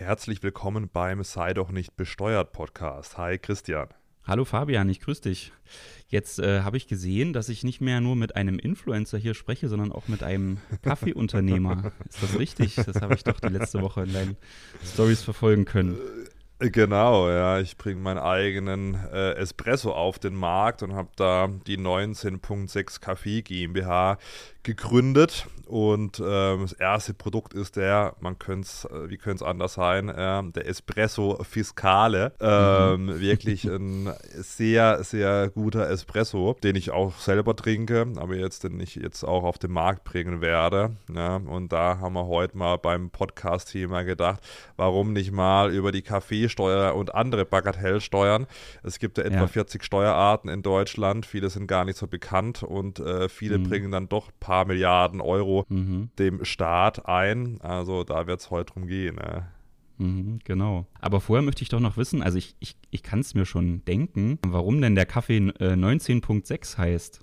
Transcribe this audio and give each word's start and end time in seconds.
herzlich 0.00 0.42
willkommen 0.42 0.88
beim 0.90 1.22
Sei 1.24 1.52
doch 1.52 1.70
nicht 1.70 1.94
besteuert 1.94 2.52
Podcast. 2.52 3.18
Hi 3.18 3.36
Christian. 3.36 3.88
Hallo 4.24 4.46
Fabian, 4.46 4.88
ich 4.88 5.00
grüße 5.00 5.22
dich. 5.22 5.52
Jetzt 6.08 6.38
äh, 6.38 6.62
habe 6.62 6.78
ich 6.78 6.88
gesehen, 6.88 7.34
dass 7.34 7.50
ich 7.50 7.64
nicht 7.64 7.82
mehr 7.82 8.00
nur 8.00 8.16
mit 8.16 8.34
einem 8.34 8.58
Influencer 8.58 9.18
hier 9.18 9.34
spreche, 9.34 9.68
sondern 9.68 9.92
auch 9.92 10.08
mit 10.08 10.22
einem 10.22 10.58
Kaffeeunternehmer. 10.82 11.92
Ist 12.08 12.22
das 12.22 12.38
richtig? 12.38 12.76
Das 12.76 13.02
habe 13.02 13.14
ich 13.14 13.24
doch 13.24 13.40
die 13.40 13.48
letzte 13.48 13.82
Woche 13.82 14.04
in 14.04 14.12
deinen 14.12 14.36
Stories 14.82 15.22
verfolgen 15.22 15.66
können. 15.66 15.98
Genau, 16.60 17.30
ja. 17.30 17.58
Ich 17.60 17.78
bringe 17.78 18.00
meinen 18.00 18.18
eigenen 18.18 18.94
äh, 18.94 19.32
Espresso 19.32 19.92
auf 19.92 20.18
den 20.18 20.34
Markt 20.34 20.82
und 20.82 20.94
habe 20.94 21.08
da 21.16 21.48
die 21.66 21.78
19.6 21.78 23.00
Kaffee 23.00 23.40
GmbH 23.40 24.18
gegründet. 24.62 25.46
Und 25.66 26.18
ähm, 26.18 26.62
das 26.62 26.72
erste 26.72 27.14
Produkt 27.14 27.54
ist 27.54 27.76
der, 27.76 28.16
man 28.18 28.40
könnte 28.40 28.66
es, 28.66 28.84
äh, 28.86 29.08
wie 29.08 29.18
könnte 29.18 29.44
es 29.44 29.48
anders 29.48 29.74
sein, 29.74 30.08
äh, 30.08 30.42
der 30.50 30.66
Espresso 30.66 31.38
Fiscale. 31.44 32.32
Ähm, 32.40 33.04
mhm. 33.04 33.20
Wirklich 33.20 33.66
ein 33.66 34.12
sehr, 34.34 35.04
sehr 35.04 35.48
guter 35.48 35.88
Espresso, 35.88 36.56
den 36.64 36.74
ich 36.74 36.90
auch 36.90 37.16
selber 37.18 37.54
trinke, 37.54 38.08
aber 38.16 38.34
jetzt 38.34 38.64
den 38.64 38.80
ich 38.80 38.96
jetzt 38.96 39.22
auch 39.22 39.44
auf 39.44 39.58
den 39.58 39.70
Markt 39.70 40.02
bringen 40.02 40.40
werde. 40.40 40.96
Ja. 41.14 41.36
Und 41.36 41.72
da 41.72 41.98
haben 42.00 42.14
wir 42.14 42.26
heute 42.26 42.58
mal 42.58 42.76
beim 42.76 43.10
Podcast-Thema 43.10 44.02
gedacht, 44.02 44.40
warum 44.76 45.12
nicht 45.12 45.30
mal 45.30 45.72
über 45.72 45.92
die 45.92 46.02
Kaffeesteuer 46.02 46.96
und 46.96 47.14
andere 47.14 47.44
Bagatellsteuern. 47.44 48.48
Es 48.82 48.98
gibt 48.98 49.18
ja 49.18 49.24
etwa 49.24 49.42
ja. 49.42 49.46
40 49.46 49.84
Steuerarten 49.84 50.50
in 50.50 50.62
Deutschland, 50.62 51.26
viele 51.26 51.48
sind 51.48 51.68
gar 51.68 51.84
nicht 51.84 51.96
so 51.96 52.08
bekannt 52.08 52.64
und 52.64 52.98
äh, 52.98 53.28
viele 53.28 53.58
mhm. 53.58 53.68
bringen 53.68 53.92
dann 53.92 54.08
doch 54.08 54.30
ein 54.30 54.40
paar 54.40 54.49
Milliarden 54.66 55.20
Euro 55.20 55.64
mhm. 55.68 56.10
dem 56.18 56.44
Staat 56.44 57.06
ein. 57.06 57.60
Also 57.60 58.04
da 58.04 58.26
wird 58.26 58.40
es 58.40 58.50
heute 58.50 58.72
drum 58.72 58.86
gehen. 58.86 59.16
Ne? 59.16 59.48
Genau. 60.44 60.86
Aber 60.98 61.20
vorher 61.20 61.42
möchte 61.42 61.62
ich 61.62 61.68
doch 61.68 61.80
noch 61.80 61.98
wissen, 61.98 62.22
also 62.22 62.38
ich, 62.38 62.56
ich, 62.58 62.76
ich 62.90 63.02
kann 63.02 63.20
es 63.20 63.34
mir 63.34 63.44
schon 63.44 63.84
denken, 63.84 64.38
warum 64.46 64.80
denn 64.80 64.94
der 64.94 65.04
Kaffee 65.04 65.36
äh, 65.36 65.74
19.6 65.74 66.78
heißt. 66.78 67.20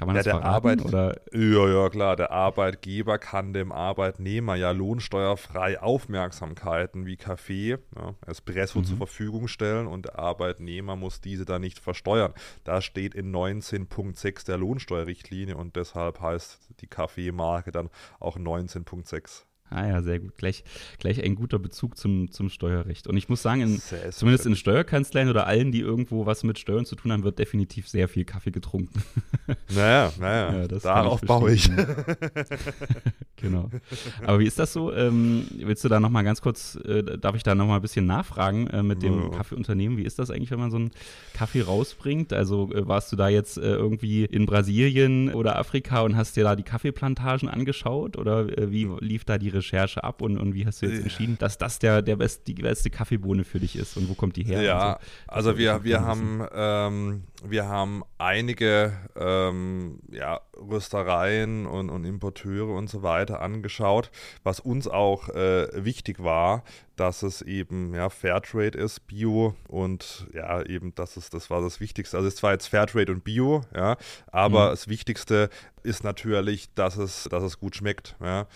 Kann 0.00 0.06
man 0.06 0.16
ja, 0.16 0.20
das 0.20 0.32
der 0.32 0.40
verraten? 0.40 0.54
Arbeit, 0.54 0.82
oder? 0.82 1.20
Ja, 1.30 1.68
ja, 1.68 1.90
klar. 1.90 2.16
Der 2.16 2.30
Arbeitgeber 2.30 3.18
kann 3.18 3.52
dem 3.52 3.70
Arbeitnehmer 3.70 4.54
ja 4.54 4.70
lohnsteuerfrei 4.70 5.78
Aufmerksamkeiten 5.78 7.04
wie 7.04 7.18
Kaffee, 7.18 7.76
ja, 7.94 8.14
Espresso 8.26 8.78
mhm. 8.78 8.84
zur 8.84 8.96
Verfügung 8.96 9.46
stellen 9.46 9.86
und 9.86 10.06
der 10.06 10.18
Arbeitnehmer 10.18 10.96
muss 10.96 11.20
diese 11.20 11.44
dann 11.44 11.60
nicht 11.60 11.80
versteuern. 11.80 12.32
Da 12.64 12.80
steht 12.80 13.14
in 13.14 13.30
19.6 13.30 14.46
der 14.46 14.56
Lohnsteuerrichtlinie 14.56 15.54
und 15.58 15.76
deshalb 15.76 16.18
heißt 16.18 16.70
die 16.80 16.86
Kaffeemarke 16.86 17.70
dann 17.70 17.90
auch 18.20 18.38
19.6. 18.38 19.44
Ah 19.70 19.86
ja, 19.86 20.02
sehr 20.02 20.18
gut. 20.18 20.36
Gleich, 20.36 20.64
gleich 20.98 21.22
ein 21.22 21.36
guter 21.36 21.60
Bezug 21.60 21.96
zum, 21.96 22.32
zum 22.32 22.50
Steuerrecht. 22.50 23.06
Und 23.06 23.16
ich 23.16 23.28
muss 23.28 23.40
sagen, 23.40 23.60
in, 23.60 23.82
zumindest 24.10 24.46
in 24.46 24.56
Steuerkanzleien 24.56 25.28
oder 25.28 25.46
allen, 25.46 25.70
die 25.70 25.78
irgendwo 25.78 26.26
was 26.26 26.42
mit 26.42 26.58
Steuern 26.58 26.84
zu 26.84 26.96
tun 26.96 27.12
haben, 27.12 27.22
wird 27.22 27.38
definitiv 27.38 27.88
sehr 27.88 28.08
viel 28.08 28.24
Kaffee 28.24 28.50
getrunken. 28.50 29.02
Naja, 29.74 30.12
naja, 30.18 30.60
ja, 30.60 30.68
darauf 30.68 31.20
baue 31.22 31.52
ich. 31.52 31.68
genau. 33.36 33.68
Aber 34.24 34.38
wie 34.38 34.46
ist 34.46 34.60
das 34.60 34.72
so? 34.72 34.92
Ähm, 34.92 35.46
willst 35.56 35.84
du 35.84 35.88
da 35.88 35.98
nochmal 35.98 36.22
ganz 36.22 36.40
kurz, 36.40 36.76
äh, 36.84 37.02
darf 37.02 37.34
ich 37.34 37.42
da 37.42 37.56
nochmal 37.56 37.80
ein 37.80 37.82
bisschen 37.82 38.06
nachfragen 38.06 38.68
äh, 38.68 38.82
mit 38.82 39.02
dem 39.02 39.22
ja. 39.22 39.28
Kaffeeunternehmen? 39.30 39.98
Wie 39.98 40.04
ist 40.04 40.20
das 40.20 40.30
eigentlich, 40.30 40.52
wenn 40.52 40.60
man 40.60 40.70
so 40.70 40.76
einen 40.76 40.92
Kaffee 41.34 41.62
rausbringt? 41.62 42.32
Also 42.32 42.70
äh, 42.72 42.86
warst 42.86 43.10
du 43.10 43.16
da 43.16 43.28
jetzt 43.28 43.58
äh, 43.58 43.62
irgendwie 43.62 44.24
in 44.24 44.46
Brasilien 44.46 45.34
oder 45.34 45.58
Afrika 45.58 46.02
und 46.02 46.16
hast 46.16 46.36
dir 46.36 46.44
da 46.44 46.54
die 46.54 46.62
Kaffeeplantagen 46.62 47.48
angeschaut? 47.48 48.16
Oder 48.16 48.56
äh, 48.56 48.70
wie 48.70 48.88
lief 49.00 49.24
da 49.24 49.36
die 49.38 49.48
Recherche 49.48 49.59
ab 50.02 50.22
und, 50.22 50.38
und 50.38 50.54
wie 50.54 50.66
hast 50.66 50.82
du 50.82 50.86
jetzt 50.86 51.02
entschieden, 51.02 51.36
dass 51.38 51.58
das 51.58 51.78
der, 51.78 52.02
der 52.02 52.16
best, 52.16 52.46
die 52.46 52.54
beste 52.54 52.90
Kaffeebohne 52.90 53.44
für 53.44 53.60
dich 53.60 53.76
ist 53.76 53.96
und 53.96 54.08
wo 54.08 54.14
kommt 54.14 54.36
die 54.36 54.44
her? 54.44 54.62
Ja, 54.62 54.98
so? 55.00 55.32
also 55.32 55.58
wir, 55.58 55.84
wir, 55.84 56.02
haben, 56.02 56.46
ähm, 56.52 57.24
wir 57.44 57.66
haben 57.66 58.02
einige 58.18 58.92
ähm, 59.16 60.00
ja, 60.10 60.40
Röstereien 60.56 61.66
und, 61.66 61.90
und 61.90 62.04
Importeure 62.04 62.74
und 62.74 62.90
so 62.90 63.02
weiter 63.02 63.40
angeschaut, 63.40 64.10
was 64.42 64.60
uns 64.60 64.88
auch 64.88 65.28
äh, 65.30 65.84
wichtig 65.84 66.22
war, 66.22 66.64
dass 66.96 67.22
es 67.22 67.40
eben 67.40 67.94
ja, 67.94 68.10
Fairtrade 68.10 68.78
ist, 68.78 69.06
Bio 69.06 69.54
und 69.68 70.26
ja, 70.34 70.62
eben 70.62 70.94
das 70.94 71.16
ist, 71.16 71.32
das 71.32 71.48
war 71.48 71.62
das 71.62 71.80
Wichtigste. 71.80 72.16
Also 72.16 72.28
es 72.28 72.42
war 72.42 72.52
jetzt 72.52 72.66
Fairtrade 72.66 73.10
und 73.10 73.24
Bio, 73.24 73.62
ja, 73.74 73.96
aber 74.26 74.66
mhm. 74.66 74.70
das 74.70 74.88
Wichtigste 74.88 75.48
ist 75.82 76.04
natürlich, 76.04 76.74
dass 76.74 76.98
es, 76.98 77.24
dass 77.30 77.42
es 77.42 77.58
gut 77.58 77.74
schmeckt. 77.74 78.16
Ja. 78.20 78.46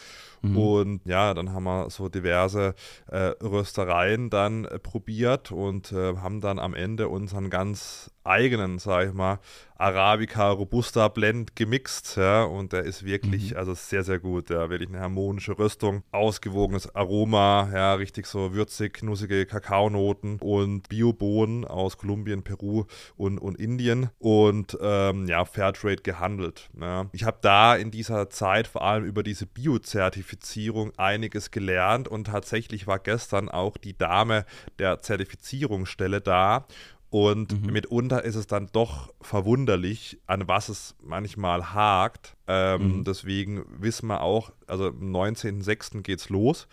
Mhm. 0.44 0.56
Und 0.56 1.00
ja, 1.06 1.32
dann 1.34 1.53
haben 1.53 1.65
wir 1.65 1.91
so 1.91 2.09
diverse 2.09 2.75
äh, 3.09 3.32
Röstereien 3.43 4.31
dann 4.31 4.65
äh, 4.66 4.78
probiert 4.78 5.50
und 5.50 5.93
äh, 5.93 6.16
haben 6.16 6.41
dann 6.41 6.59
am 6.59 6.75
Ende 6.75 7.09
unseren 7.09 7.50
ganz 7.50 8.10
eigenen, 8.25 8.79
sag 8.79 9.09
ich 9.09 9.15
mal, 9.15 9.39
Arabica 9.77 10.51
Robusta 10.51 11.09
Blend 11.09 11.57
gemixt, 11.57 12.17
ja, 12.17 12.45
und 12.45 12.73
der 12.73 12.85
ist 12.85 13.05
wirklich, 13.05 13.51
mhm. 13.51 13.57
also 13.57 13.75
sehr, 13.75 14.05
sehr 14.05 14.21
gut, 14.21 14.49
ja, 14.49 14.71
wirklich 14.71 14.89
eine 14.89 15.01
harmonische 15.01 15.59
Röstung, 15.59 16.05
ausgewogenes 16.12 16.95
Aroma, 16.95 17.69
ja, 17.75 17.95
richtig 17.95 18.27
so 18.27 18.55
würzig, 18.55 19.03
nussige 19.03 19.47
Kakaonoten 19.47 20.39
und 20.41 20.89
Biobohnen 20.89 21.65
aus 21.65 21.99
Kolumbien, 21.99 22.45
Peru 22.45 22.84
und, 23.17 23.39
und 23.39 23.59
Indien 23.59 24.11
und 24.19 24.79
ähm, 24.81 25.27
ja, 25.27 25.45
Fairtrade 25.45 26.03
gehandelt. 26.03 26.71
Ja. 26.81 27.07
Ich 27.13 27.25
habe 27.25 27.39
da 27.41 27.75
in 27.75 27.91
dieser 27.91 28.31
Zeit 28.31 28.69
vor 28.69 28.83
allem 28.83 29.05
über 29.05 29.25
diese 29.25 29.47
Bio-Zertifizierung 29.47 30.93
einiges 30.97 31.51
gelernt 31.51 32.07
und 32.07 32.29
tatsächlich 32.29 32.87
war 32.87 33.01
gestern 33.01 33.49
auch 33.49 33.77
die 33.77 33.99
Dame 33.99 34.47
der 34.79 35.01
Zertifizierungsstelle 35.01 36.21
da 36.21 36.67
und 37.15 37.63
mhm. 37.63 37.73
mitunter 37.73 38.25
ist 38.25 38.35
es 38.35 38.49
dann 38.49 38.69
doch 38.73 39.15
verwunderlich, 39.21 40.19
an 40.27 40.49
was 40.49 40.69
es 40.69 40.97
manchmal 41.01 41.73
hakt. 41.73 42.37
Ähm, 42.49 42.99
mhm. 42.99 43.05
Deswegen 43.05 43.65
wissen 43.79 44.09
wir 44.09 44.21
auch, 44.21 44.51
also 44.67 44.89
am 44.89 45.15
19.06. 45.15 46.03
geht 46.03 46.19
es 46.19 46.29
los 46.29 46.67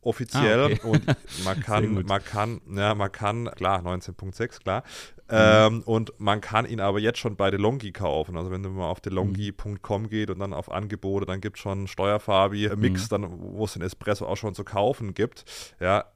offiziell 0.00 0.60
ah, 0.60 0.64
okay. 0.64 0.80
und 0.82 1.06
man 1.44 1.60
kann, 1.60 2.04
man 2.06 2.24
kann, 2.24 2.60
ja, 2.74 2.96
man 2.96 3.12
kann, 3.12 3.48
klar, 3.54 3.82
19.6, 3.82 4.64
klar. 4.64 4.82
Mhm. 5.28 5.30
Ähm, 5.30 5.82
und 5.82 6.12
man 6.18 6.40
kann 6.40 6.66
ihn 6.66 6.80
aber 6.80 6.98
jetzt 6.98 7.20
schon 7.20 7.36
bei 7.36 7.52
DeLonghi 7.52 7.92
kaufen. 7.92 8.36
Also 8.36 8.50
wenn 8.50 8.64
du 8.64 8.70
mal 8.70 8.88
auf 8.88 9.00
delonghi.com 9.00 10.02
mhm. 10.02 10.08
geht 10.08 10.28
und 10.28 10.40
dann 10.40 10.52
auf 10.54 10.72
Angebote, 10.72 11.24
dann 11.24 11.40
gibt 11.40 11.56
es 11.56 11.62
schon 11.62 11.86
Steuerfarbi-Mix, 11.86 13.04
mhm. 13.04 13.08
dann 13.10 13.30
wo 13.38 13.64
es 13.64 13.74
den 13.74 13.82
Espresso 13.82 14.26
auch 14.26 14.36
schon 14.36 14.56
zu 14.56 14.64
kaufen 14.64 15.14
gibt. 15.14 15.44
Ja, 15.78 16.06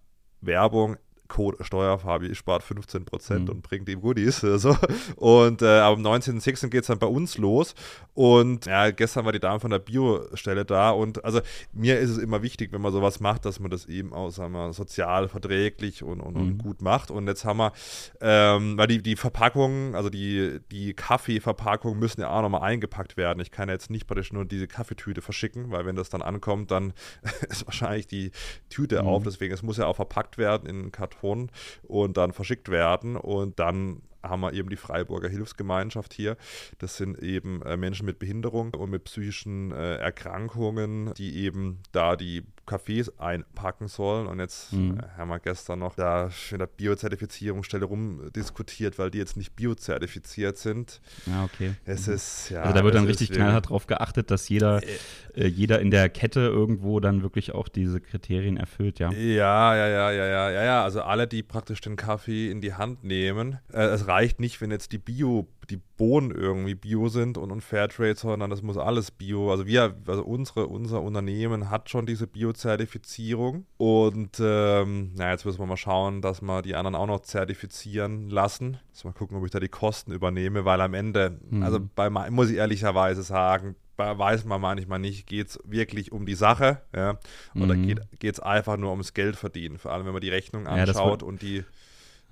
Werbung 0.41 0.97
Code 1.28 1.62
Steuerfabi 1.62 2.34
spart 2.34 2.65
15% 2.65 3.39
mhm. 3.39 3.49
und 3.49 3.62
bringt 3.62 3.89
ihm 3.89 4.00
Goodies. 4.00 4.44
So. 4.59 4.77
Und 5.16 5.62
äh, 5.62 5.81
am 5.81 6.00
19.06. 6.00 6.69
geht 6.69 6.81
es 6.81 6.87
dann 6.89 6.99
bei 6.99 7.06
uns 7.06 7.39
los. 7.39 7.75
Und 8.15 8.66
ja, 8.66 8.91
gestern 8.91 9.25
war 9.25 9.33
die 9.33 9.39
Dame 9.39 9.61
von 9.61 9.71
der 9.71 9.78
Biostelle 9.78 10.65
da. 10.65 10.91
Und 10.91 11.25
also 11.25 11.41
mir 11.72 11.99
ist 11.99 12.11
es 12.11 12.19
immer 12.19 12.43
wichtig, 12.43 12.72
wenn 12.72 12.81
man 12.81 12.93
sowas 12.93 13.21
macht, 13.21 13.44
dass 13.44 13.61
man 13.61 13.71
das 13.71 13.87
eben 13.87 14.12
auch 14.12 14.31
sagen 14.31 14.53
wir, 14.55 14.72
sozial 14.72 15.28
verträglich 15.28 16.03
und, 16.03 16.21
und, 16.21 16.34
mhm. 16.34 16.41
und 16.41 16.59
gut 16.59 16.83
macht. 16.83 17.11
Und 17.11 17.28
jetzt 17.28 17.45
haben 17.45 17.59
wir, 17.59 17.72
ähm, 18.21 18.78
weil 18.78 18.89
die, 18.89 19.03
die 19.03 19.16
Verpackungen, 19.16 19.95
also 19.95 20.10
die, 20.10 20.59
die 20.72 20.95
Kaffeeverpackungen 20.95 21.99
müssen 21.99 22.22
ja 22.22 22.31
auch 22.31 22.43
nochmal 22.43 22.62
eingepackt 22.62 23.16
werden. 23.16 23.41
Ich 23.41 23.50
kann 23.50 23.69
jetzt 23.69 23.91
nicht 23.91 24.06
praktisch 24.06 24.33
nur 24.33 24.45
diese 24.45 24.66
Kaffeetüte 24.66 25.21
verschicken, 25.21 25.71
weil 25.71 25.87
wenn 25.87 25.95
das 25.95 26.09
dann 26.09 26.22
ankommt, 26.22 26.71
dann 26.71 26.95
ist 27.49 27.66
wahrscheinlich 27.66 28.06
die 28.06 28.33
Tüte 28.71 29.03
mhm. 29.03 29.09
auf. 29.09 29.22
Deswegen, 29.22 29.53
es 29.53 29.62
muss 29.62 29.77
ja 29.77 29.87
auch 29.87 29.97
verpackt 29.97 30.39
werden 30.39 30.69
in 30.69 30.91
Karton 30.91 31.17
Karton 31.18 31.50
und 31.82 32.16
dann 32.16 32.32
verschickt 32.32 32.68
werden. 32.68 33.16
Und 33.16 33.58
dann 33.58 34.02
haben 34.22 34.40
wir 34.40 34.52
eben 34.52 34.68
die 34.68 34.76
Freiburger 34.76 35.28
Hilfsgemeinschaft 35.28 36.12
hier. 36.12 36.36
Das 36.78 36.96
sind 36.96 37.18
eben 37.20 37.62
äh, 37.62 37.76
Menschen 37.76 38.06
mit 38.06 38.18
Behinderung 38.18 38.74
und 38.74 38.90
mit 38.90 39.04
psychischen 39.04 39.72
äh, 39.72 39.96
Erkrankungen, 39.96 41.14
die 41.14 41.36
eben 41.44 41.80
da 41.92 42.16
die 42.16 42.44
Cafés 42.68 43.10
einpacken 43.18 43.88
sollen. 43.88 44.26
Und 44.26 44.38
jetzt 44.38 44.72
mhm. 44.72 44.98
äh, 44.98 45.18
haben 45.18 45.28
wir 45.28 45.38
gestern 45.38 45.78
noch 45.78 45.94
da 45.94 46.30
in 46.50 46.59
der 46.59 46.66
Biozertifizierungsstelle 46.66 47.84
rumdiskutiert, 47.84 48.98
weil 48.98 49.10
die 49.10 49.18
jetzt 49.18 49.36
nicht 49.36 49.56
biozertifiziert 49.56 50.59
sind. 50.59 51.00
Ja, 51.26 51.44
okay. 51.44 51.74
Es 51.84 52.06
mhm. 52.06 52.15
ist, 52.15 52.50
ja. 52.50 52.62
Also 52.62 52.74
da 52.74 52.84
wird 52.84 52.94
dann 52.94 53.06
richtig 53.06 53.30
knallhart 53.30 53.66
darauf 53.66 53.86
geachtet, 53.86 54.30
dass 54.30 54.48
jeder, 54.48 54.82
äh, 54.82 54.98
äh, 55.34 55.47
jeder 55.47 55.80
in 55.80 55.91
der 55.91 56.09
Kette 56.09 56.41
irgendwo 56.41 57.00
dann 57.00 57.22
wirklich 57.22 57.53
auch 57.53 57.68
diese 57.68 58.00
Kriterien 58.00 58.56
erfüllt, 58.56 58.98
ja. 58.98 59.10
Ja, 59.12 59.74
ja, 59.74 59.88
ja, 59.88 60.10
ja, 60.10 60.26
ja, 60.26 60.50
ja, 60.50 60.64
ja. 60.64 60.84
Also 60.84 61.03
alle, 61.03 61.26
die 61.26 61.42
praktisch 61.42 61.80
den 61.80 61.97
Kaffee 61.97 62.50
in 62.50 62.60
die 62.60 62.74
Hand 62.74 63.04
nehmen. 63.04 63.59
Äh, 63.72 63.86
es 63.86 64.06
reicht 64.06 64.41
nicht, 64.41 64.60
wenn 64.60 64.71
jetzt 64.71 64.92
die 64.92 64.98
Bio 64.98 65.48
die 65.70 65.80
Bohnen 65.97 66.30
irgendwie 66.30 66.74
Bio 66.74 67.09
sind 67.09 67.36
und, 67.36 67.50
und 67.50 67.60
Fairtrade, 67.60 68.15
sondern 68.15 68.50
das 68.50 68.62
muss 68.62 68.78
alles 68.78 69.10
Bio. 69.10 69.50
Also 69.50 69.66
wir, 69.66 69.97
also 70.06 70.24
unsere, 70.24 70.66
unser 70.66 71.03
Unternehmen 71.03 71.70
hat 71.70 71.91
schon 71.91 72.06
diese 72.06 72.26
Bio-Zertifizierung 72.26 73.66
und 73.76 74.41
ähm, 74.41 75.12
na, 75.16 75.30
jetzt 75.30 75.44
müssen 75.44 75.59
wir 75.59 75.66
mal 75.66 75.76
schauen, 75.76 76.22
dass 76.22 76.41
wir 76.41 76.62
die 76.62 76.74
anderen 76.74 76.94
auch 76.94 77.06
noch 77.06 77.20
zertifizieren 77.20 78.30
lassen. 78.30 78.78
Jetzt 78.88 79.04
mal 79.04 79.12
gucken, 79.12 79.36
ob 79.36 79.44
ich 79.44 79.50
da 79.50 79.60
die 79.60 79.68
Kosten 79.68 80.12
übernehme, 80.12 80.65
weil 80.65 80.80
am 80.80 80.94
Ende, 80.94 81.38
mhm. 81.50 81.62
also 81.62 81.80
bei 81.94 82.09
muss 82.09 82.50
ich 82.50 82.56
ehrlicherweise 82.56 83.22
sagen, 83.22 83.76
weiß 83.98 84.44
man 84.44 84.60
manchmal 84.60 85.00
nicht, 85.00 85.26
geht 85.26 85.48
es 85.48 85.59
wirklich 85.64 86.12
um 86.12 86.24
die 86.24 86.34
Sache 86.34 86.82
ja, 86.94 87.18
oder 87.54 87.74
mhm. 87.74 87.98
geht 88.18 88.34
es 88.34 88.41
einfach 88.41 88.76
nur 88.76 88.91
ums 88.91 89.12
Geld 89.12 89.36
verdienen, 89.36 89.78
vor 89.78 89.92
allem 89.92 90.06
wenn 90.06 90.12
man 90.12 90.21
die 90.21 90.30
Rechnung 90.30 90.66
anschaut 90.66 91.22
ja, 91.22 91.28
und 91.28 91.42
die 91.42 91.64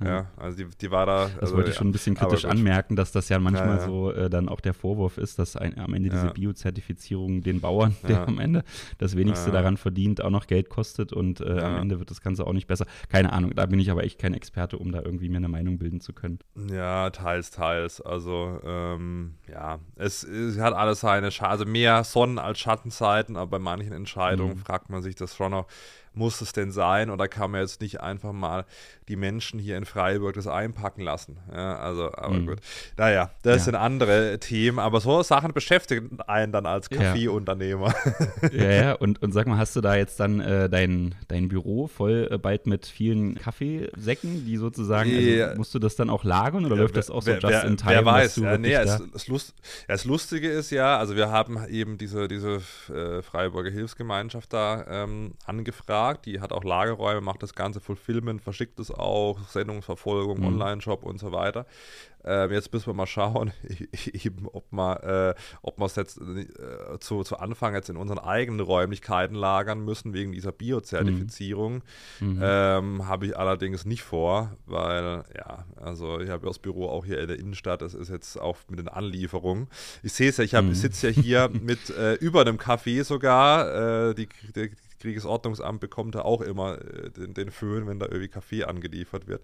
ja, 0.04 0.26
also 0.36 0.58
die, 0.58 0.68
die 0.78 0.90
war 0.90 1.06
da. 1.06 1.24
Das 1.24 1.38
also, 1.38 1.56
wollte 1.56 1.70
ich 1.70 1.76
schon 1.76 1.88
ein 1.88 1.92
bisschen 1.92 2.14
kritisch 2.14 2.44
anmerken, 2.44 2.96
dass 2.96 3.12
das 3.12 3.30
ja 3.30 3.38
manchmal 3.38 3.76
ja, 3.76 3.76
ja. 3.76 3.86
so 3.86 4.12
äh, 4.12 4.28
dann 4.28 4.50
auch 4.50 4.60
der 4.60 4.74
Vorwurf 4.74 5.16
ist, 5.16 5.38
dass 5.38 5.56
ein, 5.56 5.78
am 5.78 5.94
Ende 5.94 6.10
diese 6.10 6.28
Biozertifizierung 6.28 7.42
den 7.42 7.60
Bauern, 7.60 7.96
der 8.08 8.28
am 8.28 8.38
Ende 8.38 8.62
das 8.98 9.16
wenigste 9.16 9.50
daran 9.50 9.78
verdient, 9.78 10.22
auch 10.22 10.30
noch 10.30 10.46
Geld 10.46 10.68
kostet 10.68 11.14
und 11.14 11.40
äh, 11.40 11.60
am 11.60 11.76
Ende 11.76 11.98
wird 11.98 12.10
das 12.10 12.20
Ganze 12.20 12.46
auch 12.46 12.52
nicht 12.52 12.66
besser. 12.66 12.84
Keine 13.08 13.32
Ahnung, 13.32 13.52
da 13.54 13.64
bin 13.64 13.78
ich 13.80 13.90
aber 13.90 14.04
echt 14.04 14.18
kein 14.18 14.34
Experte, 14.34 14.76
um 14.76 14.92
da 14.92 15.00
irgendwie 15.00 15.30
mir 15.30 15.38
eine 15.38 15.48
Meinung 15.48 15.78
bilden 15.78 16.00
zu 16.00 16.12
können. 16.12 16.40
Ja, 16.70 17.08
teils, 17.08 17.50
teils. 17.50 18.02
Also, 18.02 18.60
ähm, 18.64 19.36
ja, 19.50 19.78
es, 19.96 20.24
es, 20.24 20.58
hat 20.58 20.74
alles 20.74 21.00
seine, 21.00 21.30
Sch 21.30 21.42
also 21.42 21.64
mehr 21.64 22.04
Sonnen- 22.04 22.38
als 22.38 22.58
Schattenseiten, 22.58 23.36
aber 23.36 23.52
bei 23.52 23.58
manchen 23.58 23.92
Entscheidungen 23.92 24.56
mhm. 24.56 24.58
fragt 24.58 24.90
man 24.90 25.00
sich 25.00 25.14
das 25.14 25.34
schon 25.34 25.52
noch 25.52 25.66
muss 26.16 26.40
es 26.40 26.52
denn 26.52 26.72
sein 26.72 27.10
oder 27.10 27.28
kann 27.28 27.50
man 27.50 27.60
jetzt 27.60 27.80
nicht 27.80 28.00
einfach 28.00 28.32
mal 28.32 28.64
die 29.08 29.16
Menschen 29.16 29.60
hier 29.60 29.76
in 29.76 29.84
Freiburg 29.84 30.34
das 30.34 30.46
einpacken 30.46 31.02
lassen? 31.02 31.36
Ja, 31.52 31.76
also, 31.76 32.10
aber 32.14 32.34
mhm. 32.34 32.46
gut. 32.46 32.58
Naja, 32.96 33.30
das 33.42 33.58
ja. 33.58 33.64
sind 33.64 33.74
andere 33.74 34.38
Themen, 34.40 34.78
aber 34.78 35.00
so 35.00 35.22
Sachen 35.22 35.52
beschäftigen 35.52 36.18
einen 36.26 36.52
dann 36.52 36.66
als 36.66 36.88
Kaffeeunternehmer. 36.88 37.94
Ja, 38.52 38.70
ja, 38.70 38.92
und, 38.94 39.22
und 39.22 39.32
sag 39.32 39.46
mal, 39.46 39.58
hast 39.58 39.76
du 39.76 39.82
da 39.82 39.94
jetzt 39.94 40.18
dann 40.18 40.40
äh, 40.40 40.70
dein, 40.70 41.14
dein 41.28 41.48
Büro 41.48 41.86
voll 41.86 42.28
äh, 42.30 42.38
bald 42.38 42.66
mit 42.66 42.86
vielen 42.86 43.34
Kaffeesäcken, 43.34 44.46
die 44.46 44.56
sozusagen, 44.56 45.10
also, 45.10 45.56
musst 45.56 45.74
du 45.74 45.78
das 45.78 45.96
dann 45.96 46.08
auch 46.08 46.24
lagern 46.24 46.64
oder 46.64 46.76
läuft 46.76 46.96
das 46.96 47.10
auch 47.10 47.22
so 47.22 47.30
wer, 47.30 47.38
just 47.38 47.64
in 47.64 47.76
time? 47.76 47.90
Wer 47.90 48.04
weiß, 48.06 48.36
ja, 48.36 48.58
nee, 48.58 48.72
es, 48.72 49.00
es 49.14 49.28
Lust, 49.28 49.54
das 49.86 50.04
Lustige 50.06 50.48
ist 50.48 50.70
ja, 50.70 50.98
also 50.98 51.14
wir 51.14 51.30
haben 51.30 51.58
eben 51.68 51.98
diese, 51.98 52.26
diese 52.26 52.62
äh, 52.88 53.20
Freiburger 53.22 53.70
Hilfsgemeinschaft 53.70 54.52
da 54.52 54.84
ähm, 54.88 55.34
angefragt 55.44 56.05
gefragt. 56.06 56.26
Die 56.26 56.40
hat 56.40 56.52
auch 56.52 56.64
Lagerräume, 56.64 57.20
macht 57.20 57.42
das 57.42 57.54
ganze 57.54 57.80
Fulfillment, 57.80 58.42
verschickt 58.42 58.78
es 58.78 58.90
auch, 58.90 59.38
Sendungsverfolgung, 59.48 60.40
mhm. 60.40 60.46
Online-Shop 60.46 61.04
und 61.04 61.18
so 61.18 61.32
weiter. 61.32 61.66
Ähm, 62.26 62.50
jetzt 62.52 62.72
müssen 62.72 62.86
wir 62.86 62.94
mal 62.94 63.06
schauen, 63.06 63.52
eben, 64.12 64.48
ob 64.52 64.72
man 64.72 64.96
äh, 64.98 65.34
ob 65.62 65.80
es 65.80 65.96
jetzt 65.96 66.20
äh, 66.20 66.98
zu, 66.98 67.22
zu 67.22 67.38
Anfang 67.38 67.74
jetzt 67.74 67.88
in 67.88 67.96
unseren 67.96 68.18
eigenen 68.18 68.60
Räumlichkeiten 68.60 69.36
lagern 69.36 69.84
müssen, 69.84 70.12
wegen 70.12 70.32
dieser 70.32 70.52
Biozertifizierung. 70.52 71.82
Mhm. 72.20 72.40
Ähm, 72.42 73.06
habe 73.06 73.26
ich 73.26 73.36
allerdings 73.36 73.84
nicht 73.84 74.02
vor, 74.02 74.56
weil, 74.66 75.24
ja, 75.36 75.64
also 75.76 76.20
ich 76.20 76.28
habe 76.30 76.44
ja 76.44 76.50
das 76.50 76.58
Büro 76.58 76.88
auch 76.88 77.04
hier 77.04 77.20
in 77.20 77.28
der 77.28 77.38
Innenstadt, 77.38 77.82
das 77.82 77.94
ist 77.94 78.10
jetzt 78.10 78.40
auch 78.40 78.56
mit 78.68 78.78
den 78.78 78.88
Anlieferungen. 78.88 79.68
Ich 80.02 80.12
sehe 80.12 80.30
es 80.30 80.36
ja, 80.38 80.44
ich 80.44 80.52
mhm. 80.52 80.74
sitze 80.74 81.10
ja 81.10 81.22
hier 81.22 81.48
mit 81.62 81.90
äh, 81.90 82.14
über 82.14 82.40
einem 82.40 82.56
Café 82.56 83.04
sogar, 83.04 84.10
äh, 84.10 84.14
die, 84.14 84.28
die 84.54 84.70
Kriegsordnungsamt 85.00 85.80
bekommt 85.80 86.14
da 86.14 86.22
auch 86.22 86.40
immer 86.40 86.78
äh, 86.78 87.10
den, 87.10 87.34
den, 87.34 87.50
Föhn, 87.50 87.86
wenn 87.86 87.98
da 87.98 88.06
irgendwie 88.06 88.28
Kaffee 88.28 88.64
angeliefert 88.64 89.28
wird. 89.28 89.42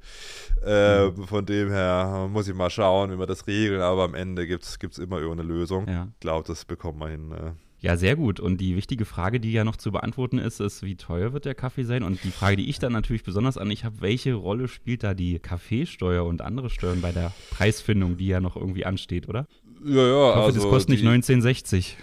Äh, 0.64 1.06
mhm. 1.06 1.26
Von 1.26 1.46
dem 1.46 1.70
her 1.70 2.28
muss 2.30 2.48
ich 2.48 2.54
mal 2.54 2.70
schauen, 2.72 3.12
wie 3.12 3.18
wir 3.18 3.26
das 3.26 3.46
regeln, 3.46 3.80
aber 3.80 4.04
am 4.04 4.14
Ende 4.14 4.46
gibt 4.46 4.64
es 4.64 4.98
immer 4.98 5.18
irgendeine 5.18 5.48
Lösung. 5.48 5.88
Ja. 5.88 6.08
Ich 6.14 6.20
glaube, 6.20 6.46
das 6.46 6.64
bekommt 6.64 6.98
man 6.98 7.10
hin. 7.10 7.32
Äh. 7.32 7.52
Ja, 7.82 7.96
sehr 7.96 8.14
gut. 8.14 8.38
Und 8.38 8.60
die 8.60 8.76
wichtige 8.76 9.04
Frage, 9.04 9.40
die 9.40 9.50
ja 9.50 9.64
noch 9.64 9.76
zu 9.76 9.90
beantworten 9.90 10.38
ist, 10.38 10.60
ist, 10.60 10.84
wie 10.84 10.94
teuer 10.94 11.32
wird 11.32 11.46
der 11.46 11.56
Kaffee 11.56 11.82
sein? 11.82 12.04
Und 12.04 12.22
die 12.22 12.30
Frage, 12.30 12.54
die 12.56 12.70
ich 12.70 12.78
dann 12.78 12.92
natürlich 12.92 13.24
besonders 13.24 13.58
an 13.58 13.68
ich 13.72 13.84
habe, 13.84 14.00
welche 14.00 14.34
Rolle 14.34 14.68
spielt 14.68 15.02
da 15.02 15.14
die 15.14 15.40
Kaffeesteuer 15.40 16.24
und 16.24 16.42
andere 16.42 16.70
Steuern 16.70 17.00
bei 17.00 17.10
der 17.10 17.32
Preisfindung, 17.50 18.16
die 18.16 18.28
ja 18.28 18.38
noch 18.38 18.54
irgendwie 18.54 18.86
ansteht, 18.86 19.28
oder? 19.28 19.48
Ja, 19.84 19.94
ja. 19.94 20.30
Ich 20.30 20.36
hoffe, 20.36 20.42
also 20.44 20.60
das 20.60 20.68
kostet 20.68 20.90
nicht 20.90 21.06
1960. 21.06 21.96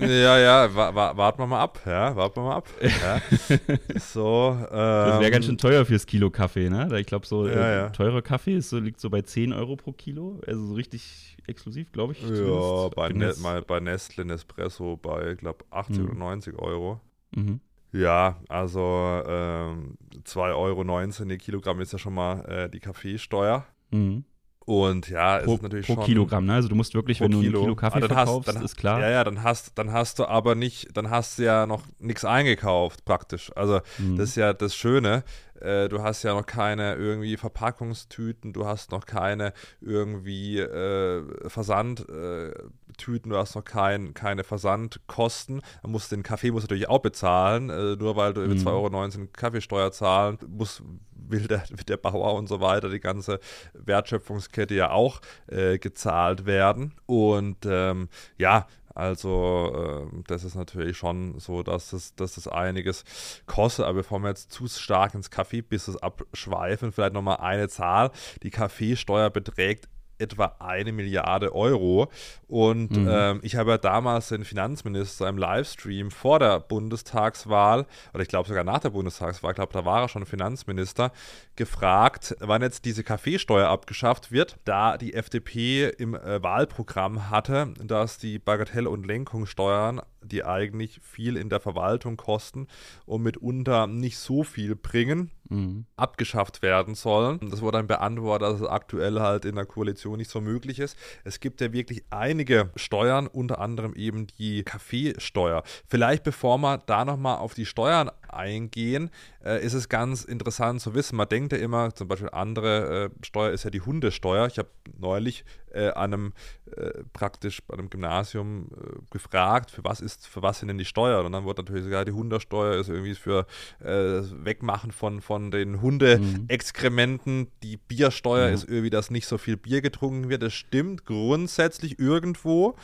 ja, 0.00 0.38
ja, 0.38 0.74
wa 0.74 0.94
wa 0.94 1.16
warten 1.16 1.38
wir 1.38 1.46
mal 1.46 1.60
ab, 1.60 1.80
ja, 1.86 2.14
warten 2.16 2.36
wir 2.36 2.42
mal 2.42 2.56
ab. 2.56 2.68
Ja. 2.80 3.20
so, 4.00 4.56
ähm, 4.58 4.68
das 4.70 5.20
wäre 5.20 5.30
ganz 5.30 5.46
schön 5.46 5.58
teuer 5.58 5.84
fürs 5.84 6.06
Kilo 6.06 6.30
Kaffee, 6.30 6.68
ne? 6.70 6.88
Ich 6.98 7.06
glaube, 7.06 7.26
so 7.26 7.46
ja, 7.46 7.52
äh, 7.52 7.76
ja. 7.76 7.88
teurer 7.90 8.22
Kaffee 8.22 8.56
ist 8.56 8.70
so, 8.70 8.78
liegt 8.78 9.00
so 9.00 9.10
bei 9.10 9.22
10 9.22 9.52
Euro 9.52 9.76
pro 9.76 9.92
Kilo, 9.92 10.40
also 10.46 10.66
so 10.66 10.74
richtig 10.74 11.36
exklusiv, 11.46 11.92
glaube 11.92 12.14
ich. 12.14 12.22
Ja, 12.22 12.88
bei, 12.88 13.10
ne 13.10 13.34
mal 13.40 13.62
bei 13.62 13.80
Nestle 13.80 14.24
Nespresso 14.24 14.96
bei, 14.96 15.32
ich 15.32 15.38
glaube, 15.38 15.64
80 15.70 15.98
mhm. 15.98 16.04
oder 16.04 16.14
90 16.14 16.58
Euro. 16.58 17.00
Mhm. 17.34 17.60
Ja, 17.92 18.40
also 18.48 18.80
ähm, 19.26 19.96
2,19 20.24 20.56
Euro 20.56 21.28
die 21.28 21.38
Kilogramm 21.38 21.80
ist 21.80 21.92
ja 21.92 21.98
schon 21.98 22.14
mal 22.14 22.44
äh, 22.46 22.68
die 22.68 22.80
Kaffeesteuer. 22.80 23.64
Mhm. 23.92 24.24
Und 24.66 25.10
ja, 25.10 25.38
pro, 25.38 25.54
ist 25.54 25.62
natürlich 25.62 25.86
pro 25.86 25.94
schon. 25.94 26.04
Kilogramm, 26.04 26.46
ne? 26.46 26.54
Also 26.54 26.68
du 26.68 26.74
musst 26.74 26.94
wirklich, 26.94 27.20
wenn 27.20 27.30
du 27.30 27.38
ein 27.38 27.42
Kilo 27.42 27.76
Kaffee 27.76 27.98
ah, 27.98 28.08
verkaufst, 28.08 28.48
hast, 28.48 28.56
dann, 28.56 28.64
ist 28.64 28.76
klar. 28.76 29.00
Ja, 29.00 29.10
ja, 29.10 29.24
dann 29.24 29.42
hast, 29.42 29.76
dann 29.76 29.92
hast 29.92 30.18
du 30.18 30.24
aber 30.24 30.54
nicht, 30.54 30.96
dann 30.96 31.10
hast 31.10 31.38
du 31.38 31.42
ja 31.42 31.66
noch 31.66 31.82
nichts 31.98 32.24
eingekauft, 32.24 33.04
praktisch. 33.04 33.52
Also 33.54 33.80
mhm. 33.98 34.16
das 34.16 34.30
ist 34.30 34.36
ja 34.36 34.54
das 34.54 34.74
Schöne. 34.74 35.22
Äh, 35.60 35.88
du 35.88 36.02
hast 36.02 36.22
ja 36.22 36.34
noch 36.34 36.46
keine 36.46 36.94
irgendwie 36.94 37.36
Verpackungstüten, 37.36 38.52
du 38.52 38.66
hast 38.66 38.90
noch 38.90 39.04
keine 39.06 39.52
irgendwie 39.80 40.58
äh, 40.58 41.22
Versandtüten, 41.48 43.30
du 43.30 43.36
hast 43.36 43.54
noch 43.54 43.64
kein, 43.64 44.14
keine 44.14 44.44
Versandkosten. 44.44 45.60
Man 45.82 45.92
muss 45.92 46.08
den 46.08 46.22
Kaffee 46.22 46.50
musst 46.50 46.64
du 46.64 46.66
natürlich 46.66 46.88
auch 46.88 47.00
bezahlen, 47.00 47.68
äh, 47.68 47.96
nur 47.96 48.16
weil 48.16 48.32
du 48.32 48.40
mhm. 48.40 48.52
2,19 48.52 48.66
Euro 48.66 49.28
Kaffeesteuer 49.32 49.92
zahlen 49.92 50.38
musst 50.48 50.82
will 51.28 51.46
der, 51.46 51.64
der 51.88 51.96
Bauer 51.96 52.34
und 52.34 52.48
so 52.48 52.60
weiter, 52.60 52.88
die 52.88 53.00
ganze 53.00 53.40
Wertschöpfungskette 53.74 54.74
ja 54.74 54.90
auch 54.90 55.20
äh, 55.46 55.78
gezahlt 55.78 56.46
werden. 56.46 56.94
Und 57.06 57.66
ähm, 57.66 58.08
ja, 58.38 58.66
also 58.94 60.08
äh, 60.14 60.22
das 60.28 60.44
ist 60.44 60.54
natürlich 60.54 60.96
schon 60.96 61.38
so, 61.40 61.62
dass 61.62 61.92
es, 61.92 62.14
dass 62.14 62.36
es 62.36 62.46
einiges 62.46 63.04
kostet. 63.46 63.86
Aber 63.86 63.94
bevor 63.94 64.20
wir 64.20 64.28
jetzt 64.28 64.52
zu 64.52 64.68
stark 64.68 65.14
ins 65.14 65.30
Kaffeebusiness 65.30 66.00
abschweifen, 66.00 66.92
vielleicht 66.92 67.14
nochmal 67.14 67.38
eine 67.38 67.68
Zahl. 67.68 68.10
Die 68.42 68.50
Kaffeesteuer 68.50 69.30
beträgt 69.30 69.88
etwa 70.18 70.56
eine 70.58 70.92
Milliarde 70.92 71.54
Euro. 71.54 72.10
Und 72.46 72.96
mhm. 72.96 73.08
ähm, 73.10 73.40
ich 73.42 73.56
habe 73.56 73.72
ja 73.72 73.78
damals 73.78 74.28
den 74.28 74.44
Finanzminister 74.44 75.28
im 75.28 75.38
Livestream 75.38 76.10
vor 76.10 76.38
der 76.38 76.60
Bundestagswahl, 76.60 77.86
oder 78.12 78.22
ich 78.22 78.28
glaube 78.28 78.48
sogar 78.48 78.64
nach 78.64 78.78
der 78.78 78.90
Bundestagswahl, 78.90 79.52
ich 79.52 79.56
glaube, 79.56 79.72
da 79.72 79.84
war 79.84 80.02
er 80.02 80.08
schon 80.08 80.26
Finanzminister, 80.26 81.12
gefragt, 81.56 82.36
wann 82.40 82.62
jetzt 82.62 82.84
diese 82.84 83.04
Kaffeesteuer 83.04 83.68
abgeschafft 83.68 84.32
wird, 84.32 84.56
da 84.64 84.98
die 84.98 85.14
FDP 85.14 85.88
im 85.88 86.14
äh, 86.14 86.42
Wahlprogramm 86.42 87.30
hatte, 87.30 87.72
dass 87.82 88.18
die 88.18 88.38
Bagatell- 88.38 88.86
und 88.86 89.06
Lenkungssteuern 89.06 90.00
die 90.24 90.44
eigentlich 90.44 91.00
viel 91.02 91.36
in 91.36 91.48
der 91.48 91.60
Verwaltung 91.60 92.16
kosten 92.16 92.66
und 93.06 93.22
mitunter 93.22 93.86
nicht 93.86 94.18
so 94.18 94.42
viel 94.42 94.76
bringen, 94.76 95.30
mhm. 95.48 95.86
abgeschafft 95.96 96.62
werden 96.62 96.94
sollen. 96.94 97.38
Das 97.50 97.62
wurde 97.62 97.78
dann 97.78 97.86
beantwortet, 97.86 98.48
dass 98.48 98.60
es 98.60 98.66
aktuell 98.66 99.20
halt 99.20 99.44
in 99.44 99.56
der 99.56 99.66
Koalition 99.66 100.18
nicht 100.18 100.30
so 100.30 100.40
möglich 100.40 100.78
ist. 100.78 100.96
Es 101.24 101.40
gibt 101.40 101.60
ja 101.60 101.72
wirklich 101.72 102.04
einige 102.10 102.70
Steuern, 102.76 103.26
unter 103.26 103.60
anderem 103.60 103.94
eben 103.94 104.26
die 104.38 104.62
Kaffeesteuer. 104.62 105.62
Vielleicht 105.86 106.24
bevor 106.24 106.58
wir 106.58 106.78
da 106.78 107.04
nochmal 107.04 107.38
auf 107.38 107.54
die 107.54 107.66
Steuern 107.66 108.10
eingehen, 108.34 109.10
äh, 109.44 109.64
ist 109.64 109.74
es 109.74 109.88
ganz 109.88 110.24
interessant 110.24 110.80
zu 110.80 110.94
wissen. 110.94 111.16
Man 111.16 111.28
denkt 111.28 111.52
ja 111.52 111.58
immer, 111.58 111.94
zum 111.94 112.08
Beispiel 112.08 112.30
andere 112.30 113.04
äh, 113.04 113.24
Steuer 113.24 113.52
ist 113.52 113.64
ja 113.64 113.70
die 113.70 113.80
Hundesteuer. 113.80 114.46
Ich 114.46 114.58
habe 114.58 114.68
neulich 114.98 115.44
äh, 115.72 115.88
an 115.88 116.14
einem 116.14 116.32
äh, 116.76 117.04
praktisch 117.12 117.62
bei 117.62 117.74
einem 117.74 117.90
Gymnasium 117.90 118.68
äh, 118.72 118.98
gefragt, 119.10 119.70
für 119.70 119.84
was 119.84 120.00
ist, 120.00 120.26
für 120.26 120.42
was 120.42 120.60
sind 120.60 120.68
denn 120.68 120.78
die 120.78 120.84
Steuern? 120.84 121.26
Und 121.26 121.32
dann 121.32 121.44
wurde 121.44 121.62
natürlich 121.62 121.84
gesagt, 121.84 122.08
die 122.08 122.12
Hundesteuer 122.12 122.80
ist 122.80 122.88
irgendwie 122.88 123.14
für 123.14 123.46
äh, 123.80 124.22
Wegmachen 124.44 124.92
von, 124.92 125.20
von 125.20 125.50
den 125.50 125.80
Hundeexkrementen. 125.80 127.38
Mhm. 127.38 127.48
Die 127.62 127.76
Biersteuer 127.76 128.48
mhm. 128.48 128.54
ist 128.54 128.68
irgendwie, 128.68 128.90
dass 128.90 129.10
nicht 129.10 129.26
so 129.26 129.38
viel 129.38 129.56
Bier 129.56 129.82
getrunken 129.82 130.28
wird. 130.28 130.42
Das 130.42 130.54
stimmt 130.54 131.04
grundsätzlich 131.04 131.98
irgendwo. 131.98 132.76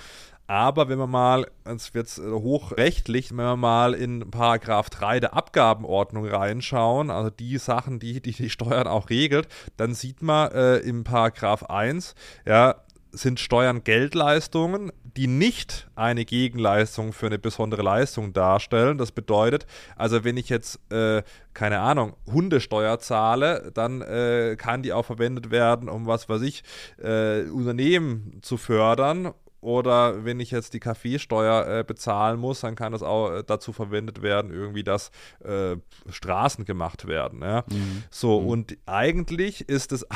Aber 0.51 0.89
wenn 0.89 0.99
man 0.99 1.11
mal, 1.11 1.47
es 1.63 1.95
wird 1.95 2.09
äh, 2.19 2.29
hochrechtlich, 2.29 3.31
wenn 3.31 3.37
wir 3.37 3.57
mal 3.57 3.95
in 3.95 4.33
Paragraph 4.33 4.91
3 4.91 5.21
der 5.21 5.35
Abgabenordnung 5.35 6.27
reinschauen, 6.27 7.09
also 7.09 7.31
die 7.31 7.57
Sachen, 7.57 8.01
die 8.01 8.21
die, 8.21 8.33
die 8.33 8.51
Steuern 8.51 8.89
auch 8.89 9.11
regelt, 9.11 9.47
dann 9.77 9.95
sieht 9.95 10.23
man 10.23 10.51
äh, 10.51 10.79
im 10.79 11.05
Paragraph 11.05 11.63
1, 11.63 12.17
ja, 12.47 12.75
sind 13.13 13.39
Steuern 13.39 13.85
Geldleistungen, 13.85 14.91
die 15.05 15.29
nicht 15.29 15.89
eine 15.95 16.25
Gegenleistung 16.25 17.13
für 17.13 17.27
eine 17.27 17.39
besondere 17.39 17.83
Leistung 17.83 18.33
darstellen. 18.33 18.99
Das 18.99 19.13
bedeutet, 19.13 19.67
also 19.95 20.25
wenn 20.25 20.37
ich 20.37 20.49
jetzt, 20.49 20.81
äh, 20.91 21.23
keine 21.55 21.79
Ahnung, 21.79 22.15
Hundesteuer 22.27 22.99
zahle, 22.99 23.71
dann 23.73 24.03
äh, 24.03 24.57
kann 24.59 24.83
die 24.83 24.93
auch 24.93 25.05
verwendet 25.05 25.53
werden, 25.53 25.89
um 25.89 26.09
was 26.09 26.29
weiß 26.29 26.43
ich, 26.43 26.65
äh, 27.01 27.43
Unternehmen 27.43 28.41
zu 28.43 28.57
fördern 28.57 29.33
oder 29.61 30.25
wenn 30.25 30.41
ich 30.41 30.51
jetzt 30.51 30.75
die 30.75 30.81
Kaffeesteuer 30.81 31.81
äh, 31.81 31.85
bezahlen 31.85 32.41
muss, 32.41 32.61
dann 32.61 32.77
kann 32.77 32.93
das 32.93 33.03
auch 33.03 33.31
äh, 33.31 33.45
dazu 33.47 33.73
verwendet 33.73 34.23
werden, 34.23 34.53
irgendwie, 34.53 34.85
dass 34.85 35.11
äh, 35.45 35.77
Straßen 36.09 36.65
gemacht 36.65 37.07
werden. 37.07 37.43
Ja? 37.43 37.65
Mhm. 37.71 38.05
So, 38.11 38.41
mhm. 38.41 38.49
und 38.49 38.79
eigentlich 38.87 39.69
ist 39.69 39.93
es, 39.93 40.07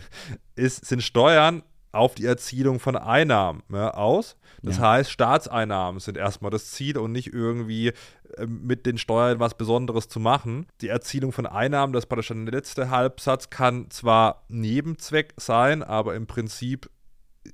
ist, 0.54 0.84
sind 0.84 1.02
Steuern 1.02 1.62
auf 1.92 2.14
die 2.14 2.26
Erzielung 2.26 2.78
von 2.78 2.96
Einnahmen 2.96 3.62
ja, 3.72 3.94
aus. 3.94 4.36
Das 4.62 4.76
ja. 4.76 4.90
heißt, 4.90 5.10
Staatseinnahmen 5.10 6.00
sind 6.00 6.16
erstmal 6.16 6.50
das 6.50 6.70
Ziel 6.70 6.98
und 6.98 7.12
nicht 7.12 7.32
irgendwie 7.32 7.88
äh, 8.36 8.46
mit 8.46 8.86
den 8.86 8.98
Steuern 8.98 9.40
was 9.40 9.54
Besonderes 9.54 10.08
zu 10.08 10.20
machen. 10.20 10.66
Die 10.82 10.88
Erzielung 10.88 11.32
von 11.32 11.46
Einnahmen, 11.46 11.92
das 11.92 12.04
ist 12.04 12.08
praktisch 12.08 12.28
der 12.28 12.36
letzte 12.36 12.90
Halbsatz, 12.90 13.50
kann 13.50 13.90
zwar 13.90 14.44
Nebenzweck 14.48 15.34
sein, 15.36 15.82
aber 15.82 16.14
im 16.14 16.26
Prinzip 16.26 16.90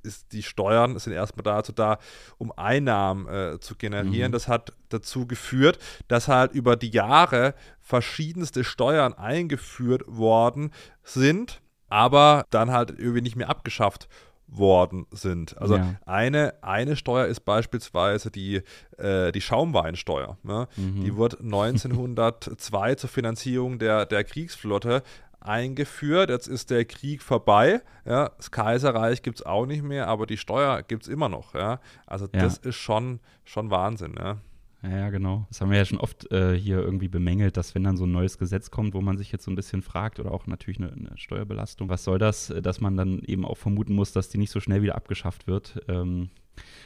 ist 0.03 0.31
die 0.33 0.43
Steuern 0.43 0.97
sind 0.99 1.13
erstmal 1.13 1.43
dazu 1.43 1.71
da, 1.71 1.99
um 2.37 2.51
Einnahmen 2.51 3.27
äh, 3.27 3.59
zu 3.59 3.75
generieren. 3.75 4.31
Mhm. 4.31 4.33
Das 4.33 4.47
hat 4.47 4.73
dazu 4.89 5.27
geführt, 5.27 5.79
dass 6.07 6.27
halt 6.27 6.51
über 6.51 6.75
die 6.75 6.89
Jahre 6.89 7.55
verschiedenste 7.79 8.63
Steuern 8.63 9.13
eingeführt 9.13 10.03
worden 10.07 10.71
sind, 11.03 11.61
aber 11.87 12.45
dann 12.49 12.71
halt 12.71 12.91
irgendwie 12.91 13.21
nicht 13.21 13.35
mehr 13.35 13.49
abgeschafft 13.49 14.09
worden 14.47 15.05
sind. 15.11 15.57
Also 15.57 15.75
ja. 15.75 15.95
eine, 16.05 16.53
eine 16.61 16.95
Steuer 16.95 17.25
ist 17.25 17.41
beispielsweise 17.41 18.31
die, 18.31 18.61
äh, 18.97 19.31
die 19.31 19.41
Schaumweinsteuer. 19.41 20.37
Ne? 20.43 20.67
Mhm. 20.77 21.03
Die 21.03 21.15
wurde 21.15 21.39
1902 21.43 22.95
zur 22.95 23.09
Finanzierung 23.09 23.77
der, 23.77 24.05
der 24.05 24.23
Kriegsflotte 24.23 25.03
eingeführt. 25.39 26.29
Jetzt 26.29 26.47
ist 26.47 26.69
der 26.69 26.85
Krieg 26.85 27.21
vorbei. 27.21 27.81
Ja? 28.05 28.29
Das 28.37 28.51
Kaiserreich 28.51 29.21
gibt 29.21 29.39
es 29.39 29.45
auch 29.45 29.65
nicht 29.65 29.83
mehr, 29.83 30.07
aber 30.07 30.25
die 30.25 30.37
Steuer 30.37 30.83
gibt 30.83 31.03
es 31.03 31.09
immer 31.09 31.29
noch. 31.29 31.53
Ja? 31.53 31.79
Also 32.05 32.25
ja. 32.33 32.41
das 32.41 32.57
ist 32.57 32.75
schon, 32.75 33.19
schon 33.43 33.69
Wahnsinn. 33.69 34.15
Ja? 34.17 34.37
Ja, 34.83 35.09
genau. 35.09 35.45
Das 35.49 35.59
haben 35.59 35.71
wir 35.71 35.77
ja 35.77 35.85
schon 35.85 35.99
oft 35.99 36.31
äh, 36.31 36.57
hier 36.57 36.79
irgendwie 36.79 37.07
bemängelt, 37.07 37.57
dass 37.57 37.73
wenn 37.73 37.83
dann 37.83 37.97
so 37.97 38.05
ein 38.05 38.11
neues 38.11 38.37
Gesetz 38.37 38.69
kommt, 38.69 38.93
wo 38.93 39.01
man 39.01 39.17
sich 39.17 39.31
jetzt 39.31 39.43
so 39.43 39.51
ein 39.51 39.55
bisschen 39.55 39.81
fragt 39.81 40.19
oder 40.19 40.31
auch 40.31 40.45
natürlich 40.45 40.79
eine, 40.79 40.91
eine 40.91 41.11
Steuerbelastung, 41.15 41.89
was 41.89 42.03
soll 42.03 42.19
das, 42.19 42.51
äh, 42.51 42.61
dass 42.61 42.79
man 42.79 42.95
dann 42.95 43.19
eben 43.19 43.43
auch 43.43 43.57
vermuten 43.57 43.95
muss, 43.95 44.11
dass 44.11 44.29
die 44.29 44.37
nicht 44.37 44.51
so 44.51 44.59
schnell 44.59 44.81
wieder 44.83 44.95
abgeschafft 44.95 45.47
wird. 45.47 45.81
Ähm, 45.87 46.29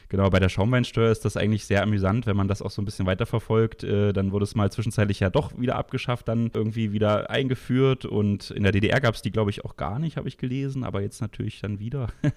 Genau, 0.10 0.30
bei 0.30 0.40
der 0.40 0.50
Schaumweinsteuer 0.50 1.12
ist 1.12 1.24
das 1.24 1.38
eigentlich 1.38 1.66
sehr 1.66 1.82
amüsant, 1.84 2.26
wenn 2.26 2.36
man 2.36 2.48
das 2.48 2.62
auch 2.62 2.72
so 2.72 2.82
ein 2.82 2.86
bisschen 2.86 3.06
weiterverfolgt. 3.06 3.84
Äh, 3.84 4.12
dann 4.12 4.32
wurde 4.32 4.44
es 4.44 4.56
mal 4.56 4.72
zwischenzeitlich 4.72 5.22
ja 5.22 5.30
doch 5.30 5.58
wieder 5.58 5.78
abgeschafft, 5.78 6.28
dann 6.28 6.52
irgendwie 6.54 6.92
wieder 6.92 7.30
eingeführt 7.30 8.06
und 8.06 8.52
in 8.52 8.64
der 8.64 8.74
DDR 8.74 9.00
gab 9.00 9.16
es 9.16 9.22
die, 9.22 9.32
glaube 9.32 9.52
ich, 9.52 9.64
auch 9.64 9.78
gar 9.78 10.00
nicht, 10.00 10.18
habe 10.18 10.28
ich 10.28 10.38
gelesen, 10.38 10.84
aber 10.84 11.02
jetzt 11.02 11.22
natürlich 11.22 11.62
dann 11.62 11.80
wieder. 11.80 12.08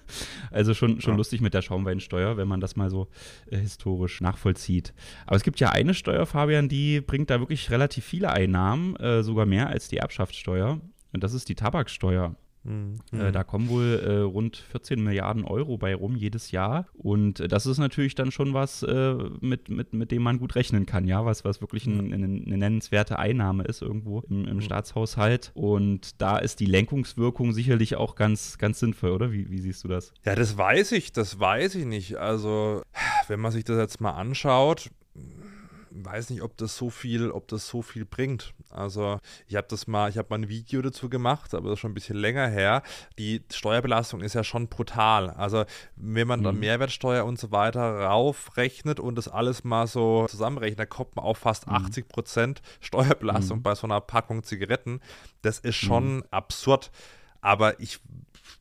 also 0.51 0.73
schon, 0.73 1.01
schon 1.01 1.13
ja. 1.13 1.17
lustig 1.17 1.41
mit 1.41 1.53
der 1.53 1.61
Schaumweinsteuer, 1.61 2.37
wenn 2.37 2.47
man 2.47 2.61
das 2.61 2.75
mal 2.75 2.89
so 2.89 3.07
äh, 3.49 3.57
historisch 3.57 4.21
nachvollzieht. 4.21 4.93
Aber 5.25 5.35
es 5.35 5.43
gibt 5.43 5.59
ja 5.59 5.69
eine 5.69 5.93
Steuer, 5.93 6.25
Fabian, 6.25 6.69
die 6.69 7.01
bringt 7.01 7.29
da 7.29 7.39
wirklich 7.39 7.71
relativ 7.71 8.05
viele 8.05 8.31
Einnahmen, 8.31 8.95
äh, 8.97 9.21
sogar 9.23 9.45
mehr 9.45 9.67
als 9.67 9.89
die 9.89 9.97
Erbschaftssteuer. 9.97 10.79
Und 11.11 11.23
das 11.23 11.33
ist 11.33 11.49
die 11.49 11.55
Tabaksteuer. 11.55 12.35
Mhm. 12.65 12.97
Äh, 13.19 13.31
da 13.31 13.43
kommen 13.43 13.69
wohl 13.69 14.01
äh, 14.03 14.17
rund 14.21 14.57
14 14.57 15.03
Milliarden 15.03 15.45
Euro 15.45 15.77
bei 15.77 15.93
rum 15.95 16.15
jedes 16.15 16.51
Jahr. 16.51 16.87
Und 16.93 17.39
äh, 17.39 17.47
das 17.47 17.65
ist 17.65 17.77
natürlich 17.77 18.15
dann 18.15 18.31
schon 18.31 18.53
was, 18.53 18.83
äh, 18.83 19.15
mit, 19.41 19.69
mit, 19.69 19.93
mit 19.93 20.11
dem 20.11 20.23
man 20.23 20.39
gut 20.39 20.55
rechnen 20.55 20.85
kann, 20.85 21.05
ja, 21.05 21.25
was, 21.25 21.45
was 21.45 21.61
wirklich 21.61 21.85
ein, 21.85 22.13
eine, 22.13 22.25
eine 22.25 22.57
nennenswerte 22.57 23.19
Einnahme 23.19 23.63
ist 23.63 23.81
irgendwo 23.81 24.21
im, 24.21 24.45
im 24.45 24.55
mhm. 24.55 24.61
Staatshaushalt. 24.61 25.51
Und 25.53 26.21
da 26.21 26.37
ist 26.37 26.59
die 26.59 26.65
Lenkungswirkung 26.65 27.53
sicherlich 27.53 27.95
auch 27.95 28.15
ganz, 28.15 28.57
ganz 28.57 28.79
sinnvoll, 28.79 29.11
oder? 29.11 29.31
Wie, 29.31 29.49
wie 29.49 29.59
siehst 29.59 29.83
du 29.83 29.87
das? 29.87 30.13
Ja, 30.25 30.35
das 30.35 30.57
weiß 30.57 30.91
ich, 30.93 31.11
das 31.11 31.39
weiß 31.39 31.75
ich 31.75 31.85
nicht. 31.85 32.15
Also, 32.15 32.81
wenn 33.27 33.39
man 33.39 33.51
sich 33.51 33.63
das 33.63 33.77
jetzt 33.77 34.01
mal 34.01 34.11
anschaut, 34.11 34.89
weiß 36.03 36.29
nicht, 36.29 36.41
ob 36.41 36.57
das 36.57 36.75
so 36.75 36.89
viel, 36.89 37.31
ob 37.31 37.47
das 37.47 37.67
so 37.67 37.81
viel 37.81 38.05
bringt. 38.05 38.53
Also 38.69 39.19
ich 39.47 39.55
habe 39.55 39.67
das 39.69 39.87
mal, 39.87 40.09
ich 40.09 40.17
habe 40.17 40.27
mal 40.29 40.39
ein 40.39 40.49
Video 40.49 40.81
dazu 40.81 41.09
gemacht, 41.09 41.53
aber 41.53 41.69
das 41.69 41.75
ist 41.75 41.79
schon 41.79 41.91
ein 41.91 41.95
bisschen 41.95 42.17
länger 42.17 42.47
her. 42.47 42.83
Die 43.17 43.43
Steuerbelastung 43.51 44.21
ist 44.21 44.33
ja 44.33 44.43
schon 44.43 44.67
brutal. 44.67 45.29
Also 45.29 45.65
wenn 45.95 46.27
man 46.27 46.41
mhm. 46.41 46.43
dann 46.43 46.59
Mehrwertsteuer 46.59 47.25
und 47.25 47.39
so 47.39 47.51
weiter 47.51 48.01
raufrechnet 48.01 48.99
und 48.99 49.15
das 49.15 49.27
alles 49.27 49.63
mal 49.63 49.87
so 49.87 50.27
zusammenrechnet, 50.27 50.79
dann 50.79 50.89
kommt 50.89 51.15
man 51.15 51.23
auf 51.23 51.37
fast 51.37 51.67
mhm. 51.67 51.73
80 51.73 52.07
Prozent 52.07 52.61
Steuerbelastung 52.81 53.59
mhm. 53.59 53.63
bei 53.63 53.75
so 53.75 53.87
einer 53.87 54.01
Packung 54.01 54.43
Zigaretten. 54.43 54.99
Das 55.41 55.59
ist 55.59 55.75
schon 55.75 56.17
mhm. 56.17 56.23
absurd. 56.31 56.91
Aber 57.41 57.79
ich 57.79 57.99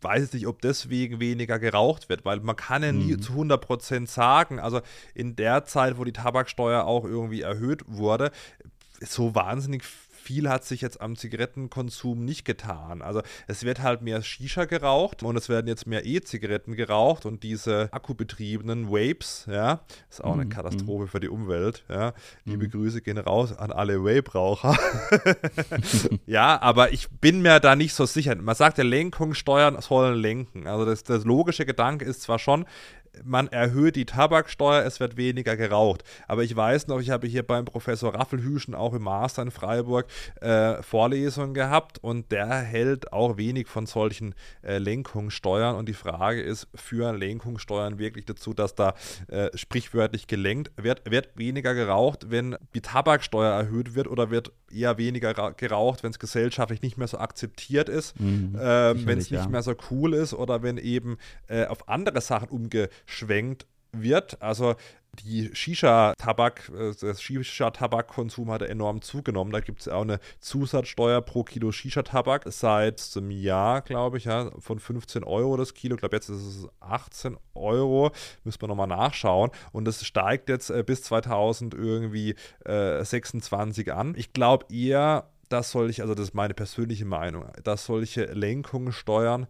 weiß 0.01 0.33
nicht, 0.33 0.47
ob 0.47 0.61
deswegen 0.63 1.21
weniger 1.21 1.59
geraucht 1.59 2.09
wird, 2.09 2.25
weil 2.25 2.41
man 2.41 2.57
kann 2.57 2.83
ja 2.83 2.93
nie 2.93 3.15
mhm. 3.15 3.23
zu 3.23 3.33
100% 3.33 4.07
sagen, 4.07 4.59
also 4.59 4.81
in 5.15 5.37
der 5.37 5.65
Zeit, 5.65 5.99
wo 5.99 6.05
die 6.05 6.13
Tabaksteuer 6.13 6.85
auch 6.85 7.05
irgendwie 7.05 7.43
erhöht 7.43 7.83
wurde, 7.87 8.31
so 9.01 9.35
wahnsinnig 9.35 9.85
viel 10.25 10.49
hat 10.49 10.65
sich 10.65 10.81
jetzt 10.81 11.03
am 11.03 11.17
Zigarettenkonsum 11.17 12.25
nicht 12.25 12.47
getan. 12.47 13.03
Also 13.03 13.21
es 13.47 13.63
wird 13.65 13.83
halt 13.83 14.01
mehr 14.01 14.23
Shisha 14.23 14.65
geraucht 14.65 15.23
und 15.23 15.37
es 15.37 15.51
werden 15.51 15.69
jetzt 15.69 15.87
mehr 15.87 16.07
E-Zigaretten 16.07 16.77
geraucht 16.77 17.27
und 17.27 17.43
diese 17.43 17.91
akkubetriebenen 17.93 18.89
Vapes, 18.91 19.47
ja, 19.51 19.81
ist 20.09 20.25
auch 20.25 20.33
eine 20.33 20.47
mhm. 20.47 20.49
Katastrophe 20.49 21.09
für 21.09 21.21
die 21.21 21.29
Umwelt. 21.29 21.85
Ja. 21.91 22.15
Liebe 22.47 22.65
mhm. 22.65 22.71
Grüße 22.71 23.03
gehen 23.03 23.19
raus 23.19 23.53
an 23.57 23.71
alle 23.71 24.03
Vape-Raucher. 24.03 24.77
ja, 26.27 26.61
aber 26.61 26.93
ich 26.93 27.11
bin 27.11 27.43
mir 27.43 27.61
da 27.61 27.77
nicht 27.77 27.93
so 27.93 28.07
sicher. 28.07 28.35
Man 28.35 28.55
sagt 28.55 28.79
ja, 28.79 28.85
Lenkung, 28.85 29.35
Steuern 29.35 29.81
sollen 29.83 30.19
lenken. 30.19 30.67
Also 30.67 30.87
das, 30.87 31.05
das 31.05 31.25
logische 31.25 31.67
Gedanke 31.67 32.07
ist 32.07 32.23
zwar 32.23 32.39
schon, 32.39 32.65
man 33.23 33.49
erhöht 33.49 33.97
die 33.97 34.05
Tabaksteuer, 34.05 34.85
es 34.85 35.01
wird 35.01 35.17
weniger 35.17 35.57
geraucht. 35.57 36.05
Aber 36.29 36.43
ich 36.43 36.55
weiß 36.55 36.89
noch, 36.89 37.01
ich 37.01 37.11
habe 37.11 37.27
hier 37.27 37.43
beim 37.43 37.65
Professor 37.65 38.15
Raffelhüschen 38.15 38.75
auch 38.75 38.95
im 38.95 39.03
Master 39.03 39.43
in 39.43 39.51
Freiburg 39.51 40.07
äh, 40.41 40.83
Vorlesungen 40.83 41.55
gehabt 41.55 41.99
und 42.03 42.33
der 42.33 42.49
hält 42.49 43.13
auch 43.13 43.37
wenig 43.37 43.69
von 43.69 43.87
solchen 43.87 44.35
äh, 44.63 44.79
Lenkungssteuern. 44.79 45.77
Und 45.77 45.89
die 45.89 45.95
Frage 45.95 46.43
ist, 46.43 46.69
führen 46.75 47.17
Lenkungssteuern 47.19 47.99
wirklich 47.99 48.25
dazu, 48.25 48.55
dass 48.55 48.75
da 48.75 48.95
äh, 49.29 49.51
sprichwörtlich 49.57 50.27
gelenkt 50.27 50.73
wird? 50.77 51.11
Wird 51.11 51.31
weniger 51.37 51.75
geraucht, 51.75 52.31
wenn 52.31 52.57
die 52.75 52.81
Tabaksteuer 52.81 53.53
erhöht 53.53 53.95
wird 53.95 54.09
oder 54.09 54.31
wird 54.31 54.53
eher 54.75 54.99
weniger 54.99 55.53
geraucht, 55.53 56.03
wenn 56.03 56.11
es 56.11 56.19
gesellschaftlich 56.19 56.83
nicht 56.83 56.99
mehr 56.99 57.09
so 57.09 57.19
akzeptiert 57.19 57.89
ist, 57.89 58.19
mhm, 58.19 58.57
ähm, 58.61 59.07
wenn 59.07 59.19
es 59.19 59.31
nicht 59.31 59.45
ja. 59.45 59.49
mehr 59.49 59.63
so 59.63 59.75
cool 59.91 60.15
ist 60.15 60.35
oder 60.35 60.63
wenn 60.63 60.79
eben 60.79 61.17
äh, 61.49 61.67
auf 61.67 61.89
andere 61.89 62.21
Sachen 62.21 62.49
umgeschwenkt 63.05 63.67
wird. 63.93 64.41
Also 64.43 64.75
die 65.21 65.55
Shisha-Tabak, 65.55 66.73
äh, 66.77 66.93
das 67.01 67.23
Shisha-Tabakkonsum 67.23 68.51
hat 68.51 68.63
enorm 68.63 69.01
zugenommen. 69.01 69.53
Da 69.53 69.61
gibt 69.61 69.83
es 69.83 69.89
auch 69.89 70.03
eine 70.03 70.19
Zusatzsteuer 70.41 71.21
pro 71.21 71.45
Kilo 71.45 71.71
Shisha-Tabak 71.71 72.45
seit 72.49 73.15
dem 73.15 73.31
Jahr, 73.31 73.83
glaube 73.83 74.19
ich, 74.19 74.25
ja, 74.25 74.51
von 74.59 74.81
15 74.81 75.23
Euro 75.23 75.57
das 75.57 75.75
Kilo. 75.75 75.95
Ich 75.95 76.01
glaube, 76.01 76.17
jetzt 76.17 76.29
ist 76.29 76.43
es 76.43 76.69
18 76.81 77.37
Euro. 77.55 78.11
Müssen 78.43 78.61
wir 78.61 78.69
nochmal 78.69 78.89
nachschauen. 78.89 79.53
Und 79.71 79.85
das 79.85 80.05
steigt 80.05 80.49
jetzt 80.49 80.71
äh, 80.71 80.83
bis 80.83 81.05
2000 81.05 81.75
irgendwie 81.75 82.35
äh, 82.65 83.05
26 83.05 83.93
an. 83.93 84.15
Ich 84.17 84.33
glaube 84.33 84.67
eher, 84.75 85.31
dass 85.49 85.71
solche, 85.71 86.03
also 86.03 86.17
das 86.17 86.29
ist 86.29 86.35
meine 86.35 86.55
persönliche 86.55 87.05
Meinung, 87.05 87.47
dass 87.63 87.85
solche 87.85 88.25
Lenkungen, 88.25 88.93
Steuern 88.93 89.47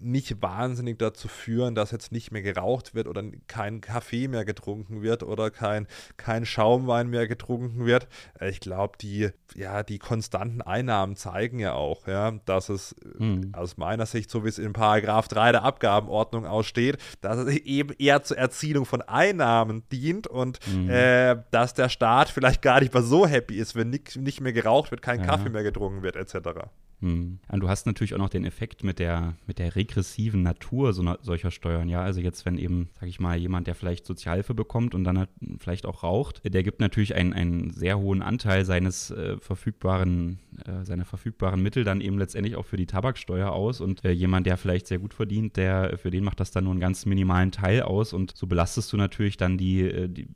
nicht 0.00 0.42
wahnsinnig 0.42 0.98
dazu 0.98 1.28
führen, 1.28 1.74
dass 1.74 1.90
jetzt 1.90 2.12
nicht 2.12 2.32
mehr 2.32 2.42
geraucht 2.42 2.94
wird 2.94 3.06
oder 3.06 3.22
kein 3.46 3.80
Kaffee 3.80 4.28
mehr 4.28 4.44
getrunken 4.44 5.02
wird 5.02 5.22
oder 5.22 5.50
kein, 5.50 5.86
kein 6.16 6.46
Schaumwein 6.46 7.08
mehr 7.08 7.28
getrunken 7.28 7.86
wird. 7.86 8.08
Äh, 8.38 8.50
ich 8.50 8.60
glaube, 8.60 8.96
die, 9.00 9.30
ja, 9.54 9.82
die 9.82 9.98
konstanten 9.98 10.62
Einnahmen 10.62 11.16
zeigen 11.16 11.58
ja 11.58 11.74
auch, 11.74 12.06
ja, 12.06 12.32
dass 12.44 12.68
es 12.68 12.94
mhm. 13.18 13.50
aus 13.52 13.76
meiner 13.76 14.06
Sicht, 14.06 14.30
so 14.30 14.44
wie 14.44 14.48
es 14.48 14.58
in 14.58 14.72
Paragraph 14.72 15.28
3 15.28 15.52
der 15.52 15.64
Abgabenordnung 15.64 16.46
aussteht, 16.46 16.98
dass 17.20 17.38
es 17.38 17.56
eben 17.56 17.94
eher 17.98 18.22
zur 18.22 18.38
Erzielung 18.38 18.86
von 18.86 19.02
Einnahmen 19.02 19.84
dient 19.90 20.26
und 20.26 20.58
mhm. 20.66 20.88
äh, 20.88 21.36
dass 21.50 21.74
der 21.74 21.88
Staat 21.88 22.30
vielleicht 22.30 22.62
gar 22.62 22.80
nicht 22.80 22.94
mal 22.94 23.02
so 23.02 23.26
happy 23.26 23.56
ist, 23.56 23.76
wenn 23.76 23.90
nicht, 23.90 24.16
nicht 24.16 24.40
mehr 24.40 24.52
geraucht 24.52 24.90
wird, 24.90 25.02
kein 25.02 25.20
ja. 25.20 25.26
Kaffee 25.26 25.50
mehr 25.50 25.62
getrunken 25.62 26.02
wird, 26.02 26.16
etc. 26.16 26.70
Hm. 27.00 27.38
Und 27.48 27.60
du 27.60 27.68
hast 27.68 27.86
natürlich 27.86 28.14
auch 28.14 28.18
noch 28.18 28.28
den 28.28 28.44
Effekt 28.44 28.84
mit 28.84 28.98
der, 28.98 29.34
mit 29.46 29.58
der 29.58 29.74
regressiven 29.74 30.42
Natur 30.42 30.92
so, 30.92 31.14
solcher 31.22 31.50
Steuern. 31.50 31.88
Ja, 31.88 32.02
also 32.02 32.20
jetzt, 32.20 32.44
wenn 32.44 32.58
eben, 32.58 32.90
sag 33.00 33.08
ich 33.08 33.20
mal, 33.20 33.38
jemand, 33.38 33.66
der 33.66 33.74
vielleicht 33.74 34.04
Sozialhilfe 34.06 34.52
bekommt 34.52 34.94
und 34.94 35.04
dann 35.04 35.18
halt 35.18 35.30
vielleicht 35.58 35.86
auch 35.86 36.02
raucht, 36.02 36.42
der 36.44 36.62
gibt 36.62 36.80
natürlich 36.80 37.14
einen, 37.14 37.32
einen 37.32 37.70
sehr 37.72 37.98
hohen 37.98 38.20
Anteil 38.20 38.66
seines 38.66 39.10
äh, 39.10 39.38
verfügbaren, 39.38 40.40
äh, 40.66 40.84
seiner 40.84 41.06
verfügbaren 41.06 41.62
Mittel 41.62 41.84
dann 41.84 42.02
eben 42.02 42.18
letztendlich 42.18 42.56
auch 42.56 42.66
für 42.66 42.76
die 42.76 42.86
Tabaksteuer 42.86 43.50
aus. 43.50 43.80
Und 43.80 44.04
äh, 44.04 44.10
jemand, 44.10 44.46
der 44.46 44.58
vielleicht 44.58 44.86
sehr 44.86 44.98
gut 44.98 45.14
verdient, 45.14 45.56
der, 45.56 45.96
für 45.96 46.10
den 46.10 46.22
macht 46.22 46.40
das 46.40 46.50
dann 46.50 46.64
nur 46.64 46.74
einen 46.74 46.80
ganz 46.80 47.06
minimalen 47.06 47.50
Teil 47.50 47.82
aus. 47.82 48.12
Und 48.12 48.36
so 48.36 48.46
belastest 48.46 48.92
du 48.92 48.98
natürlich 48.98 49.38
dann 49.38 49.56
die, 49.56 49.80
äh, 49.80 50.08
die 50.08 50.28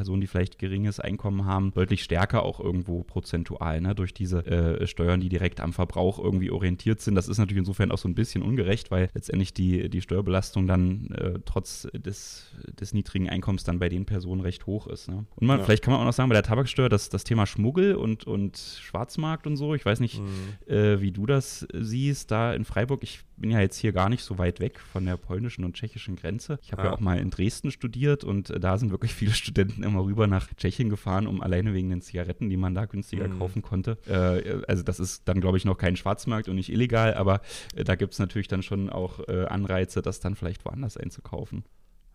Personen, 0.00 0.20
die 0.20 0.26
vielleicht 0.26 0.58
geringes 0.58 1.00
Einkommen 1.00 1.46
haben, 1.46 1.72
deutlich 1.72 2.02
stärker 2.02 2.42
auch 2.42 2.60
irgendwo 2.60 3.02
prozentual, 3.02 3.80
ne, 3.80 3.94
durch 3.94 4.12
diese 4.12 4.44
äh, 4.46 4.86
Steuern, 4.86 5.20
die 5.20 5.28
direkt 5.28 5.60
am 5.60 5.72
Verbrauch 5.72 6.10
auch 6.10 6.18
irgendwie 6.18 6.50
orientiert 6.50 7.00
sind. 7.00 7.14
Das 7.14 7.28
ist 7.28 7.38
natürlich 7.38 7.60
insofern 7.60 7.92
auch 7.92 7.98
so 7.98 8.08
ein 8.08 8.14
bisschen 8.14 8.42
ungerecht, 8.42 8.90
weil 8.90 9.08
letztendlich 9.14 9.54
die, 9.54 9.88
die 9.88 10.00
Steuerbelastung 10.00 10.66
dann 10.66 11.10
äh, 11.12 11.38
trotz 11.44 11.86
des, 11.92 12.50
des 12.80 12.92
niedrigen 12.92 13.28
Einkommens 13.28 13.62
dann 13.62 13.78
bei 13.78 13.88
den 13.88 14.06
Personen 14.06 14.40
recht 14.40 14.66
hoch 14.66 14.86
ist. 14.88 15.08
Ne? 15.08 15.24
Und 15.36 15.46
man, 15.46 15.58
ja. 15.58 15.64
vielleicht 15.64 15.84
kann 15.84 15.92
man 15.92 16.00
auch 16.00 16.06
noch 16.06 16.12
sagen, 16.12 16.28
bei 16.28 16.34
der 16.34 16.42
Tabaksteuer, 16.42 16.88
dass 16.88 17.08
das 17.10 17.22
Thema 17.22 17.46
Schmuggel 17.46 17.94
und, 17.94 18.26
und 18.26 18.58
Schwarzmarkt 18.58 19.46
und 19.46 19.56
so, 19.56 19.74
ich 19.74 19.84
weiß 19.84 20.00
nicht, 20.00 20.20
mhm. 20.20 20.72
äh, 20.72 21.00
wie 21.00 21.12
du 21.12 21.26
das 21.26 21.66
siehst, 21.72 22.30
da 22.30 22.52
in 22.52 22.64
Freiburg. 22.64 23.02
Ich 23.02 23.20
bin 23.40 23.50
ja 23.50 23.60
jetzt 23.60 23.78
hier 23.78 23.92
gar 23.92 24.08
nicht 24.08 24.22
so 24.22 24.38
weit 24.38 24.60
weg 24.60 24.78
von 24.78 25.04
der 25.04 25.16
polnischen 25.16 25.64
und 25.64 25.74
tschechischen 25.74 26.16
Grenze. 26.16 26.58
Ich 26.62 26.72
habe 26.72 26.82
ja. 26.82 26.88
ja. 26.88 26.94
auch 26.94 27.00
mal 27.00 27.18
in 27.18 27.30
Dresden 27.30 27.70
studiert 27.70 28.22
und 28.24 28.50
äh, 28.50 28.60
da 28.60 28.78
sind 28.78 28.90
wirklich 28.90 29.14
viele 29.20 29.32
Studenten 29.32 29.82
immer 29.82 30.04
rüber 30.04 30.26
nach 30.26 30.48
Tschechien 30.54 30.88
gefahren, 30.88 31.26
um 31.26 31.40
alleine 31.40 31.74
wegen 31.74 31.90
den 31.90 32.02
Zigaretten, 32.02 32.50
die 32.50 32.56
man 32.56 32.74
da 32.74 32.84
günstiger 32.84 33.28
mhm. 33.28 33.38
kaufen 33.38 33.62
konnte. 33.62 33.98
Äh, 34.06 34.62
also 34.68 34.82
das 34.82 35.00
ist 35.00 35.26
dann, 35.26 35.40
glaube 35.40 35.56
ich, 35.56 35.64
noch 35.64 35.78
kein 35.78 35.96
Schwarzmarkt 35.96 36.48
und 36.48 36.56
nicht 36.56 36.70
illegal, 36.70 37.14
aber 37.14 37.40
äh, 37.74 37.84
da 37.84 37.94
gibt 37.96 38.12
es 38.12 38.18
natürlich 38.18 38.48
dann 38.48 38.62
schon 38.62 38.90
auch 38.90 39.26
äh, 39.28 39.46
Anreize, 39.46 40.02
das 40.02 40.20
dann 40.20 40.36
vielleicht 40.36 40.64
woanders 40.64 40.96
einzukaufen. 40.96 41.64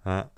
Ja. 0.06 0.30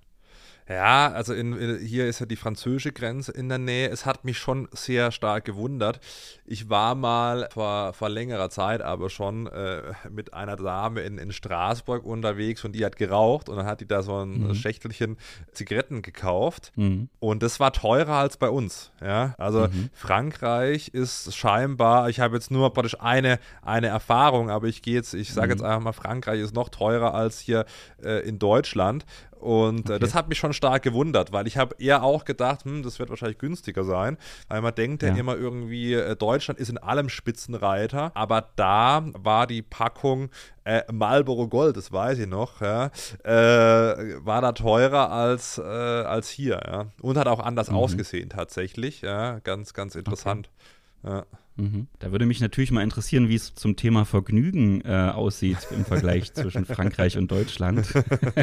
Ja, 0.69 1.12
also 1.13 1.33
in, 1.33 1.79
hier 1.79 2.07
ist 2.07 2.19
ja 2.19 2.25
die 2.25 2.36
französische 2.36 2.91
Grenze 2.91 3.31
in 3.31 3.47
der 3.47 3.57
Nähe. 3.57 3.89
Es 3.89 4.05
hat 4.05 4.25
mich 4.25 4.38
schon 4.38 4.67
sehr 4.71 5.12
stark 5.12 5.45
gewundert. 5.45 6.01
Ich 6.45 6.69
war 6.69 6.93
mal 6.93 7.47
vor, 7.53 7.93
vor 7.93 8.09
längerer 8.09 8.50
Zeit 8.50 8.81
aber 8.81 9.09
schon 9.09 9.47
äh, 9.47 9.93
mit 10.09 10.33
einer 10.33 10.57
Dame 10.57 11.01
in, 11.01 11.17
in 11.17 11.31
Straßburg 11.31 12.03
unterwegs 12.03 12.65
und 12.65 12.74
die 12.74 12.83
hat 12.83 12.97
geraucht 12.97 13.47
und 13.47 13.55
dann 13.55 13.65
hat 13.65 13.79
die 13.79 13.88
da 13.88 14.01
so 14.01 14.17
ein 14.17 14.47
mhm. 14.47 14.55
Schächtelchen 14.55 15.17
Zigaretten 15.53 16.01
gekauft 16.01 16.74
mhm. 16.75 17.09
und 17.19 17.43
das 17.43 17.59
war 17.62 17.71
teurer 17.71 18.15
als 18.15 18.36
bei 18.36 18.50
uns. 18.50 18.91
Ja, 19.01 19.36
also 19.38 19.67
mhm. 19.67 19.89
Frankreich 19.93 20.89
ist 20.89 21.33
scheinbar, 21.36 22.09
ich 22.09 22.19
habe 22.19 22.36
jetzt 22.36 22.51
nur 22.51 22.74
praktisch 22.74 23.00
eine, 23.00 23.39
eine 23.62 23.88
Erfahrung, 23.88 24.50
aber 24.50 24.67
ich 24.67 24.81
gehe 24.81 24.95
jetzt, 24.95 25.13
ich 25.13 25.33
sage 25.33 25.51
jetzt 25.53 25.62
mhm. 25.62 25.67
einfach 25.67 25.81
mal, 25.81 25.93
Frankreich 25.93 26.41
ist 26.41 26.53
noch 26.53 26.69
teurer 26.69 27.13
als 27.13 27.39
hier 27.39 27.65
äh, 28.03 28.27
in 28.27 28.38
Deutschland 28.38 29.05
und 29.39 29.89
äh, 29.89 29.94
okay. 29.94 30.00
das 30.00 30.15
hat 30.15 30.29
mich 30.29 30.38
schon 30.38 30.53
stark 30.53 30.84
gewundert, 30.84 31.32
weil 31.32 31.48
ich 31.48 31.58
habe 31.58 31.75
eher 31.79 32.03
auch 32.03 32.25
gedacht, 32.25 32.65
hm, 32.65 32.84
das 32.84 33.00
wird 33.00 33.10
wahrscheinlich 33.10 33.38
günstiger 33.38 33.84
sein, 33.84 34.17
weil 34.48 34.62
man 34.62 34.74
denkt 34.74 35.03
ja, 35.03 35.10
ja 35.10 35.15
immer 35.15 35.36
irgendwie, 35.36 35.94
äh, 35.94 36.15
Deutschland 36.15 36.60
ist 36.60 36.70
in 36.70 36.77
allem 36.77 37.10
Spitzenreiter, 37.10 38.12
aber 38.15 38.50
da 38.56 39.03
war 39.13 39.48
die 39.48 39.62
Packung 39.62 40.29
äh, 40.63 40.84
Marlboro 40.91 41.48
Gold, 41.48 41.77
das 41.77 41.91
weiß 41.91 42.20
ich 42.20 42.27
noch, 42.27 42.62
ja, 42.62 42.91
äh, 43.24 44.25
war 44.25 44.41
da 44.41 44.51
teurer 44.51 45.12
als, 45.12 45.58
äh, 45.58 45.62
als 45.62 46.29
hier, 46.29 46.62
ja. 46.65 46.88
Und 47.01 47.17
hat 47.17 47.27
auch 47.27 47.39
anders 47.39 47.70
mhm. 47.70 47.77
ausgesehen 47.77 48.29
tatsächlich, 48.29 49.01
ja, 49.01 49.39
ganz, 49.39 49.74
ganz 49.74 49.96
interessant. 49.96 50.50
Okay. 51.03 51.24
Mhm. 51.57 51.87
Da 51.99 52.11
würde 52.11 52.25
mich 52.25 52.39
natürlich 52.39 52.71
mal 52.71 52.83
interessieren, 52.83 53.29
wie 53.29 53.35
es 53.35 53.55
zum 53.55 53.75
Thema 53.75 54.05
Vergnügen 54.05 54.81
äh, 54.81 55.11
aussieht 55.13 55.57
im 55.71 55.85
Vergleich 55.85 56.33
zwischen 56.33 56.65
Frankreich 56.65 57.17
und 57.17 57.31
Deutschland. 57.31 57.87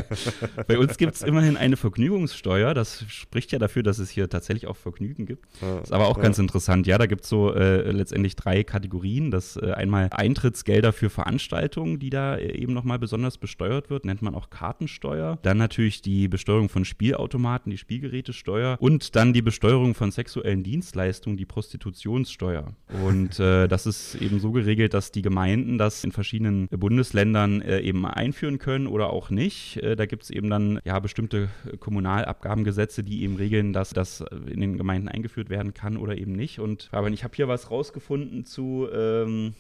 Bei 0.66 0.78
uns 0.78 0.96
gibt 0.98 1.14
es 1.14 1.22
immerhin 1.22 1.56
eine 1.56 1.76
Vergnügungssteuer. 1.76 2.74
Das 2.74 3.04
spricht 3.08 3.52
ja 3.52 3.58
dafür, 3.58 3.82
dass 3.82 3.98
es 3.98 4.10
hier 4.10 4.28
tatsächlich 4.28 4.66
auch 4.66 4.76
Vergnügen 4.76 5.26
gibt. 5.26 5.46
Ja, 5.62 5.78
ist 5.78 5.92
aber 5.92 6.08
auch 6.08 6.16
ja. 6.16 6.24
ganz 6.24 6.38
interessant. 6.38 6.86
Ja, 6.86 6.98
da 6.98 7.06
gibt 7.06 7.22
es 7.22 7.28
so 7.28 7.54
äh, 7.54 7.90
letztendlich 7.92 8.34
drei 8.34 8.64
Kategorien. 8.64 9.30
Das 9.30 9.56
äh, 9.56 9.72
einmal 9.72 10.08
Eintrittsgelder 10.10 10.92
für 10.92 11.08
Veranstaltungen, 11.08 12.00
die 12.00 12.10
da 12.10 12.36
äh, 12.36 12.56
eben 12.56 12.72
nochmal 12.72 12.98
besonders 12.98 13.38
besteuert 13.38 13.90
wird, 13.90 14.04
nennt 14.04 14.22
man 14.22 14.34
auch 14.34 14.50
Kartensteuer. 14.50 15.38
Dann 15.42 15.58
natürlich 15.58 16.02
die 16.02 16.26
Besteuerung 16.26 16.68
von 16.68 16.84
Spielautomaten, 16.84 17.70
die 17.70 17.78
Spielgerätesteuer 17.78 18.76
und 18.80 19.14
dann 19.14 19.32
die 19.32 19.42
Besteuerung 19.42 19.94
von 19.94 20.10
sexuellen 20.10 20.64
Dienstleistungen, 20.64 21.36
die 21.36 21.46
Prostitutionssteuer. 21.46 22.74
Und 22.88 23.03
äh, 23.40 23.68
das 23.68 23.86
ist 23.86 24.14
eben 24.16 24.40
so 24.40 24.52
geregelt, 24.52 24.94
dass 24.94 25.12
die 25.12 25.22
Gemeinden 25.22 25.78
das 25.78 26.04
in 26.04 26.12
verschiedenen 26.12 26.68
Bundesländern 26.68 27.60
äh, 27.60 27.80
eben 27.80 28.06
einführen 28.06 28.58
können 28.58 28.86
oder 28.86 29.10
auch 29.10 29.30
nicht. 29.30 29.76
Äh, 29.78 29.96
da 29.96 30.06
gibt 30.06 30.24
es 30.24 30.30
eben 30.30 30.50
dann 30.50 30.80
ja 30.84 30.98
bestimmte 30.98 31.48
Kommunalabgabengesetze, 31.80 33.02
die 33.02 33.22
eben 33.22 33.36
regeln, 33.36 33.72
dass 33.72 33.90
das 33.90 34.24
in 34.46 34.60
den 34.60 34.76
Gemeinden 34.76 35.08
eingeführt 35.08 35.50
werden 35.50 35.74
kann 35.74 35.96
oder 35.96 36.16
eben 36.16 36.32
nicht. 36.32 36.58
Und 36.58 36.88
aber 36.92 37.08
ich 37.10 37.24
habe 37.24 37.34
hier 37.34 37.48
was 37.48 37.70
rausgefunden 37.70 38.44
zu 38.44 38.88
ähm, 38.92 39.54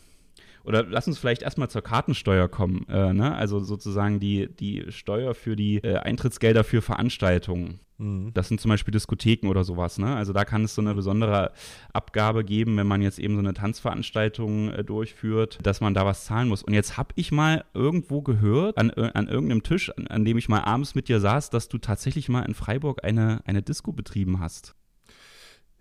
oder 0.64 0.84
lass 0.84 1.06
uns 1.06 1.18
vielleicht 1.18 1.42
erstmal 1.42 1.70
zur 1.70 1.82
Kartensteuer 1.82 2.48
kommen, 2.48 2.86
äh, 2.88 3.12
ne? 3.12 3.34
also 3.34 3.60
sozusagen 3.60 4.20
die, 4.20 4.48
die 4.48 4.86
Steuer 4.90 5.34
für 5.34 5.56
die 5.56 5.78
äh, 5.78 5.98
Eintrittsgelder 5.98 6.64
für 6.64 6.82
Veranstaltungen. 6.82 7.80
Mhm. 7.98 8.32
Das 8.34 8.48
sind 8.48 8.60
zum 8.60 8.70
Beispiel 8.70 8.92
Diskotheken 8.92 9.48
oder 9.48 9.64
sowas. 9.64 9.98
Ne? 9.98 10.14
Also 10.14 10.32
da 10.32 10.44
kann 10.44 10.64
es 10.64 10.74
so 10.74 10.82
eine 10.82 10.94
besondere 10.94 11.52
Abgabe 11.92 12.44
geben, 12.44 12.76
wenn 12.76 12.86
man 12.86 13.02
jetzt 13.02 13.18
eben 13.18 13.34
so 13.34 13.40
eine 13.40 13.54
Tanzveranstaltung 13.54 14.70
äh, 14.70 14.84
durchführt, 14.84 15.58
dass 15.62 15.80
man 15.80 15.94
da 15.94 16.04
was 16.04 16.24
zahlen 16.24 16.48
muss. 16.48 16.62
Und 16.62 16.74
jetzt 16.74 16.96
habe 16.96 17.10
ich 17.16 17.32
mal 17.32 17.64
irgendwo 17.74 18.22
gehört, 18.22 18.78
an, 18.78 18.90
äh, 18.90 19.10
an 19.14 19.28
irgendeinem 19.28 19.62
Tisch, 19.62 19.90
an, 19.90 20.06
an, 20.08 20.24
dem 20.24 20.38
ich 20.38 20.48
mal 20.48 20.60
abends 20.60 20.94
mit 20.94 21.08
dir 21.08 21.20
saß, 21.20 21.50
dass 21.50 21.68
du 21.68 21.78
tatsächlich 21.78 22.28
mal 22.28 22.42
in 22.42 22.54
Freiburg 22.54 23.04
eine, 23.04 23.42
eine 23.46 23.62
Disco 23.62 23.92
betrieben 23.92 24.40
hast. 24.40 24.74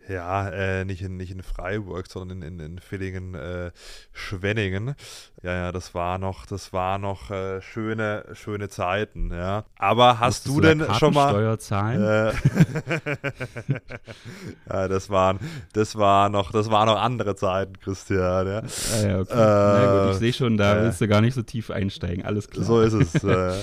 Ja, 0.10 0.50
äh, 0.50 0.86
nicht, 0.86 1.02
in, 1.02 1.16
nicht 1.16 1.32
in 1.32 1.44
Freiburg, 1.44 2.08
sondern 2.08 2.42
in, 2.42 2.60
in, 2.60 2.74
in 2.74 2.80
Villingen, 2.80 3.36
äh, 3.36 3.72
Schwenningen. 4.12 4.96
Ja, 5.44 5.54
ja, 5.54 5.72
das 5.72 5.94
war 5.94 6.18
noch, 6.18 6.46
das 6.46 6.74
war 6.74 6.98
noch 6.98 7.32
äh, 7.32 7.62
schöne, 7.62 8.26
schöne 8.34 8.70
Zeiten, 8.70 9.32
ja. 9.32 9.66
Aber 9.78 10.20
hast 10.20 10.48
Musstest 10.48 10.56
du 10.56 10.62
denn 10.62 10.80
du 10.80 10.94
schon 10.96 11.14
mal 11.14 11.30
Steuer 11.30 11.60
zahlen? 11.60 12.02
Äh, 12.02 12.34
ja, 14.70 14.88
das 14.88 15.10
waren, 15.10 15.40
das 15.74 15.98
war 15.98 16.30
noch, 16.30 16.52
das 16.52 16.70
waren 16.70 16.88
noch 16.88 17.00
andere 17.00 17.36
Zeiten, 17.36 17.80
Christian. 17.80 18.48
Ja, 18.48 18.60
ah, 18.60 19.08
ja 19.08 19.20
okay. 19.20 19.34
Na 19.36 20.04
gut, 20.06 20.14
ich 20.14 20.20
sehe 20.20 20.34
schon, 20.34 20.58
da 20.58 20.82
willst 20.82 21.00
du 21.02 21.08
gar 21.08 21.22
nicht 21.22 21.34
so 21.34 21.44
tief 21.44 21.72
einsteigen. 21.72 22.26
Alles 22.26 22.50
klar. 22.50 22.66
So 22.66 22.82
ist 22.82 22.94
es. 22.94 23.24
Äh. 23.34 23.54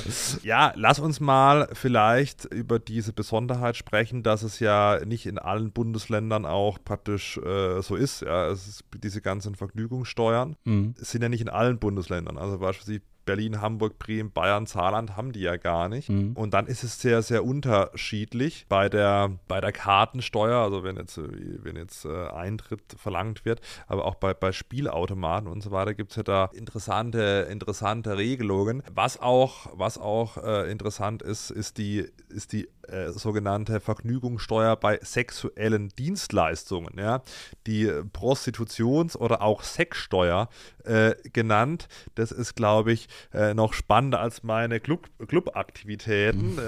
ja, 0.43 0.73
lass 0.75 0.99
uns 0.99 1.21
mal 1.21 1.69
vielleicht 1.75 2.47
über 2.47 2.79
diese 2.79 3.13
Besonderheit 3.13 3.77
sprechen, 3.77 4.23
dass 4.23 4.43
es 4.43 4.59
ja 4.59 5.01
nicht 5.05 5.27
in 5.27 5.39
allen 5.39 5.71
Bundesländern 5.71 6.30
Ländern 6.31 6.47
auch 6.47 6.79
praktisch 6.85 7.39
äh, 7.39 7.83
so 7.83 7.97
ist. 7.97 8.23
Ja, 8.23 8.49
es 8.49 8.67
ist, 8.67 8.85
diese 9.03 9.21
ganzen 9.21 9.55
Vergnügungssteuern 9.55 10.57
mhm. 10.65 10.95
sind 10.97 11.23
ja 11.23 11.29
nicht 11.29 11.41
in 11.41 11.49
allen 11.49 11.79
Bundesländern. 11.79 12.39
Also 12.39 12.59
beispielsweise 12.59 13.03
Berlin, 13.27 13.61
Hamburg, 13.61 13.99
Bremen, 13.99 14.33
Bayern, 14.33 14.67
Saarland 14.67 15.17
haben 15.17 15.33
die 15.33 15.41
ja 15.41 15.57
gar 15.57 15.89
nicht. 15.89 16.09
Mhm. 16.09 16.33
Und 16.35 16.55
dann 16.55 16.67
ist 16.67 16.83
es 16.83 17.01
sehr, 17.01 17.23
sehr 17.23 17.45
unterschiedlich 17.45 18.67
bei 18.69 18.89
der, 18.89 19.39
bei 19.47 19.61
der 19.61 19.73
Kartensteuer, 19.73 20.59
also 20.59 20.83
wenn 20.83 20.97
jetzt, 20.97 21.19
wenn 21.19 21.77
jetzt 21.77 22.07
äh, 22.07 22.29
Eintritt 22.29 22.83
verlangt 22.97 23.45
wird, 23.45 23.61
aber 23.87 24.07
auch 24.07 24.17
bei, 24.17 24.35
bei 24.35 24.53
Spielautomaten 24.53 25.49
und 25.49 25.63
so 25.63 25.71
weiter 25.71 25.95
gibt 25.95 26.11
es 26.13 26.17
ja 26.17 26.23
da 26.23 26.51
interessante, 26.55 27.47
interessante 27.51 28.17
Regelungen. 28.17 28.83
Was 28.93 29.21
auch, 29.21 29.69
was 29.75 29.99
auch 29.99 30.37
äh, 30.39 30.71
interessant 30.71 31.23
ist, 31.23 31.51
ist 31.51 31.79
die, 31.79 32.07
ist 32.31 32.53
die 32.53 32.69
äh, 32.91 33.13
sogenannte 33.13 33.81
Vergnügungssteuer 33.81 34.77
bei 34.77 34.99
sexuellen 35.03 35.89
Dienstleistungen, 35.91 36.99
ja, 36.99 37.23
die 37.67 37.87
Prostitutions- 38.13 39.17
oder 39.17 39.43
auch 39.43 39.63
Sexsteuer 39.63 40.49
äh, 40.85 41.15
genannt. 41.33 41.89
Das 42.15 42.33
ist, 42.33 42.55
glaube 42.55 42.93
ich, 42.93 43.09
äh, 43.33 43.55
noch 43.55 43.73
spannender 43.73 44.21
als 44.21 44.43
meine 44.43 44.81
Club 44.81 45.09
Clubaktivitäten. 45.27 46.57
Mhm. 46.57 46.61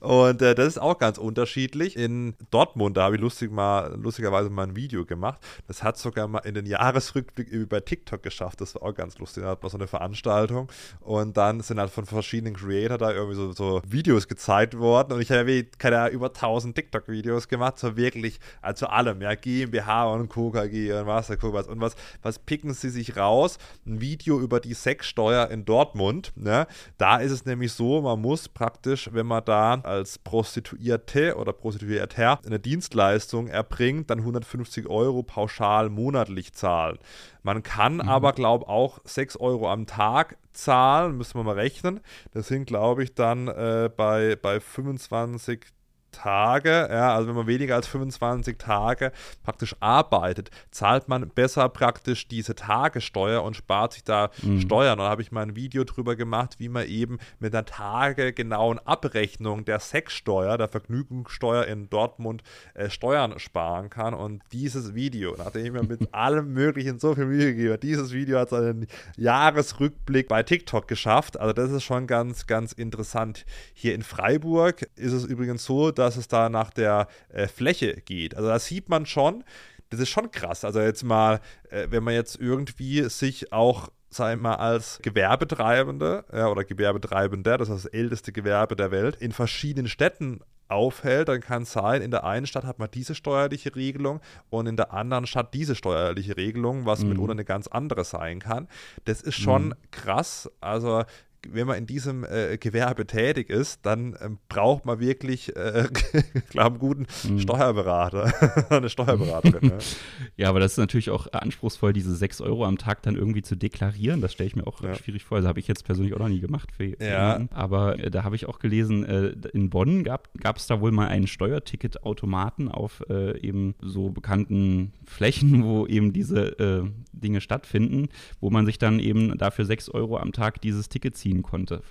und 0.00 0.42
äh, 0.42 0.54
das 0.54 0.66
ist 0.68 0.78
auch 0.78 0.98
ganz 0.98 1.18
unterschiedlich. 1.18 1.96
In 1.96 2.34
Dortmund, 2.50 2.96
da 2.96 3.04
habe 3.04 3.16
ich 3.16 3.20
lustig 3.20 3.50
mal, 3.50 3.94
lustigerweise 3.96 4.50
mal 4.50 4.64
ein 4.64 4.76
Video 4.76 5.04
gemacht. 5.04 5.40
Das 5.66 5.82
hat 5.82 5.98
sogar 5.98 6.28
mal 6.28 6.40
in 6.40 6.54
den 6.54 6.66
Jahresrückblick 6.66 7.48
über 7.48 7.84
TikTok 7.84 8.22
geschafft. 8.22 8.60
Das 8.60 8.74
war 8.74 8.82
auch 8.82 8.94
ganz 8.94 9.18
lustig. 9.18 9.42
Da 9.42 9.50
hat 9.50 9.62
man 9.62 9.70
so 9.70 9.78
eine 9.78 9.86
Veranstaltung 9.86 10.70
und 11.00 11.36
dann 11.36 11.60
sind 11.60 11.80
halt 11.80 11.90
von 11.90 12.06
verschiedenen 12.06 12.54
Creator 12.54 12.98
da 12.98 13.12
irgendwie 13.12 13.36
so, 13.36 13.52
so 13.52 13.82
Videos 13.86 14.03
gezeigt 14.04 14.78
worden 14.78 15.14
und 15.14 15.20
ich 15.20 15.30
habe 15.30 15.64
keine 15.78 16.08
über 16.08 16.26
1000 16.26 16.76
TikTok-Videos 16.76 17.48
gemacht, 17.48 17.78
so 17.78 17.96
wirklich, 17.96 18.38
also 18.60 18.86
allem, 18.86 19.22
ja, 19.22 19.34
GmbH 19.34 20.12
und 20.12 20.28
Co. 20.28 20.50
KG 20.50 20.92
und 20.92 21.06
was, 21.06 21.30
was 21.30 21.66
und 21.66 21.80
was, 21.80 21.96
was 22.22 22.38
picken 22.38 22.74
sie 22.74 22.90
sich 22.90 23.16
raus? 23.16 23.58
Ein 23.86 24.00
Video 24.00 24.40
über 24.40 24.60
die 24.60 24.74
Sexsteuer 24.74 25.48
in 25.50 25.64
Dortmund, 25.64 26.32
ne? 26.36 26.66
Da 26.98 27.16
ist 27.18 27.32
es 27.32 27.46
nämlich 27.46 27.72
so, 27.72 28.02
man 28.02 28.20
muss 28.20 28.48
praktisch, 28.48 29.10
wenn 29.12 29.26
man 29.26 29.44
da 29.44 29.80
als 29.82 30.18
Prostituierte 30.18 31.36
oder 31.36 31.52
Prostituierter 31.52 32.40
eine 32.44 32.60
Dienstleistung 32.60 33.48
erbringt, 33.48 34.10
dann 34.10 34.18
150 34.18 34.86
Euro 34.86 35.22
pauschal 35.22 35.88
monatlich 35.88 36.52
zahlen. 36.52 36.98
Man 37.44 37.62
kann 37.62 37.96
mhm. 37.96 38.08
aber, 38.08 38.32
glaube 38.32 38.64
ich, 38.64 38.70
auch 38.70 38.98
6 39.04 39.36
Euro 39.36 39.70
am 39.70 39.86
Tag 39.86 40.38
zahlen, 40.54 41.16
müssen 41.16 41.38
wir 41.38 41.44
mal 41.44 41.54
rechnen. 41.54 42.00
Das 42.32 42.48
sind, 42.48 42.64
glaube 42.64 43.04
ich, 43.04 43.14
dann 43.14 43.48
äh, 43.48 43.90
bei, 43.94 44.36
bei 44.40 44.60
25 44.60 45.66
Tage, 46.14 46.88
ja, 46.90 47.14
also 47.14 47.28
wenn 47.28 47.34
man 47.34 47.46
weniger 47.46 47.74
als 47.74 47.86
25 47.86 48.58
Tage 48.58 49.12
praktisch 49.42 49.76
arbeitet, 49.80 50.50
zahlt 50.70 51.08
man 51.08 51.28
besser 51.28 51.68
praktisch 51.68 52.28
diese 52.28 52.54
Tagessteuer 52.54 53.42
und 53.42 53.56
spart 53.56 53.94
sich 53.94 54.04
da 54.04 54.30
mhm. 54.42 54.60
Steuern. 54.60 54.98
Und 54.98 55.04
da 55.04 55.10
habe 55.10 55.22
ich 55.22 55.32
mal 55.32 55.42
ein 55.42 55.56
Video 55.56 55.84
drüber 55.84 56.16
gemacht, 56.16 56.56
wie 56.58 56.68
man 56.68 56.86
eben 56.86 57.18
mit 57.38 57.54
einer 57.54 57.64
tagegenauen 57.64 58.78
Abrechnung 58.78 59.64
der 59.64 59.80
Sexsteuer, 59.80 60.56
der 60.58 60.68
Vergnügungssteuer 60.68 61.64
in 61.66 61.90
Dortmund 61.90 62.42
äh, 62.74 62.90
Steuern 62.90 63.38
sparen 63.38 63.90
kann. 63.90 64.14
Und 64.14 64.42
dieses 64.52 64.94
Video, 64.94 65.34
nachdem 65.36 65.66
ich 65.66 65.72
mir 65.72 65.82
mit 65.82 66.14
allem 66.14 66.52
Möglichen 66.52 66.98
so 66.98 67.14
viel 67.14 67.26
Mühe 67.26 67.46
gegeben 67.46 67.70
habe, 67.70 67.78
dieses 67.78 68.12
Video 68.12 68.38
hat 68.38 68.50
seinen 68.50 68.86
Jahresrückblick 69.16 70.28
bei 70.28 70.42
TikTok 70.42 70.86
geschafft. 70.86 71.38
Also 71.40 71.52
das 71.52 71.70
ist 71.70 71.84
schon 71.84 72.06
ganz, 72.06 72.46
ganz 72.46 72.72
interessant. 72.72 73.44
Hier 73.72 73.94
in 73.94 74.02
Freiburg 74.02 74.82
ist 74.96 75.12
es 75.12 75.24
übrigens 75.24 75.64
so, 75.64 75.90
dass 75.90 76.03
dass 76.04 76.16
es 76.16 76.28
da 76.28 76.48
nach 76.48 76.70
der 76.70 77.08
äh, 77.28 77.46
Fläche 77.48 78.00
geht. 78.02 78.36
Also 78.36 78.48
da 78.48 78.58
sieht 78.58 78.88
man 78.88 79.06
schon, 79.06 79.44
das 79.90 80.00
ist 80.00 80.08
schon 80.08 80.30
krass. 80.30 80.64
Also 80.64 80.80
jetzt 80.80 81.04
mal, 81.04 81.40
äh, 81.70 81.88
wenn 81.90 82.04
man 82.04 82.14
jetzt 82.14 82.36
irgendwie 82.36 83.02
sich 83.08 83.52
auch 83.52 83.88
sei 84.10 84.36
mal, 84.36 84.54
als 84.54 85.00
Gewerbetreibende 85.02 86.24
ja, 86.32 86.48
oder 86.48 86.64
Gewerbetreibender, 86.64 87.58
das 87.58 87.68
ist 87.68 87.84
das 87.84 87.92
älteste 87.92 88.32
Gewerbe 88.32 88.76
der 88.76 88.90
Welt, 88.90 89.16
in 89.16 89.32
verschiedenen 89.32 89.88
Städten 89.88 90.40
aufhält, 90.68 91.28
dann 91.28 91.40
kann 91.40 91.62
es 91.62 91.72
sein, 91.72 92.00
in 92.00 92.10
der 92.10 92.24
einen 92.24 92.46
Stadt 92.46 92.64
hat 92.64 92.78
man 92.78 92.90
diese 92.90 93.14
steuerliche 93.14 93.76
Regelung 93.76 94.20
und 94.50 94.66
in 94.66 94.76
der 94.76 94.92
anderen 94.92 95.26
Stadt 95.26 95.52
diese 95.52 95.74
steuerliche 95.74 96.36
Regelung, 96.36 96.86
was 96.86 97.02
mhm. 97.02 97.10
mitunter 97.10 97.32
eine 97.32 97.44
ganz 97.44 97.66
andere 97.66 98.04
sein 98.04 98.38
kann. 98.38 98.68
Das 99.04 99.20
ist 99.20 99.34
schon 99.34 99.66
mhm. 99.66 99.74
krass. 99.90 100.50
Also 100.60 101.04
wenn 101.52 101.66
man 101.66 101.78
in 101.78 101.86
diesem 101.86 102.24
äh, 102.24 102.56
Gewerbe 102.58 103.06
tätig 103.06 103.50
ist, 103.50 103.84
dann 103.84 104.16
ähm, 104.20 104.38
braucht 104.48 104.84
man 104.84 105.00
wirklich, 105.00 105.54
äh, 105.56 105.88
glaube 106.50 106.74
einen 106.74 106.78
guten 106.78 107.06
mhm. 107.28 107.38
Steuerberater, 107.38 108.32
eine 108.70 108.88
Steuerberaterin. 108.88 109.70
ja. 109.70 109.78
ja. 110.36 110.48
aber 110.48 110.60
das 110.60 110.72
ist 110.72 110.78
natürlich 110.78 111.10
auch 111.10 111.32
anspruchsvoll, 111.32 111.92
diese 111.92 112.14
6 112.14 112.40
Euro 112.40 112.64
am 112.64 112.78
Tag 112.78 113.02
dann 113.02 113.16
irgendwie 113.16 113.42
zu 113.42 113.56
deklarieren. 113.56 114.20
Das 114.20 114.32
stelle 114.32 114.48
ich 114.48 114.56
mir 114.56 114.66
auch 114.66 114.82
ja. 114.82 114.94
schwierig 114.94 115.24
vor. 115.24 115.38
Das 115.38 115.46
habe 115.46 115.60
ich 115.60 115.68
jetzt 115.68 115.84
persönlich 115.84 116.14
auch 116.14 116.18
noch 116.18 116.28
nie 116.28 116.40
gemacht. 116.40 116.70
Für, 116.72 116.88
für 116.88 117.04
ja. 117.04 117.40
Aber 117.50 117.98
äh, 117.98 118.10
da 118.10 118.24
habe 118.24 118.36
ich 118.36 118.46
auch 118.46 118.58
gelesen, 118.58 119.04
äh, 119.04 119.34
in 119.52 119.70
Bonn 119.70 120.04
gab 120.04 120.56
es 120.56 120.66
da 120.66 120.80
wohl 120.80 120.92
mal 120.92 121.08
einen 121.08 121.26
Steuerticketautomaten 121.26 122.68
auf 122.68 123.02
äh, 123.08 123.38
eben 123.40 123.74
so 123.80 124.10
bekannten 124.10 124.92
Flächen, 125.04 125.64
wo 125.64 125.86
eben 125.86 126.12
diese 126.12 126.58
äh, 126.58 126.90
Dinge 127.12 127.40
stattfinden, 127.40 128.08
wo 128.40 128.50
man 128.50 128.66
sich 128.66 128.78
dann 128.78 128.98
eben 128.98 129.36
dafür 129.38 129.64
6 129.64 129.90
Euro 129.90 130.18
am 130.18 130.32
Tag 130.32 130.60
dieses 130.60 130.88
Ticket 130.88 131.16
ziehen 131.16 131.33
konnte. 131.42 131.82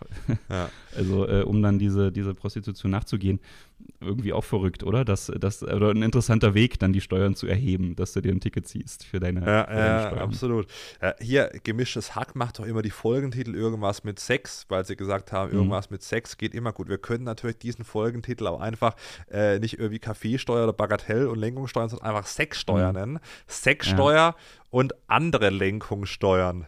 Ja. 0.50 0.70
Also 0.96 1.28
äh, 1.28 1.42
um 1.42 1.64
dann 1.64 1.80
diese, 1.80 2.12
diese 2.12 2.36
Prostitution 2.36 2.92
nachzugehen. 2.92 3.40
Irgendwie 4.00 4.34
auch 4.34 4.44
verrückt, 4.44 4.84
oder? 4.84 5.06
Das, 5.06 5.32
das, 5.40 5.64
oder 5.64 5.90
ein 5.92 6.02
interessanter 6.02 6.54
Weg, 6.54 6.80
dann 6.80 6.94
die 6.94 7.02
Steuern 7.02 7.36
zu 7.36 7.48
erheben, 7.48 7.96
dass 7.96 8.14
du 8.14 8.22
dir 8.22 8.32
ein 8.32 8.40
Ticket 8.40 8.68
ziehst 8.68 9.06
für 9.06 9.20
deine, 9.20 9.40
ja, 9.40 9.66
für 9.66 9.76
deine 9.76 10.08
Steuern. 10.08 10.20
absolut. 10.20 10.68
Ja, 11.02 11.16
hier, 11.20 11.52
gemischtes 11.64 12.16
Hack 12.16 12.36
macht 12.36 12.60
doch 12.60 12.66
immer 12.66 12.82
die 12.82 12.90
Folgentitel 12.90 13.56
irgendwas 13.56 14.04
mit 14.04 14.20
Sex, 14.20 14.66
weil 14.70 14.86
sie 14.86 14.96
gesagt 14.96 15.32
haben, 15.32 15.52
mhm. 15.52 15.58
irgendwas 15.58 15.90
mhm. 15.90 15.96
mit 15.96 16.04
Sex 16.04 16.38
geht 16.38 16.54
immer 16.54 16.74
gut. 16.74 16.90
Wir 16.90 16.98
können 16.98 17.24
natürlich 17.24 17.58
diesen 17.58 17.86
Folgentitel 17.86 18.48
auch 18.48 18.60
einfach 18.60 18.96
äh, 19.32 19.60
nicht 19.60 19.80
irgendwie 19.80 20.00
Kaffeesteuer 20.00 20.64
oder 20.64 20.74
Bagatell- 20.74 21.28
und 21.28 21.40
Lenkungssteuern, 21.40 21.90
sondern 21.90 22.08
einfach 22.10 22.28
Sexsteuer 22.28 22.90
mhm. 22.90 23.00
nennen. 23.00 23.20
Sexsteuer 23.48 24.36
und 24.74 24.96
andere 25.08 25.52
Lenkungssteuern. 25.52 26.66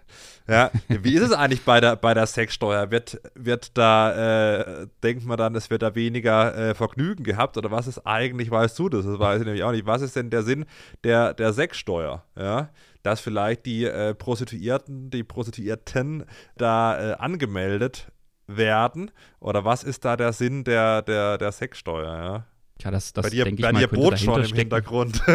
Ja, 0.48 0.70
wie 0.88 1.16
ist 1.16 1.24
es 1.24 1.32
eigentlich 1.32 1.64
bei 1.64 1.82
der, 1.82 1.96
bei 1.96 2.14
der 2.14 2.28
Sexsteuer? 2.28 2.92
Wird, 2.92 3.20
wird 3.34 3.76
da, 3.78 4.84
äh, 4.84 4.88
denkt 5.02 5.26
man 5.26 5.38
dann, 5.38 5.56
es 5.56 5.72
wird 5.72 5.82
da 5.82 5.96
weniger 5.96 6.56
äh, 6.56 6.76
Vergnügen 6.76 7.05
gehabt 7.14 7.58
oder 7.58 7.70
was 7.70 7.86
ist 7.86 8.00
eigentlich, 8.00 8.50
weißt 8.50 8.78
du 8.80 8.90
das? 8.90 9.06
Das 9.06 9.20
weiß 9.20 9.42
ich 9.42 9.46
nämlich 9.46 9.64
auch 9.64 9.72
nicht. 9.72 9.86
Was 9.86 10.02
ist 10.02 10.16
denn 10.16 10.32
der 10.32 10.42
Sinn 10.42 10.66
der, 11.04 11.34
der 11.34 11.54
Sexsteuer? 11.54 12.24
Ja, 12.36 12.70
dass 13.04 13.20
vielleicht 13.20 13.68
die 13.68 13.86
äh, 13.86 14.16
Prostituierten, 14.16 15.12
die 15.12 15.24
Prostituierten 15.24 16.26
da 16.58 17.12
äh, 17.12 17.14
angemeldet 17.14 18.12
werden 18.48 19.12
oder 19.40 19.66
was 19.66 19.84
ist 19.84 20.06
da 20.06 20.18
der 20.18 20.34
Sinn 20.34 20.64
der, 20.64 21.04
der, 21.04 21.38
der 21.38 21.52
Sexsteuer? 21.52 22.18
Ja? 22.18 22.46
Ja, 22.84 22.92
das, 22.92 23.14
das 23.14 23.24
bei 23.24 23.30
dir, 23.30 23.46
denke 23.46 23.62
bei 23.62 23.70
ich 23.70 23.74
mal, 23.74 23.80
dir 23.80 23.88
bot 23.88 24.20
schon 24.20 24.44
im 24.44 24.54
Hintergrund. 24.54 25.22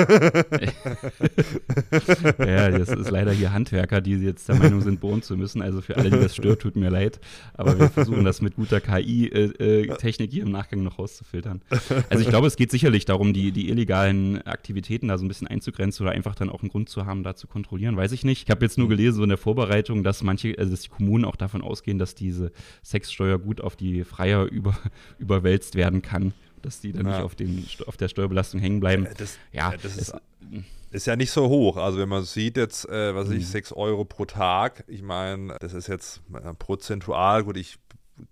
ja, 2.38 2.70
das 2.70 2.90
ist 2.90 3.10
leider 3.10 3.32
hier 3.32 3.52
Handwerker, 3.52 4.02
die 4.02 4.12
jetzt 4.12 4.46
der 4.48 4.56
Meinung 4.56 4.82
sind, 4.82 5.00
bohren 5.00 5.22
zu 5.22 5.38
müssen. 5.38 5.62
Also 5.62 5.80
für 5.80 5.96
alle, 5.96 6.10
die 6.10 6.18
das 6.18 6.36
stört, 6.36 6.60
tut 6.60 6.76
mir 6.76 6.90
leid. 6.90 7.18
Aber 7.54 7.78
wir 7.78 7.88
versuchen 7.88 8.24
das 8.24 8.42
mit 8.42 8.56
guter 8.56 8.82
KI-Technik 8.82 10.20
äh, 10.20 10.24
äh 10.24 10.30
hier 10.30 10.42
im 10.42 10.52
Nachgang 10.52 10.82
noch 10.82 10.98
rauszufiltern. 10.98 11.62
Also 12.10 12.22
ich 12.22 12.28
glaube, 12.28 12.46
es 12.46 12.56
geht 12.56 12.70
sicherlich 12.70 13.06
darum, 13.06 13.32
die, 13.32 13.52
die 13.52 13.70
illegalen 13.70 14.42
Aktivitäten 14.42 15.08
da 15.08 15.16
so 15.16 15.24
ein 15.24 15.28
bisschen 15.28 15.46
einzugrenzen 15.46 16.04
oder 16.04 16.14
einfach 16.14 16.34
dann 16.34 16.50
auch 16.50 16.60
einen 16.60 16.68
Grund 16.68 16.90
zu 16.90 17.06
haben, 17.06 17.22
da 17.22 17.36
zu 17.36 17.46
kontrollieren. 17.46 17.96
Weiß 17.96 18.12
ich 18.12 18.22
nicht. 18.22 18.44
Ich 18.44 18.50
habe 18.50 18.62
jetzt 18.66 18.76
nur 18.76 18.90
gelesen, 18.90 19.16
so 19.16 19.22
in 19.22 19.30
der 19.30 19.38
Vorbereitung, 19.38 20.04
dass 20.04 20.22
manche, 20.22 20.54
also 20.58 20.70
dass 20.72 20.82
die 20.82 20.90
Kommunen 20.90 21.24
auch 21.24 21.36
davon 21.36 21.62
ausgehen, 21.62 21.98
dass 21.98 22.14
diese 22.14 22.52
Sexsteuer 22.84 23.38
gut 23.38 23.62
auf 23.62 23.76
die 23.76 24.04
Freier 24.04 24.44
über, 24.44 24.76
überwälzt 25.18 25.74
werden 25.74 26.02
kann 26.02 26.34
dass 26.62 26.80
die 26.80 26.92
dann 26.92 27.06
ja. 27.06 27.12
nicht 27.12 27.22
auf, 27.22 27.34
den, 27.34 27.66
auf 27.86 27.96
der 27.96 28.08
Steuerbelastung 28.08 28.60
hängen 28.60 28.80
bleiben. 28.80 29.08
Das, 29.16 29.38
ja, 29.52 29.72
das 29.76 29.96
ist, 29.96 30.14
ist, 30.90 31.06
ja 31.06 31.16
nicht 31.16 31.30
so 31.30 31.48
hoch. 31.48 31.76
Also 31.76 31.98
wenn 31.98 32.08
man 32.08 32.24
sieht 32.24 32.56
jetzt, 32.56 32.88
äh, 32.88 33.14
was 33.14 33.28
mhm. 33.28 33.36
ich, 33.36 33.48
6 33.48 33.72
Euro 33.72 34.04
pro 34.04 34.24
Tag, 34.24 34.84
ich 34.86 35.02
meine, 35.02 35.56
das 35.60 35.72
ist 35.72 35.86
jetzt 35.86 36.22
prozentual, 36.58 37.44
gut, 37.44 37.56
ich 37.56 37.78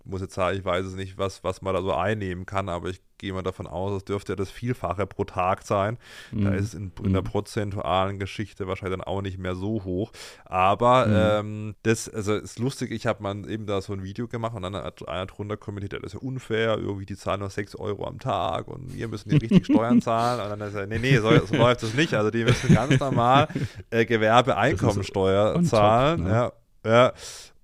muss 0.03 0.21
jetzt 0.21 0.33
sagen, 0.33 0.57
ich 0.57 0.65
weiß 0.65 0.85
es 0.85 0.95
nicht, 0.95 1.17
was, 1.17 1.43
was 1.43 1.61
man 1.61 1.73
da 1.73 1.81
so 1.81 1.93
einnehmen 1.93 2.45
kann, 2.45 2.69
aber 2.69 2.89
ich 2.89 3.01
gehe 3.19 3.33
mal 3.33 3.43
davon 3.43 3.67
aus, 3.67 3.93
es 3.97 4.05
dürfte 4.05 4.31
ja 4.31 4.35
das 4.35 4.49
Vielfache 4.49 5.05
pro 5.05 5.25
Tag 5.25 5.61
sein. 5.63 5.97
Mhm. 6.31 6.45
Da 6.45 6.51
ist 6.51 6.65
es 6.65 6.73
in, 6.73 6.91
in, 7.03 7.13
der 7.13 7.21
mhm. 7.21 7.27
prozentualen 7.27 8.17
Geschichte 8.17 8.67
wahrscheinlich 8.67 8.97
dann 8.97 9.07
auch 9.07 9.21
nicht 9.21 9.37
mehr 9.37 9.55
so 9.55 9.83
hoch. 9.83 10.11
Aber 10.45 11.05
mhm. 11.05 11.13
ähm, 11.15 11.75
das, 11.83 12.09
also 12.09 12.35
ist 12.35 12.57
lustig, 12.57 12.91
ich 12.91 13.05
habe 13.05 13.21
mal 13.21 13.49
eben 13.49 13.67
da 13.67 13.81
so 13.81 13.93
ein 13.93 14.03
Video 14.03 14.27
gemacht 14.27 14.55
und 14.55 14.63
dann 14.63 14.75
hat 14.75 15.07
einer 15.07 15.27
drunter 15.27 15.57
kommentiert, 15.57 15.93
das 15.93 16.13
ist 16.13 16.21
ja 16.21 16.27
unfair, 16.27 16.77
irgendwie 16.77 17.05
die 17.05 17.15
zahlen 17.15 17.41
nur 17.41 17.49
6 17.49 17.75
Euro 17.75 18.07
am 18.07 18.19
Tag 18.19 18.67
und 18.67 18.95
wir 18.95 19.07
müssen 19.07 19.29
die 19.29 19.37
richtig 19.37 19.65
Steuern 19.71 20.01
zahlen. 20.01 20.41
Und 20.41 20.59
dann 20.59 20.67
ist 20.67 20.75
er, 20.75 20.87
nee, 20.87 20.99
nee, 20.99 21.17
so, 21.17 21.29
so 21.45 21.55
läuft 21.55 21.83
es 21.83 21.93
nicht. 21.93 22.13
Also 22.15 22.31
die 22.31 22.43
müssen 22.43 22.73
ganz 22.73 22.99
normal 22.99 23.47
äh, 23.91 24.05
Gewerbeeinkommensteuer 24.05 25.61
zahlen. 25.63 26.23
Ne? 26.23 26.29
Ja. 26.31 26.53
Ja, 26.85 27.11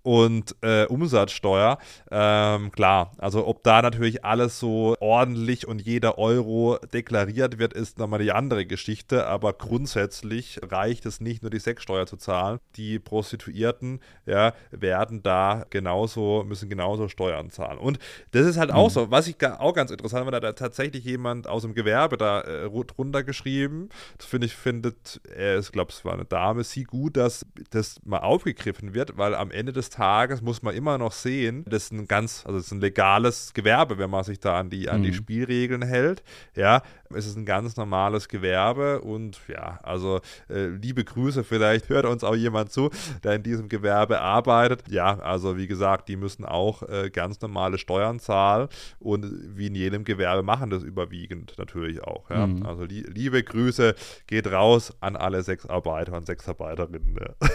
und 0.05 0.55
äh, 0.61 0.85
Umsatzsteuer. 0.85 1.79
Ähm, 2.11 2.71
klar, 2.71 3.11
also 3.17 3.47
ob 3.47 3.63
da 3.63 3.81
natürlich 3.81 4.23
alles 4.23 4.59
so 4.59 4.95
ordentlich 4.99 5.67
und 5.67 5.81
jeder 5.81 6.19
Euro 6.19 6.77
deklariert 6.93 7.57
wird, 7.57 7.73
ist 7.73 7.97
nochmal 7.97 8.19
die 8.19 8.31
andere 8.31 8.67
Geschichte. 8.67 9.25
Aber 9.25 9.53
grundsätzlich 9.53 10.59
reicht 10.61 11.07
es 11.07 11.21
nicht 11.21 11.41
nur 11.41 11.49
die 11.49 11.59
Sexsteuer 11.59 12.05
zu 12.05 12.17
zahlen. 12.17 12.59
Die 12.75 12.99
Prostituierten 12.99 13.99
ja, 14.27 14.53
werden 14.69 15.23
da 15.23 15.65
genauso, 15.71 16.43
müssen 16.47 16.69
genauso 16.69 17.07
Steuern 17.07 17.49
zahlen. 17.49 17.79
Und 17.79 17.97
das 18.29 18.45
ist 18.45 18.57
halt 18.57 18.69
mhm. 18.69 18.75
auch 18.75 18.91
so, 18.91 19.09
was 19.09 19.27
ich 19.27 19.37
auch 19.43 19.73
ganz 19.73 19.89
interessant 19.89 20.29
war, 20.29 20.39
da 20.39 20.47
hat 20.47 20.59
tatsächlich 20.59 21.03
jemand 21.03 21.47
aus 21.47 21.63
dem 21.63 21.73
Gewerbe 21.73 22.17
da 22.17 22.41
äh, 22.41 22.69
drunter 22.69 23.23
geschrieben. 23.23 23.89
Das 24.19 24.27
finde 24.27 24.45
ich, 24.45 24.55
findet, 24.55 25.19
er 25.35 25.55
ist, 25.55 25.71
glaube 25.71 25.91
es 25.91 26.05
war 26.05 26.13
eine 26.13 26.25
Dame, 26.25 26.63
sie 26.63 26.83
gut, 26.83 27.17
dass 27.17 27.43
das 27.71 27.99
mal 28.05 28.19
aufgegriffen 28.19 28.93
wird, 28.93 29.17
weil 29.17 29.33
am 29.33 29.49
Ende 29.49 29.73
des 29.73 29.94
Tages 29.95 30.41
muss 30.41 30.61
man 30.61 30.75
immer 30.75 30.97
noch 30.97 31.13
sehen, 31.13 31.63
das 31.67 31.85
ist 31.85 31.93
ein 31.93 32.07
ganz, 32.07 32.43
also 32.45 32.59
es 32.59 32.65
ist 32.65 32.71
ein 32.71 32.81
legales 32.81 33.53
Gewerbe, 33.53 33.97
wenn 33.97 34.09
man 34.09 34.23
sich 34.23 34.39
da 34.39 34.59
an 34.59 34.69
die, 34.69 34.89
an 34.89 35.03
die 35.03 35.11
mhm. 35.11 35.15
Spielregeln 35.15 35.81
hält. 35.83 36.21
Ja, 36.55 36.81
es 37.13 37.27
ist 37.27 37.37
ein 37.37 37.45
ganz 37.45 37.77
normales 37.77 38.27
Gewerbe 38.27 39.01
und 39.01 39.39
ja, 39.47 39.79
also 39.83 40.21
äh, 40.49 40.67
liebe 40.67 41.03
Grüße, 41.03 41.43
vielleicht 41.43 41.89
hört 41.89 42.05
uns 42.05 42.23
auch 42.23 42.35
jemand 42.35 42.71
zu, 42.71 42.89
der 43.23 43.35
in 43.35 43.43
diesem 43.43 43.69
Gewerbe 43.69 44.21
arbeitet. 44.21 44.83
Ja, 44.89 45.19
also 45.19 45.57
wie 45.57 45.67
gesagt, 45.67 46.09
die 46.09 46.15
müssen 46.15 46.45
auch 46.45 46.83
äh, 46.83 47.09
ganz 47.11 47.39
normale 47.41 47.77
Steuern 47.77 48.19
zahlen 48.19 48.67
und 48.99 49.25
wie 49.55 49.67
in 49.67 49.75
jedem 49.75 50.03
Gewerbe 50.03 50.43
machen 50.43 50.69
das 50.69 50.83
überwiegend 50.83 51.53
natürlich 51.57 52.03
auch. 52.03 52.29
Ja? 52.29 52.47
Mhm. 52.47 52.65
Also 52.65 52.85
li 52.85 53.05
liebe 53.07 53.43
Grüße 53.43 53.95
geht 54.27 54.47
raus 54.51 54.93
an 54.99 55.15
alle 55.15 55.43
Sexarbeiter 55.43 56.13
und 56.13 56.25
Sexarbeiterinnen. 56.25 57.17
Ja. 57.19 57.49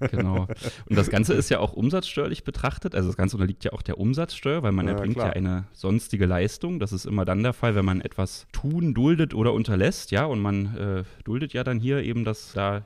Genau. 0.10 0.46
Und 0.88 0.98
das 0.98 1.10
Ganze 1.10 1.34
ist 1.34 1.48
ja 1.48 1.58
auch 1.58 1.72
umsatzsteuerlich 1.72 2.44
betrachtet. 2.44 2.94
Also 2.94 3.08
das 3.08 3.16
Ganze 3.16 3.36
unterliegt 3.36 3.64
ja 3.64 3.72
auch 3.72 3.82
der 3.82 3.98
Umsatzsteuer, 3.98 4.62
weil 4.62 4.72
man 4.72 4.86
ja, 4.86 4.92
erbringt 4.92 5.14
klar. 5.16 5.28
ja 5.28 5.32
eine 5.32 5.66
sonstige 5.72 6.26
Leistung. 6.26 6.78
Das 6.78 6.92
ist 6.92 7.06
immer 7.06 7.24
dann 7.24 7.42
der 7.42 7.52
Fall, 7.52 7.74
wenn 7.74 7.84
man 7.84 8.00
etwas 8.00 8.21
tun, 8.52 8.94
duldet 8.94 9.34
oder 9.34 9.52
unterlässt. 9.52 10.10
Ja, 10.10 10.24
und 10.24 10.40
man 10.40 10.76
äh, 10.76 11.04
duldet 11.24 11.52
ja 11.52 11.64
dann 11.64 11.80
hier 11.80 12.02
eben, 12.02 12.24
dass 12.24 12.52
da 12.52 12.82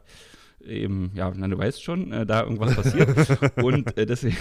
eben, 0.66 1.10
ja, 1.14 1.32
na, 1.34 1.48
du 1.48 1.58
weißt 1.58 1.82
schon, 1.82 2.12
äh, 2.12 2.26
da 2.26 2.42
irgendwas 2.42 2.74
passiert. 2.74 3.08
und 3.62 3.96
äh, 3.96 4.06
deswegen, 4.06 4.36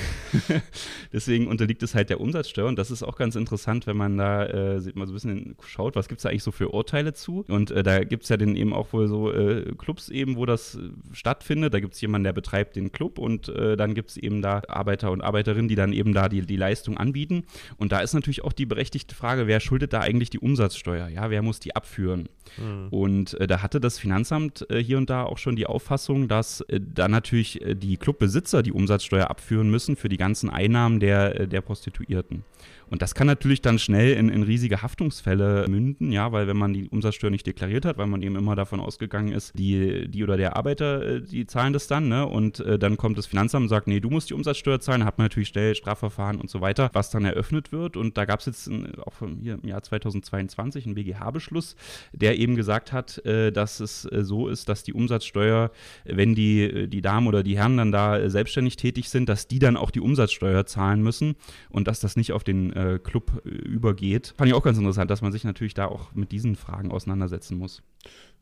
deswegen 1.14 1.48
unterliegt 1.48 1.84
es 1.84 1.96
halt 1.96 2.10
der 2.10 2.20
Umsatzsteuer. 2.20 2.68
Und 2.68 2.78
das 2.78 2.92
ist 2.92 3.04
auch 3.04 3.16
ganz 3.16 3.36
interessant, 3.36 3.88
wenn 3.88 3.98
man 3.98 4.18
da 4.18 4.46
äh, 4.46 4.82
mal 4.94 5.06
so 5.06 5.12
ein 5.12 5.14
bisschen 5.14 5.56
schaut, 5.66 5.96
was 5.96 6.08
gibt 6.08 6.20
es 6.20 6.24
da 6.24 6.30
eigentlich 6.30 6.44
so 6.44 6.52
für 6.52 6.70
Urteile 6.70 7.14
zu. 7.14 7.46
Und 7.48 7.72
äh, 7.72 7.84
da 7.84 8.04
gibt 8.04 8.24
es 8.24 8.30
ja 8.30 8.38
dann 8.38 8.56
eben 8.56 8.74
auch 8.74 8.94
wohl 8.94 9.08
so 9.08 9.32
äh, 9.32 9.74
Clubs 9.78 10.10
eben, 10.10 10.36
wo 10.36 10.46
das 10.46 10.76
äh, 10.76 10.90
stattfindet. 11.14 11.74
Da 11.74 11.80
gibt 11.80 11.94
es 11.94 12.02
jemanden, 12.02 12.26
der 12.26 12.34
betreibt 12.34 12.76
den 12.76 12.92
Club 12.92 13.20
und 13.20 13.52
dann 13.56 13.94
gibt 13.94 14.12
es 14.12 14.18
eben 14.18 14.42
da 14.42 14.62
Arbeiter 14.68 15.12
und 15.12 15.22
Arbeiterinnen, 15.22 15.68
die 15.68 15.76
dann 15.76 15.94
eben 15.94 16.14
da 16.14 16.30
die, 16.30 16.42
die 16.42 16.56
Leistung 16.56 16.98
anbieten. 16.98 17.44
Und 17.78 17.92
da 17.92 18.00
ist 18.00 18.14
natürlich 18.14 18.44
auch 18.44 18.54
die 18.54 18.66
berechtigte 18.66 19.16
Frage, 19.16 19.48
wer 19.48 19.60
schuldet 19.60 19.94
da 19.94 20.02
eigentlich 20.02 20.30
die 20.30 20.40
Umsatzsteuer? 20.40 21.08
Ja, 21.08 21.30
wer 21.30 21.42
muss 21.42 21.60
die 21.60 21.76
abführen? 21.76 22.28
Mhm. 22.58 22.88
Und 22.90 23.38
da 23.40 23.62
hatte 23.62 23.80
das 23.80 24.00
Finanzamt 24.00 24.66
hier 24.70 24.98
und 24.98 25.10
da 25.10 25.24
auch 25.24 25.38
schon 25.38 25.56
die 25.56 25.68
Auffassung, 25.68 26.15
Auffassung, 26.16 26.28
dass 26.28 26.62
äh, 26.62 26.80
dann 26.82 27.12
natürlich 27.12 27.62
äh, 27.62 27.76
die 27.76 27.98
Clubbesitzer 27.98 28.64
die 28.64 28.72
Umsatzsteuer 28.72 29.30
abführen 29.30 29.70
müssen 29.70 29.96
für 29.96 30.10
die 30.10 30.18
ganzen 30.18 30.50
Einnahmen 30.50 31.00
der, 31.00 31.42
äh, 31.42 31.48
der 31.48 31.62
Prostituierten. 31.62 32.44
Und 32.90 33.02
das 33.02 33.16
kann 33.16 33.28
natürlich 33.28 33.62
dann 33.62 33.80
schnell 33.80 34.14
in, 34.14 34.30
in, 34.30 34.44
riesige 34.44 34.82
Haftungsfälle 34.82 35.66
münden, 35.68 36.12
ja, 36.12 36.32
weil 36.32 36.48
wenn 36.48 36.58
man 36.58 36.74
die 36.74 36.88
Umsatzsteuer 36.88 37.32
nicht 37.32 37.48
deklariert 37.48 37.86
hat, 37.86 37.98
weil 37.98 38.08
man 38.08 38.22
eben 38.22 38.36
immer 38.36 38.56
davon 38.56 38.80
ausgegangen 38.80 39.32
ist, 39.32 39.58
die, 39.58 40.08
die 40.08 40.24
oder 40.24 40.38
der 40.38 40.56
Arbeiter, 40.56 41.02
äh, 41.04 41.22
die 41.22 41.48
zahlen 41.48 41.74
das 41.74 41.88
dann, 41.88 42.08
ne? 42.08 42.26
Und 42.26 42.60
äh, 42.60 42.78
dann 42.78 42.98
kommt 42.98 43.18
das 43.18 43.26
Finanzamt 43.26 43.64
und 43.64 43.70
sagt, 43.70 43.88
nee, 43.88 44.00
du 44.00 44.10
musst 44.10 44.30
die 44.30 44.34
Umsatzsteuer 44.34 44.80
zahlen, 44.80 45.06
hat 45.06 45.18
man 45.18 45.26
natürlich 45.26 45.50
schnell 45.50 45.76
Strafverfahren 45.76 46.40
und 46.40 46.50
so 46.50 46.62
weiter, 46.62 46.90
was 46.94 47.10
dann 47.10 47.26
eröffnet 47.26 47.72
wird. 47.72 47.98
Und 47.98 48.18
da 48.18 48.26
gab 48.26 48.40
es 48.40 48.46
jetzt 48.46 48.68
in, 48.68 48.96
auch 49.00 49.14
hier 49.42 49.58
im 49.62 49.68
Jahr 49.68 49.82
2022 49.82 50.86
einen 50.86 50.96
BGH-Beschluss, 50.96 51.76
der 52.14 52.38
eben 52.38 52.56
gesagt 52.56 52.94
hat, 52.94 53.24
äh, 53.26 53.52
dass 53.52 53.80
es 53.80 54.06
äh, 54.06 54.24
so 54.24 54.48
ist, 54.48 54.70
dass 54.70 54.84
die 54.84 54.94
Umsatzsteuer 54.94 55.72
wenn 56.06 56.36
die, 56.36 56.88
die 56.88 57.02
Damen 57.02 57.28
oder 57.28 57.44
die 57.44 57.58
Herren 57.58 57.78
dann 57.78 57.92
da 57.92 58.30
selbstständig 58.30 58.76
tätig 58.76 59.10
sind, 59.10 59.30
dass 59.30 59.48
die 59.48 59.60
dann 59.60 59.78
auch 59.78 59.92
die 59.92 60.00
Umsatzsteuer 60.00 60.66
zahlen 60.66 61.02
müssen 61.02 61.36
und 61.70 61.88
dass 61.88 62.00
das 62.00 62.16
nicht 62.16 62.32
auf 62.32 62.44
den 62.44 62.75
äh, 62.76 63.00
Club 63.00 63.42
äh, 63.46 63.50
übergeht. 63.50 64.34
Fand 64.38 64.50
ich 64.50 64.54
auch 64.54 64.64
ganz 64.64 64.78
interessant, 64.78 65.10
dass 65.10 65.22
man 65.22 65.32
sich 65.32 65.44
natürlich 65.44 65.74
da 65.74 65.88
auch 65.88 66.14
mit 66.14 66.32
diesen 66.32 66.56
Fragen 66.56 66.92
auseinandersetzen 66.92 67.58
muss. 67.58 67.82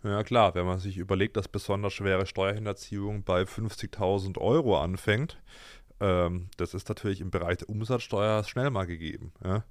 Ja 0.04 0.24
klar, 0.24 0.56
wenn 0.56 0.66
man 0.66 0.80
sich 0.80 0.98
überlegt, 0.98 1.38
dass 1.38 1.48
besonders 1.48 1.94
schwere 1.94 2.26
Steuerhinterziehung 2.26 3.24
bei 3.24 3.44
50.000 3.44 4.38
Euro 4.38 4.78
anfängt, 4.80 5.38
ähm, 6.00 6.50
das 6.58 6.74
ist 6.74 6.90
natürlich 6.90 7.22
im 7.22 7.32
Bereich 7.32 7.60
der 7.60 7.70
Umsatzsteuer 7.70 8.44
schnell 8.44 8.70
mal 8.72 8.86
gegeben. 8.86 9.32
Ja? 9.44 9.64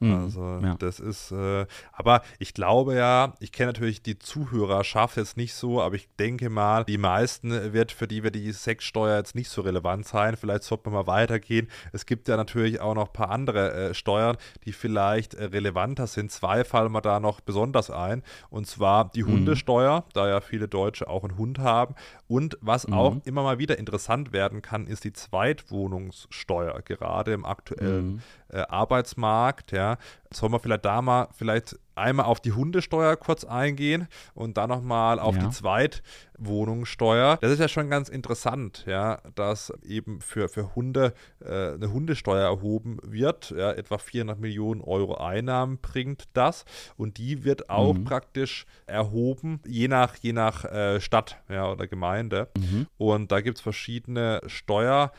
Mhm, 0.00 0.14
also 0.14 0.60
ja. 0.62 0.74
das 0.78 0.98
ist, 0.98 1.30
äh, 1.30 1.66
aber 1.92 2.22
ich 2.38 2.54
glaube 2.54 2.94
ja, 2.94 3.34
ich 3.38 3.52
kenne 3.52 3.68
natürlich 3.68 4.02
die 4.02 4.18
Zuhörerschaft 4.18 5.18
jetzt 5.18 5.36
nicht 5.36 5.54
so, 5.54 5.80
aber 5.82 5.94
ich 5.94 6.08
denke 6.18 6.48
mal, 6.48 6.84
die 6.84 6.96
meisten 6.96 7.74
wird, 7.74 7.92
für 7.92 8.08
die 8.08 8.22
wir 8.22 8.30
die 8.30 8.50
Sexsteuer 8.52 9.18
jetzt 9.18 9.34
nicht 9.34 9.50
so 9.50 9.60
relevant 9.60 10.06
sein. 10.06 10.36
Vielleicht 10.36 10.62
sollte 10.62 10.88
man 10.88 11.04
mal 11.04 11.06
weitergehen. 11.06 11.68
Es 11.92 12.06
gibt 12.06 12.28
ja 12.28 12.38
natürlich 12.38 12.80
auch 12.80 12.94
noch 12.94 13.08
ein 13.08 13.12
paar 13.12 13.30
andere 13.30 13.72
äh, 13.90 13.94
Steuern, 13.94 14.38
die 14.64 14.72
vielleicht 14.72 15.34
äh, 15.34 15.44
relevanter 15.44 16.06
sind. 16.06 16.32
Zwei 16.32 16.64
fallen 16.64 16.92
wir 16.92 17.02
da 17.02 17.20
noch 17.20 17.40
besonders 17.40 17.90
ein. 17.90 18.22
Und 18.48 18.66
zwar 18.66 19.10
die 19.10 19.22
mhm. 19.22 19.32
Hundesteuer, 19.32 20.04
da 20.14 20.28
ja 20.28 20.40
viele 20.40 20.66
Deutsche 20.66 21.08
auch 21.08 21.24
einen 21.24 21.36
Hund 21.36 21.58
haben. 21.58 21.94
Und 22.30 22.56
was 22.60 22.86
mhm. 22.86 22.94
auch 22.94 23.16
immer 23.24 23.42
mal 23.42 23.58
wieder 23.58 23.76
interessant 23.76 24.32
werden 24.32 24.62
kann, 24.62 24.86
ist 24.86 25.02
die 25.02 25.12
Zweitwohnungssteuer, 25.12 26.80
gerade 26.82 27.32
im 27.32 27.44
aktuellen 27.44 28.06
mhm 28.06 28.20
äh, 28.52 28.62
Arbeitsmarkt, 28.68 29.72
ja. 29.72 29.96
Sollen 30.32 30.52
wir 30.52 30.60
vielleicht 30.60 30.84
da 30.84 31.02
mal 31.02 31.28
vielleicht 31.32 31.78
einmal 32.00 32.26
auf 32.26 32.40
die 32.40 32.52
Hundesteuer 32.52 33.16
kurz 33.16 33.44
eingehen 33.44 34.08
und 34.34 34.56
dann 34.56 34.68
nochmal 34.68 35.18
auf 35.18 35.36
ja. 35.36 35.42
die 35.42 35.50
Zweitwohnungssteuer. 35.50 37.38
Das 37.40 37.52
ist 37.52 37.60
ja 37.60 37.68
schon 37.68 37.90
ganz 37.90 38.08
interessant, 38.08 38.84
ja, 38.86 39.20
dass 39.34 39.72
eben 39.84 40.20
für, 40.20 40.48
für 40.48 40.74
Hunde 40.74 41.14
äh, 41.44 41.74
eine 41.74 41.92
Hundesteuer 41.92 42.44
erhoben 42.44 42.98
wird. 43.02 43.50
Ja, 43.50 43.72
etwa 43.72 43.98
400 43.98 44.38
Millionen 44.38 44.80
Euro 44.80 45.16
Einnahmen 45.16 45.78
bringt 45.78 46.24
das 46.32 46.64
und 46.96 47.18
die 47.18 47.44
wird 47.44 47.70
auch 47.70 47.94
mhm. 47.94 48.04
praktisch 48.04 48.66
erhoben, 48.86 49.60
je 49.66 49.88
nach, 49.88 50.16
je 50.16 50.32
nach 50.32 50.64
äh, 50.64 51.00
Stadt 51.00 51.38
ja, 51.48 51.70
oder 51.70 51.86
Gemeinde. 51.86 52.48
Mhm. 52.56 52.86
Und 52.96 53.32
da 53.32 53.40
gibt 53.40 53.58
es 53.58 53.62
verschiedene 53.62 54.40
Steuer. 54.46 55.12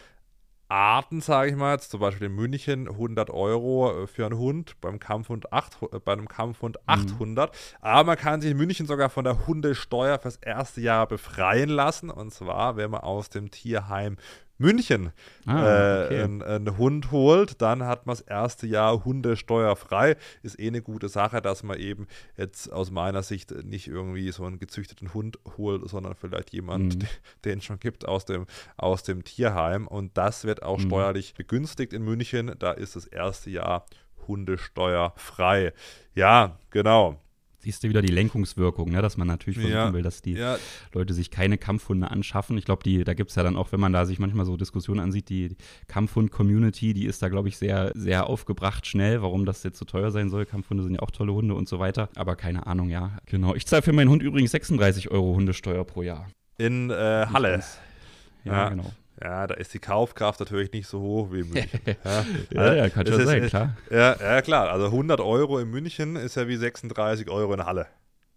Arten, 0.72 1.20
sage 1.20 1.52
ich 1.52 1.58
mal 1.58 1.74
jetzt, 1.74 1.92
zum 1.92 2.00
Beispiel 2.00 2.28
in 2.28 2.34
München 2.36 2.88
100 2.88 3.30
Euro 3.30 4.04
äh, 4.04 4.08
für 4.08 4.26
einen 4.26 4.38
Hund, 4.38 4.80
beim 4.80 5.00
Kampfhund 5.00 5.52
8, 5.52 5.78
äh, 5.92 6.00
bei 6.00 6.14
einem 6.14 6.30
Kampfhund 6.30 6.80
800. 6.88 7.52
Mhm. 7.52 7.56
Aber 7.82 8.04
man 8.06 8.18
kann 8.18 8.42
sich 8.42 8.52
in 8.52 8.58
München 8.58 8.86
sogar 8.86 9.10
von 9.10 9.26
der 9.26 9.46
Hundesteuer 9.48 10.18
fürs 10.18 10.38
erste 10.38 10.80
Jahr 10.80 11.08
befreien 11.08 11.70
lassen. 11.70 12.10
Und 12.10 12.34
zwar, 12.34 12.78
wenn 12.78 12.90
man 12.90 13.02
aus 13.02 13.30
dem 13.30 13.52
Tierheim 13.52 14.16
München 14.62 15.12
ah, 15.46 15.52
äh, 15.52 16.06
okay. 16.06 16.24
einen, 16.24 16.42
einen, 16.42 16.78
Hund 16.78 17.12
holt, 17.12 17.62
dann 17.62 17.84
hat 17.84 18.06
man 18.06 18.16
das 18.16 18.22
erste 18.22 18.68
Jahr 18.68 19.04
hundesteuerfrei. 19.04 20.16
Ist 20.44 20.60
eh 20.60 20.68
eine 20.68 20.82
gute 20.82 21.10
Sache, 21.10 21.42
dass 21.42 21.64
man 21.64 21.78
eben 21.78 22.08
jetzt 22.38 22.72
aus 22.72 22.92
meiner 22.92 23.24
Sicht 23.24 23.52
nicht 23.66 23.88
irgendwie 23.88 24.32
so 24.32 24.46
einen 24.46 24.60
gezüchteten 24.60 25.14
Hund 25.14 25.40
holt, 25.58 25.90
sondern 25.90 26.16
vielleicht 26.16 26.52
jemand, 26.52 27.00
mhm. 27.00 27.08
den 27.46 27.60
es 27.60 27.66
schon 27.66 27.80
gibt 27.80 28.08
aus 28.08 28.26
dem, 28.26 28.46
aus 28.78 29.04
dem 29.04 29.24
Tierheim. 29.24 29.88
Und 29.88 30.18
das 30.18 30.46
wird 30.46 30.64
auch 30.64 30.78
mhm. 30.78 30.88
steuerlich 30.88 31.34
begünstigt 31.34 31.94
in 31.94 32.04
München. 32.04 32.56
Da 32.60 32.72
ist 32.72 32.96
das 32.96 33.08
erste 33.08 33.50
Jahr 33.50 33.86
hundesteuerfrei. 34.28 35.74
Ja, 36.14 36.60
genau 36.70 37.20
siehst 37.62 37.84
du 37.84 37.90
wieder 37.90 38.02
die 38.02 38.12
Lenkungswirkung, 38.12 38.92
ne? 38.92 39.02
dass 39.02 39.18
man 39.18 39.28
natürlich 39.28 39.60
versuchen 39.60 39.76
ja, 39.76 39.94
will, 39.94 40.02
dass 40.02 40.22
die 40.22 40.34
ja. 40.34 40.58
Leute 40.94 41.14
sich 41.14 41.32
keine 41.32 41.58
Kampfhunde 41.58 42.10
anschaffen. 42.10 42.58
Ich 42.58 42.66
glaube, 42.66 43.04
da 43.04 43.14
gibt 43.14 43.30
es 43.30 43.36
ja 43.36 43.44
dann 43.44 43.56
auch, 43.56 43.72
wenn 43.72 43.80
man 43.80 43.94
da 43.94 44.06
sich 44.06 44.20
manchmal 44.20 44.46
so 44.46 44.58
Diskussionen 44.58 45.00
ansieht, 45.00 45.30
die, 45.30 45.50
die 45.50 45.58
Kampfhund-Community, 45.88 46.94
die 46.94 47.06
ist 47.06 47.22
da, 47.22 47.30
glaube 47.30 47.50
ich, 47.50 47.58
sehr, 47.58 47.92
sehr 47.96 48.28
aufgebracht 48.28 48.86
schnell, 48.88 49.22
warum 49.22 49.46
das 49.46 49.64
jetzt 49.64 49.78
so 49.78 49.86
teuer 49.86 50.12
sein 50.12 50.30
soll. 50.30 50.46
Kampfhunde 50.46 50.84
sind 50.84 50.96
ja 50.96 51.02
auch 51.02 51.12
tolle 51.12 51.34
Hunde 51.34 51.56
und 51.56 51.68
so 51.68 51.80
weiter. 51.80 52.10
Aber 52.16 52.36
keine 52.36 52.68
Ahnung, 52.68 52.90
ja. 52.90 53.18
Genau. 53.26 53.56
Ich 53.56 53.66
zahle 53.66 53.82
für 53.82 53.94
meinen 53.94 54.10
Hund 54.10 54.24
übrigens 54.24 54.52
36 54.52 55.12
Euro 55.12 55.36
Hundesteuer 55.36 55.86
pro 55.86 56.02
Jahr. 56.02 56.28
In 56.58 56.90
äh, 56.90 57.26
Halle. 57.32 57.64
Ja, 58.44 58.54
ja, 58.54 58.70
genau. 58.70 58.92
Ja, 59.24 59.46
da 59.46 59.54
ist 59.54 59.74
die 59.74 59.80
Kaufkraft 59.80 60.40
natürlich 60.40 60.72
nicht 60.72 60.88
so 60.88 61.00
hoch 61.00 61.32
wie 61.32 61.42
in 61.42 61.50
München. 61.54 61.80
ja, 61.86 62.26
ja, 62.52 62.74
ja 62.74 62.90
kann 62.90 63.06
schon 63.06 63.26
sein, 63.26 63.48
klar. 63.48 63.78
Ja, 63.90 64.16
ja, 64.20 64.42
klar. 64.42 64.70
Also 64.70 64.86
100 64.86 65.20
Euro 65.20 65.60
in 65.60 65.70
München 65.70 66.16
ist 66.16 66.36
ja 66.36 66.48
wie 66.48 66.56
36 66.56 67.30
Euro 67.30 67.54
in 67.54 67.66
Halle. 67.66 67.88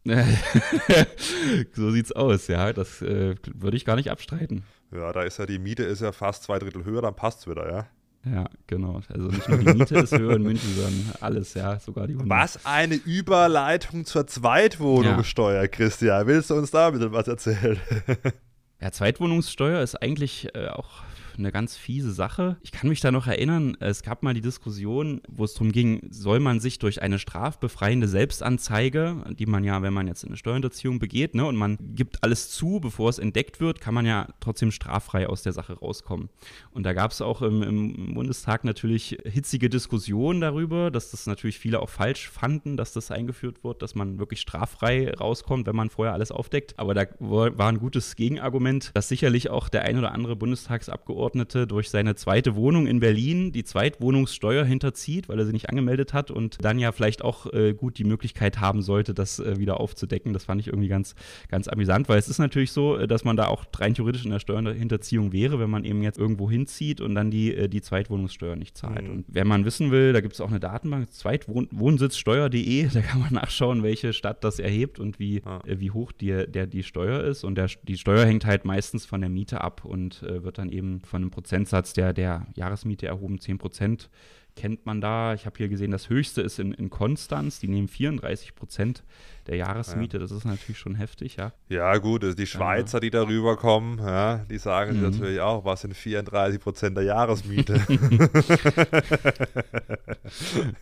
so 1.72 1.90
sieht's 1.90 2.12
aus, 2.12 2.48
ja. 2.48 2.72
Das 2.74 3.00
äh, 3.00 3.36
würde 3.54 3.76
ich 3.76 3.86
gar 3.86 3.96
nicht 3.96 4.10
abstreiten. 4.10 4.64
Ja, 4.92 5.12
da 5.12 5.22
ist 5.22 5.38
ja 5.38 5.46
die 5.46 5.58
Miete 5.58 5.84
ist 5.84 6.02
ja 6.02 6.12
fast 6.12 6.44
zwei 6.44 6.58
Drittel 6.58 6.84
höher, 6.84 7.00
dann 7.00 7.16
passt's 7.16 7.48
wieder, 7.48 7.70
ja. 7.70 7.86
Ja, 8.30 8.46
genau. 8.66 9.00
Also 9.08 9.28
nicht 9.28 9.48
nur 9.48 9.58
die 9.58 9.74
Miete 9.74 9.98
ist 9.98 10.12
höher 10.12 10.36
in 10.36 10.42
München, 10.42 10.74
sondern 10.74 11.14
alles, 11.20 11.54
ja, 11.54 11.78
sogar 11.78 12.06
die 12.06 12.14
Hunde. 12.14 12.28
Was 12.28 12.64
eine 12.64 12.94
Überleitung 12.94 14.04
zur 14.04 14.26
Zweitwohnungssteuer, 14.26 15.62
ja. 15.62 15.68
Christian. 15.68 16.26
Willst 16.26 16.50
du 16.50 16.54
uns 16.54 16.70
da 16.70 16.90
bitte 16.90 17.12
was 17.12 17.28
erzählen? 17.28 17.78
Ja, 18.84 18.92
Zweitwohnungssteuer 18.92 19.80
ist 19.80 19.94
eigentlich 19.94 20.54
äh, 20.54 20.68
auch 20.68 20.90
eine 21.38 21.52
ganz 21.52 21.76
fiese 21.76 22.12
Sache. 22.12 22.56
Ich 22.62 22.72
kann 22.72 22.88
mich 22.88 23.00
da 23.00 23.10
noch 23.10 23.26
erinnern, 23.26 23.76
es 23.80 24.02
gab 24.02 24.22
mal 24.22 24.34
die 24.34 24.40
Diskussion, 24.40 25.20
wo 25.28 25.44
es 25.44 25.54
darum 25.54 25.72
ging, 25.72 26.06
soll 26.10 26.40
man 26.40 26.60
sich 26.60 26.78
durch 26.78 27.02
eine 27.02 27.18
strafbefreiende 27.18 28.08
Selbstanzeige, 28.08 29.24
die 29.38 29.46
man 29.46 29.64
ja, 29.64 29.82
wenn 29.82 29.92
man 29.92 30.06
jetzt 30.06 30.24
eine 30.24 30.36
Steuerhinterziehung 30.36 30.98
begeht, 30.98 31.34
ne, 31.34 31.44
und 31.44 31.56
man 31.56 31.78
gibt 31.94 32.22
alles 32.22 32.50
zu, 32.50 32.80
bevor 32.80 33.10
es 33.10 33.18
entdeckt 33.18 33.60
wird, 33.60 33.80
kann 33.80 33.94
man 33.94 34.06
ja 34.06 34.28
trotzdem 34.40 34.70
straffrei 34.70 35.28
aus 35.28 35.42
der 35.42 35.52
Sache 35.52 35.74
rauskommen. 35.74 36.28
Und 36.72 36.84
da 36.84 36.92
gab 36.92 37.10
es 37.10 37.20
auch 37.20 37.42
im, 37.42 37.62
im, 37.62 38.14
Bundestag 38.14 38.64
natürlich 38.64 39.18
hitzige 39.24 39.68
Diskussionen 39.68 40.40
darüber, 40.40 40.90
dass 40.90 41.10
das 41.10 41.26
natürlich 41.26 41.58
viele 41.58 41.80
auch 41.80 41.88
falsch 41.88 42.28
fanden, 42.28 42.76
dass 42.76 42.92
das 42.92 43.10
eingeführt 43.10 43.64
wird, 43.64 43.82
dass 43.82 43.94
man 43.94 44.18
wirklich 44.18 44.40
straffrei 44.40 45.12
rauskommt, 45.12 45.66
wenn 45.66 45.76
man 45.76 45.90
vorher 45.90 46.14
alles 46.14 46.30
aufdeckt. 46.30 46.78
Aber 46.78 46.94
da 46.94 47.06
war 47.18 47.68
ein 47.68 47.78
gutes 47.78 48.16
Gegenargument, 48.16 48.92
dass 48.94 49.08
sicherlich 49.08 49.50
auch 49.50 49.68
der 49.68 49.82
ein 49.82 49.98
oder 49.98 50.12
andere 50.12 50.36
Bundestagsabgeordnete 50.36 51.23
Abgeordnete 51.24 51.66
durch 51.66 51.88
seine 51.88 52.14
zweite 52.16 52.54
Wohnung 52.54 52.86
in 52.86 53.00
Berlin 53.00 53.50
die 53.50 53.64
Zweitwohnungssteuer 53.64 54.64
hinterzieht, 54.64 55.28
weil 55.28 55.38
er 55.38 55.46
sie 55.46 55.52
nicht 55.52 55.70
angemeldet 55.70 56.12
hat 56.12 56.30
und 56.30 56.62
dann 56.62 56.78
ja 56.78 56.92
vielleicht 56.92 57.24
auch 57.24 57.50
äh, 57.52 57.72
gut 57.72 57.96
die 57.96 58.04
Möglichkeit 58.04 58.60
haben 58.60 58.82
sollte, 58.82 59.14
das 59.14 59.38
äh, 59.38 59.58
wieder 59.58 59.80
aufzudecken. 59.80 60.34
Das 60.34 60.44
fand 60.44 60.60
ich 60.60 60.66
irgendwie 60.66 60.88
ganz, 60.88 61.14
ganz 61.48 61.66
amüsant, 61.66 62.10
weil 62.10 62.18
es 62.18 62.28
ist 62.28 62.38
natürlich 62.38 62.72
so, 62.72 62.98
äh, 62.98 63.08
dass 63.08 63.24
man 63.24 63.36
da 63.36 63.46
auch 63.46 63.64
rein 63.78 63.94
theoretisch 63.94 64.24
in 64.24 64.32
der 64.32 64.38
Steuerhinterziehung 64.38 65.32
wäre, 65.32 65.58
wenn 65.58 65.70
man 65.70 65.84
eben 65.84 66.02
jetzt 66.02 66.18
irgendwo 66.18 66.50
hinzieht 66.50 67.00
und 67.00 67.14
dann 67.14 67.30
die, 67.30 67.54
äh, 67.54 67.68
die 67.68 67.80
Zweitwohnungssteuer 67.80 68.56
nicht 68.56 68.76
zahlt. 68.76 69.04
Mhm. 69.04 69.10
Und 69.10 69.24
wenn 69.28 69.46
man 69.46 69.64
wissen 69.64 69.90
will, 69.90 70.12
da 70.12 70.20
gibt 70.20 70.34
es 70.34 70.42
auch 70.42 70.50
eine 70.50 70.60
Datenbank, 70.60 71.10
zweitwohnsitzsteuer.de, 71.10 72.88
da 72.92 73.00
kann 73.00 73.20
man 73.20 73.32
nachschauen, 73.32 73.82
welche 73.82 74.12
Stadt 74.12 74.44
das 74.44 74.58
erhebt 74.58 75.00
und 75.00 75.18
wie, 75.18 75.40
ah. 75.46 75.60
Äh, 75.64 75.80
wie 75.80 75.90
hoch 75.90 76.12
die, 76.12 76.44
der, 76.46 76.66
die 76.66 76.82
Steuer 76.82 77.24
ist. 77.24 77.44
Und 77.44 77.54
der, 77.54 77.70
die 77.82 77.96
Steuer 77.96 78.26
hängt 78.26 78.44
halt 78.44 78.66
meistens 78.66 79.06
von 79.06 79.22
der 79.22 79.30
Miete 79.30 79.62
ab 79.62 79.86
und 79.86 80.22
äh, 80.22 80.44
wird 80.44 80.58
dann 80.58 80.68
eben 80.68 81.00
von 81.14 81.22
einem 81.22 81.30
Prozentsatz 81.30 81.92
der, 81.92 82.12
der 82.12 82.44
Jahresmiete 82.56 83.06
erhoben, 83.06 83.38
10 83.38 83.58
Prozent 83.58 84.10
kennt 84.56 84.86
man 84.86 85.00
da. 85.00 85.34
Ich 85.34 85.46
habe 85.46 85.56
hier 85.56 85.68
gesehen, 85.68 85.90
das 85.90 86.08
höchste 86.08 86.42
ist 86.42 86.58
in, 86.58 86.72
in 86.72 86.90
Konstanz. 86.90 87.58
Die 87.60 87.68
nehmen 87.68 87.88
34 87.88 88.54
Prozent 88.54 89.02
der 89.46 89.56
Jahresmiete. 89.56 90.16
Ja. 90.16 90.22
Das 90.22 90.30
ist 90.30 90.44
natürlich 90.44 90.78
schon 90.78 90.94
heftig, 90.94 91.36
ja. 91.36 91.52
Ja, 91.68 91.96
gut, 91.98 92.24
also 92.24 92.34
die 92.34 92.46
Schweizer, 92.46 93.00
die 93.00 93.10
darüber 93.10 93.56
kommen, 93.56 93.98
ja, 93.98 94.38
die 94.48 94.58
sagen 94.58 94.96
mhm. 94.96 95.10
natürlich 95.10 95.40
auch, 95.40 95.64
was 95.64 95.82
sind 95.82 95.94
34 95.94 96.60
Prozent 96.60 96.96
der 96.96 97.04
Jahresmiete. 97.04 97.74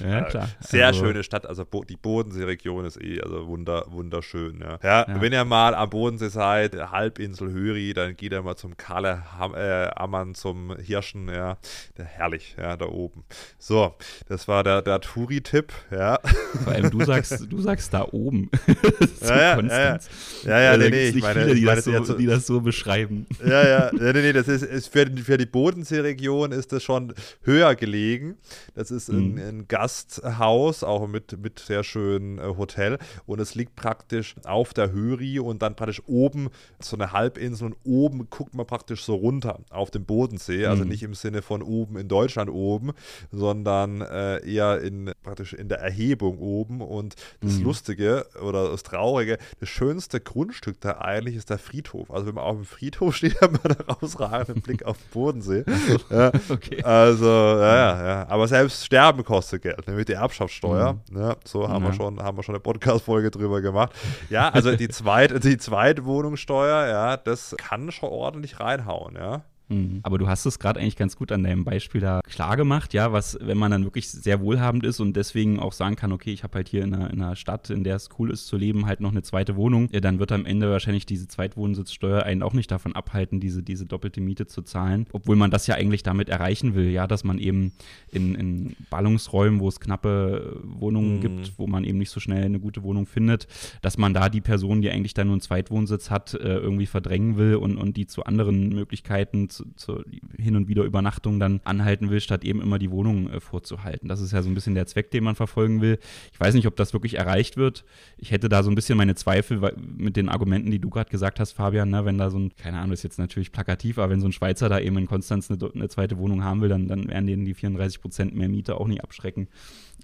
ja. 0.02 0.22
klar. 0.24 0.50
Sehr 0.60 0.88
also, 0.88 1.06
schöne 1.06 1.24
Stadt, 1.24 1.46
also 1.46 1.64
die 1.88 1.98
Bodensee-Region 1.98 2.86
ist 2.86 3.00
eh 3.02 3.22
also 3.22 3.48
wunder, 3.48 3.86
wunderschön. 3.90 4.64
Ja. 4.82 5.06
Wenn 5.20 5.34
ihr 5.34 5.46
mal 5.46 5.76
am 5.76 5.90
Bodensee 5.90 6.30
seid, 6.30 6.76
Halbinsel 6.76 7.52
Höri, 7.52 7.94
dann 7.94 8.16
geht 8.16 8.32
ihr 8.32 8.42
mal 8.42 8.56
zum 8.56 8.78
Kalle 8.78 9.24
äh, 9.56 9.90
Ammann, 9.96 10.34
zum 10.34 10.76
Hirschen, 10.78 11.30
ja. 11.30 11.58
Herrlich, 11.96 12.56
ja, 12.58 12.69
da 12.78 12.88
oben. 12.88 13.24
So, 13.58 13.96
das 14.28 14.48
war 14.48 14.64
der, 14.64 14.82
der 14.82 15.02
Touri-Tipp, 15.02 15.74
ja. 15.92 16.20
Vor 16.64 16.74
allem 16.74 16.90
du 16.92 17.04
sagst, 17.06 17.46
du 17.50 17.62
sagst 17.62 17.94
da 17.94 18.08
oben. 18.12 18.50
ja, 19.22 19.60
ja, 19.60 19.62
ja, 19.62 20.00
ja, 20.44 20.60
ja, 20.60 20.78
nee, 20.78 20.90
nee, 20.90 21.10
ich 21.10 21.22
meine, 21.22 21.44
viele, 21.44 21.56
die, 21.56 21.66
meine, 21.66 21.82
das 21.82 22.08
so, 22.08 22.14
die 22.14 22.26
das 22.26 22.48
so 22.48 22.62
beschreiben. 22.62 23.26
Ja, 23.46 23.68
ja, 23.68 23.92
nee, 23.94 24.14
nee, 24.14 24.34
das 24.34 24.48
ist, 24.48 24.64
ist 24.64 24.88
für, 24.88 25.06
für 25.24 25.38
die 25.38 25.46
Bodenseeregion 25.46 26.52
ist 26.52 26.72
das 26.72 26.84
schon 26.84 27.14
höher 27.44 27.76
gelegen. 27.76 28.38
Das 28.76 28.92
ist 28.92 29.10
ein, 29.10 29.34
mhm. 29.34 29.38
ein 29.38 29.68
Gasthaus, 29.68 30.84
auch 30.84 31.08
mit, 31.08 31.38
mit 31.40 31.60
sehr 31.60 31.84
schönem 31.84 32.40
äh, 32.40 32.58
Hotel 32.58 32.98
und 33.26 33.40
es 33.40 33.56
liegt 33.56 33.76
praktisch 33.76 34.36
auf 34.46 34.74
der 34.74 34.92
Höri 34.92 35.40
und 35.40 35.62
dann 35.62 35.76
praktisch 35.76 36.02
oben 36.08 36.50
so 36.80 36.96
eine 36.96 37.12
Halbinsel 37.12 37.68
und 37.68 37.76
oben 37.84 38.30
guckt 38.30 38.54
man 38.54 38.66
praktisch 38.66 39.04
so 39.04 39.16
runter 39.16 39.60
auf 39.70 39.92
den 39.92 40.06
Bodensee, 40.06 40.66
also 40.66 40.84
mhm. 40.84 40.90
nicht 40.90 41.04
im 41.04 41.14
Sinne 41.14 41.42
von 41.42 41.62
oben 41.62 41.98
in 41.98 42.08
Deutschland 42.08 42.50
oben, 42.60 42.92
sondern 43.32 44.02
äh, 44.02 44.46
eher 44.48 44.82
in 44.82 45.12
praktisch 45.24 45.54
in 45.54 45.70
der 45.70 45.80
Erhebung 45.80 46.40
oben. 46.40 46.82
Und 46.82 47.16
das 47.42 47.58
mhm. 47.58 47.64
Lustige 47.66 48.26
oder 48.42 48.70
das 48.70 48.84
Traurige, 48.84 49.38
das 49.60 49.70
schönste 49.70 50.20
Grundstück 50.20 50.82
da 50.82 51.00
eigentlich 51.00 51.36
ist 51.36 51.50
der 51.50 51.60
Friedhof. 51.60 52.12
Also 52.12 52.28
wenn 52.28 52.36
man 52.36 52.44
auf 52.44 52.56
dem 52.56 52.66
Friedhof 52.66 53.16
steht, 53.16 53.40
hat 53.42 53.52
man 53.52 53.76
da 53.78 53.94
rausragenden 53.94 54.62
Blick 54.62 54.84
auf 54.86 54.98
den 54.98 55.10
Bodensee. 55.12 55.64
ja, 56.10 56.32
okay. 56.50 56.84
Also, 56.84 57.26
ja, 57.26 58.06
ja. 58.06 58.30
Aber 58.30 58.48
selbst 58.48 58.86
Sterben 58.86 59.24
kostet 59.24 59.62
Geld, 59.62 59.88
nämlich 59.88 60.06
die 60.06 60.14
Erbschaftssteuer. 60.14 61.00
Mhm. 61.12 61.18
Ja, 61.18 61.36
so 61.46 61.68
haben, 61.68 61.84
wir 61.86 61.94
schon, 61.94 62.22
haben 62.22 62.38
wir 62.38 62.44
schon 62.44 62.56
eine 62.56 62.62
Podcast-Folge 62.62 63.32
drüber 63.32 63.62
gemacht. 63.62 63.94
Ja, 64.30 64.50
also 64.50 64.76
die, 64.76 64.88
Zweit, 64.90 65.44
die 65.44 65.58
Zweitwohnungssteuer, 65.58 66.88
ja, 66.88 67.18
das 67.18 67.56
kann 67.58 67.92
schon 67.92 68.10
ordentlich 68.10 68.60
reinhauen, 68.60 69.16
ja. 69.16 69.44
Mhm. 69.70 70.00
Aber 70.04 70.18
du 70.18 70.28
hast 70.28 70.46
es 70.46 70.60
gerade 70.60 70.80
eigentlich 70.80 70.96
ganz 70.96 71.16
gut 71.16 71.32
an 71.32 71.44
deinem 71.44 71.64
Beispiel 71.64 72.02
da 72.02 72.22
klar 72.28 72.58
gemacht, 72.58 72.94
ja, 72.94 73.14
was, 73.14 73.38
wenn 73.42 73.58
man 73.58 73.72
dann 73.72 73.84
wirklich 73.84 74.10
sehr 74.10 74.42
wohlhabend 74.42 74.84
ist 74.84 75.00
und 75.00 75.16
deswegen 75.16 75.60
auch 75.60 75.74
sagen 75.74 75.96
kann, 75.96 76.12
okay, 76.12 76.34
ich 76.34 76.44
habe 76.44 76.56
halt 76.56 76.68
hier 76.68 76.84
in 76.84 76.94
einer, 76.94 77.12
in 77.12 77.22
einer, 77.22 77.36
Stadt, 77.36 77.70
in 77.70 77.84
der 77.84 77.96
es 77.96 78.10
cool 78.18 78.32
ist 78.32 78.48
zu 78.48 78.58
leben, 78.58 78.88
halt 78.88 79.00
noch 79.00 79.12
eine 79.12 79.22
zweite 79.22 79.56
Wohnung, 79.56 79.88
ja, 79.92 80.00
dann 80.00 80.20
wird 80.20 80.32
am 80.32 80.46
Ende 80.46 80.70
wahrscheinlich 80.70 81.06
diese 81.06 81.28
Zweitwohnsitzsteuer 81.28 82.24
einen 82.24 82.44
auch 82.44 82.54
nicht 82.54 82.72
davon 82.72 82.96
abhalten, 82.96 83.40
diese, 83.40 83.64
diese 83.64 83.86
doppelte 83.86 84.22
Miete 84.22 84.48
zu 84.48 84.62
zahlen, 84.64 85.06
obwohl 85.14 85.36
man 85.36 85.52
das 85.52 85.68
ja 85.68 85.76
eigentlich 85.76 86.04
damit 86.04 86.30
erreichen 86.30 86.74
will, 86.74 86.90
ja, 86.90 87.08
dass 87.08 87.24
man 87.24 87.38
eben 87.38 87.74
in, 88.12 88.36
in 88.36 88.76
Ballungsräumen, 88.90 89.60
wo 89.60 89.68
es 89.68 89.80
knappe 89.80 90.60
Wohnungen 90.64 91.18
mhm. 91.18 91.22
gibt, 91.22 91.60
wo 91.60 91.68
man 91.68 91.84
eben 91.84 92.00
nicht 92.00 92.10
so 92.10 92.20
schnell 92.20 92.44
eine 92.44 92.60
gute 92.60 92.84
Wohnung 92.84 93.06
findet, 93.06 93.48
dass 93.82 93.98
man 93.98 94.14
da 94.14 94.30
die 94.30 94.42
Person, 94.42 94.82
die 94.82 94.90
eigentlich 94.90 95.14
dann 95.14 95.28
nur 95.28 95.36
einen 95.36 95.42
Zweitwohnsitz 95.42 96.10
hat, 96.10 96.34
äh, 96.34 96.38
irgendwie 96.38 96.88
verdrängen 96.88 97.38
will 97.38 97.56
und, 97.56 97.78
und 97.78 97.98
die 97.98 98.08
zu 98.08 98.24
anderen 98.24 98.70
Möglichkeiten 98.70 99.50
zu, 99.50 99.59
zur 99.76 100.06
Hin- 100.38 100.56
und 100.56 100.68
Wieder-Übernachtung 100.68 101.40
dann 101.40 101.62
anhalten 101.64 102.10
will, 102.10 102.22
statt 102.22 102.44
eben 102.44 102.62
immer 102.62 102.80
die 102.80 102.92
Wohnung 102.92 103.30
äh, 103.30 103.40
vorzuhalten. 103.40 104.08
Das 104.08 104.22
ist 104.22 104.32
ja 104.32 104.42
so 104.42 104.50
ein 104.50 104.54
bisschen 104.54 104.76
der 104.76 104.86
Zweck, 104.88 105.12
den 105.12 105.24
man 105.24 105.36
verfolgen 105.36 105.82
will. 105.82 106.00
Ich 106.34 106.40
weiß 106.40 106.54
nicht, 106.54 106.68
ob 106.68 106.76
das 106.76 106.94
wirklich 106.94 107.16
erreicht 107.16 107.58
wird. 107.58 107.86
Ich 108.18 108.32
hätte 108.32 108.50
da 108.50 108.64
so 108.64 108.72
ein 108.72 108.76
bisschen 108.76 108.98
meine 108.98 109.16
Zweifel 109.16 109.62
weil, 109.62 109.76
mit 109.78 110.16
den 110.16 110.30
Argumenten, 110.30 110.72
die 110.72 110.80
du 110.80 110.90
gerade 110.90 111.10
gesagt 111.10 111.40
hast, 111.40 111.54
Fabian, 111.54 111.90
ne, 111.90 112.06
wenn 112.06 112.18
da 112.18 112.30
so 112.30 112.40
ein, 112.40 112.56
keine 112.56 112.80
Ahnung, 112.80 112.94
ist 112.94 113.04
jetzt 113.04 113.20
natürlich 113.20 113.52
plakativ, 113.52 113.98
aber 113.98 114.12
wenn 114.12 114.22
so 114.22 114.28
ein 114.28 114.34
Schweizer 114.34 114.70
da 114.70 114.80
eben 114.80 114.98
in 114.98 115.08
Konstanz 115.08 115.50
eine, 115.50 115.60
eine 115.74 115.90
zweite 115.90 116.18
Wohnung 116.18 116.44
haben 116.44 116.62
will, 116.62 116.70
dann, 116.70 116.88
dann 116.88 117.08
werden 117.08 117.28
denen 117.28 117.46
die 117.46 117.54
34 117.54 118.02
Prozent 118.02 118.36
mehr 118.36 118.50
Miete 118.50 118.76
auch 118.76 118.88
nicht 118.88 119.04
abschrecken. 119.04 119.48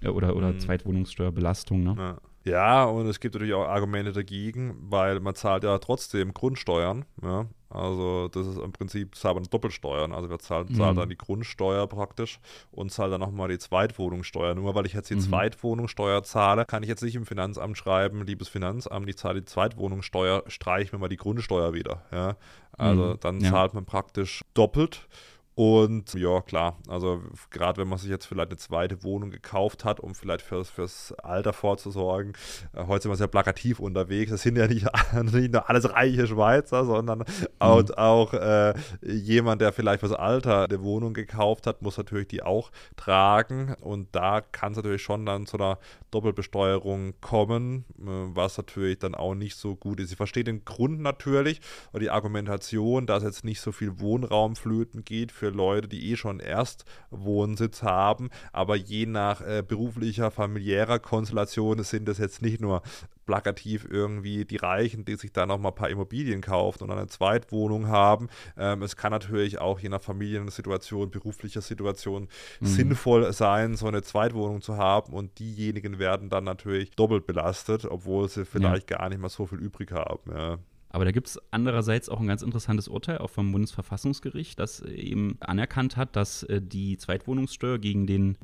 Äh, 0.02 0.08
oder, 0.08 0.36
oder 0.36 0.52
mhm. 0.52 0.60
Zweitwohnungssteuerbelastung. 0.60 1.82
Ne? 1.82 1.94
Ja. 1.98 2.18
Ja, 2.46 2.84
und 2.84 3.08
es 3.08 3.18
gibt 3.18 3.34
natürlich 3.34 3.54
auch 3.54 3.66
Argumente 3.66 4.12
dagegen, 4.12 4.76
weil 4.78 5.18
man 5.18 5.34
zahlt 5.34 5.64
ja 5.64 5.76
trotzdem 5.78 6.32
Grundsteuern. 6.32 7.04
Ja? 7.20 7.46
Also 7.68 8.28
das 8.28 8.46
ist 8.46 8.58
im 8.58 8.72
Prinzip 8.72 9.14
zahlt 9.16 9.34
man 9.34 9.44
Doppelsteuern. 9.44 10.12
Also 10.12 10.30
wir 10.30 10.38
zahlen, 10.38 10.72
zahlen 10.74 10.94
mhm. 10.94 11.00
dann 11.00 11.08
die 11.08 11.18
Grundsteuer 11.18 11.86
praktisch 11.86 12.38
und 12.70 12.92
zahlen 12.92 13.10
dann 13.10 13.20
nochmal 13.20 13.48
die 13.48 13.58
Zweitwohnungssteuer. 13.58 14.54
Nur 14.54 14.74
weil 14.74 14.86
ich 14.86 14.92
jetzt 14.92 15.10
die 15.10 15.16
mhm. 15.16 15.20
Zweitwohnungssteuer 15.20 16.22
zahle, 16.22 16.64
kann 16.64 16.82
ich 16.82 16.88
jetzt 16.88 17.02
nicht 17.02 17.16
im 17.16 17.26
Finanzamt 17.26 17.76
schreiben, 17.76 18.24
liebes 18.24 18.48
Finanzamt, 18.48 19.08
ich 19.08 19.16
zahle 19.16 19.40
die 19.40 19.46
Zweitwohnungssteuer, 19.46 20.44
streiche 20.46 20.94
mir 20.94 21.00
mal 21.00 21.08
die 21.08 21.16
Grundsteuer 21.16 21.72
wieder. 21.72 22.02
Ja? 22.12 22.36
Also 22.72 23.02
mhm. 23.02 23.20
dann 23.20 23.40
ja. 23.40 23.50
zahlt 23.50 23.74
man 23.74 23.84
praktisch 23.84 24.44
doppelt. 24.54 25.08
Und 25.58 26.12
ja, 26.12 26.42
klar, 26.42 26.76
also 26.86 27.22
gerade 27.48 27.80
wenn 27.80 27.88
man 27.88 27.98
sich 27.98 28.10
jetzt 28.10 28.26
vielleicht 28.26 28.50
eine 28.50 28.58
zweite 28.58 29.02
Wohnung 29.02 29.30
gekauft 29.30 29.86
hat, 29.86 30.00
um 30.00 30.14
vielleicht 30.14 30.42
fürs, 30.42 30.68
fürs 30.68 31.12
Alter 31.12 31.54
vorzusorgen, 31.54 32.34
äh, 32.74 32.84
heute 32.86 33.04
sind 33.04 33.12
wir 33.12 33.16
sehr 33.16 33.26
plakativ 33.26 33.80
unterwegs, 33.80 34.30
das 34.30 34.42
sind 34.42 34.58
ja 34.58 34.66
nicht, 34.66 34.86
nicht 35.32 35.54
nur 35.54 35.70
alles 35.70 35.90
reiche 35.90 36.26
Schweizer, 36.26 36.84
sondern 36.84 37.24
auch, 37.58 37.82
mhm. 37.82 37.94
auch 37.94 38.34
äh, 38.34 38.74
jemand, 39.00 39.62
der 39.62 39.72
vielleicht 39.72 40.00
fürs 40.00 40.12
Alter 40.12 40.64
eine 40.64 40.82
Wohnung 40.82 41.14
gekauft 41.14 41.66
hat, 41.66 41.80
muss 41.80 41.96
natürlich 41.96 42.28
die 42.28 42.42
auch 42.42 42.70
tragen 42.96 43.76
und 43.80 44.14
da 44.14 44.42
kann 44.42 44.72
es 44.72 44.76
natürlich 44.76 45.00
schon 45.00 45.24
dann 45.24 45.46
zu 45.46 45.56
einer 45.56 45.78
Doppelbesteuerung 46.10 47.14
kommen, 47.22 47.86
äh, 47.98 48.04
was 48.04 48.58
natürlich 48.58 48.98
dann 48.98 49.14
auch 49.14 49.34
nicht 49.34 49.56
so 49.56 49.74
gut 49.74 50.00
ist. 50.00 50.10
Ich 50.10 50.18
verstehe 50.18 50.44
den 50.44 50.66
Grund 50.66 51.00
natürlich 51.00 51.62
und 51.92 52.02
die 52.02 52.10
Argumentation, 52.10 53.06
dass 53.06 53.22
jetzt 53.22 53.42
nicht 53.42 53.62
so 53.62 53.72
viel 53.72 54.00
Wohnraum 54.00 54.54
flöten 54.54 55.02
geht 55.02 55.32
für 55.32 55.45
für 55.46 55.56
Leute, 55.56 55.88
die 55.88 56.10
eh 56.10 56.16
schon 56.16 56.40
Erstwohnsitz 56.40 57.82
haben, 57.82 58.30
aber 58.52 58.76
je 58.76 59.06
nach 59.06 59.40
äh, 59.40 59.62
beruflicher, 59.66 60.30
familiärer 60.30 60.98
Konstellation 60.98 61.82
sind 61.84 62.08
das 62.08 62.18
jetzt 62.18 62.42
nicht 62.42 62.60
nur 62.60 62.82
plakativ 63.26 63.86
irgendwie 63.88 64.44
die 64.44 64.56
Reichen, 64.56 65.04
die 65.04 65.16
sich 65.16 65.32
da 65.32 65.46
noch 65.46 65.58
mal 65.58 65.70
ein 65.70 65.74
paar 65.74 65.90
Immobilien 65.90 66.40
kaufen 66.40 66.84
und 66.84 66.90
eine 66.90 67.08
Zweitwohnung 67.08 67.88
haben. 67.88 68.28
Ähm, 68.56 68.82
es 68.82 68.96
kann 68.96 69.10
natürlich 69.10 69.58
auch 69.58 69.80
je 69.80 69.88
nach 69.88 70.00
Familiensituation, 70.00 71.10
beruflicher 71.10 71.60
Situation 71.60 72.28
mhm. 72.60 72.66
sinnvoll 72.66 73.32
sein, 73.32 73.76
so 73.76 73.86
eine 73.86 74.02
Zweitwohnung 74.02 74.62
zu 74.62 74.76
haben 74.76 75.12
und 75.12 75.38
diejenigen 75.38 75.98
werden 75.98 76.28
dann 76.28 76.44
natürlich 76.44 76.90
doppelt 76.92 77.26
belastet, 77.26 77.84
obwohl 77.84 78.28
sie 78.28 78.44
vielleicht 78.44 78.90
ja. 78.90 78.98
gar 78.98 79.08
nicht 79.08 79.20
mal 79.20 79.28
so 79.28 79.46
viel 79.46 79.58
übrig 79.58 79.92
haben. 79.92 80.30
Ja. 80.30 80.58
Aber 80.96 81.04
da 81.04 81.10
gibt 81.10 81.26
es 81.26 81.38
andererseits 81.50 82.08
auch 82.08 82.20
ein 82.20 82.26
ganz 82.26 82.40
interessantes 82.40 82.88
Urteil, 82.88 83.18
auch 83.18 83.28
vom 83.28 83.52
Bundesverfassungsgericht, 83.52 84.58
das 84.58 84.80
eben 84.80 85.36
anerkannt 85.40 85.98
hat, 85.98 86.16
dass 86.16 86.42
äh, 86.44 86.62
die 86.62 86.96
Zweitwohnungssteuer 86.96 87.78
gegen 87.78 88.06
den 88.06 88.38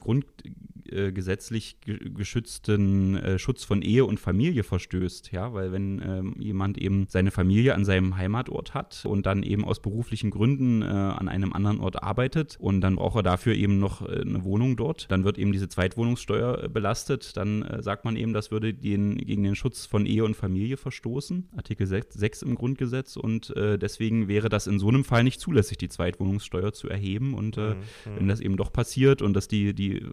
grundgesetzlich 1.22 1.76
geschützten 1.84 3.16
äh, 3.16 3.38
Schutz 3.38 3.64
von 3.64 3.82
Ehe 3.82 4.04
und 4.04 4.18
Familie 4.18 4.64
verstößt. 4.64 5.32
Ja, 5.32 5.54
weil 5.54 5.72
wenn 5.72 6.02
ähm, 6.04 6.34
jemand 6.38 6.78
eben 6.78 7.06
seine 7.08 7.30
Familie 7.30 7.74
an 7.74 7.84
seinem 7.84 8.16
Heimatort 8.16 8.74
hat 8.74 9.04
und 9.06 9.26
dann 9.26 9.42
eben 9.42 9.64
aus 9.64 9.80
beruflichen 9.80 10.30
Gründen 10.30 10.82
äh, 10.82 10.86
an 10.86 11.28
einem 11.28 11.52
anderen 11.52 11.80
Ort 11.80 12.02
arbeitet 12.02 12.56
und 12.58 12.80
dann 12.80 12.96
braucht 12.96 13.16
er 13.16 13.22
dafür 13.22 13.54
eben 13.54 13.78
noch 13.78 14.02
eine 14.02 14.44
Wohnung 14.44 14.76
dort, 14.76 15.10
dann 15.10 15.24
wird 15.24 15.38
eben 15.38 15.52
diese 15.52 15.68
Zweitwohnungssteuer 15.68 16.68
belastet. 16.68 17.36
Dann 17.36 17.64
sagt 17.80 18.04
man 18.04 18.16
eben, 18.16 18.32
das 18.32 18.50
würde 18.50 18.74
den, 18.74 19.16
gegen 19.18 19.42
den 19.42 19.54
Schutz 19.54 19.86
von 19.86 20.06
Ehe 20.06 20.24
und 20.24 20.34
Familie 20.34 20.76
verstoßen. 20.76 21.48
Artikel 21.56 21.86
6 21.86 22.42
im 22.42 22.54
Grundgesetz 22.54 23.16
und 23.16 23.54
äh, 23.56 23.78
deswegen 23.78 24.28
wäre 24.28 24.48
das 24.48 24.66
in 24.66 24.78
so 24.78 24.88
einem 24.88 25.04
Fall 25.04 25.24
nicht 25.24 25.40
zulässig, 25.40 25.78
die 25.78 25.88
Zweitwohnungssteuer 25.88 26.72
zu 26.72 26.88
erheben. 26.88 27.34
Und 27.34 27.56
äh, 27.56 27.74
mhm. 27.74 27.76
wenn 28.16 28.28
das 28.28 28.40
eben 28.40 28.56
doch 28.56 28.72
passiert 28.72 29.22
und 29.22 29.34
dass 29.34 29.48
die, 29.48 29.74
die 29.74 30.04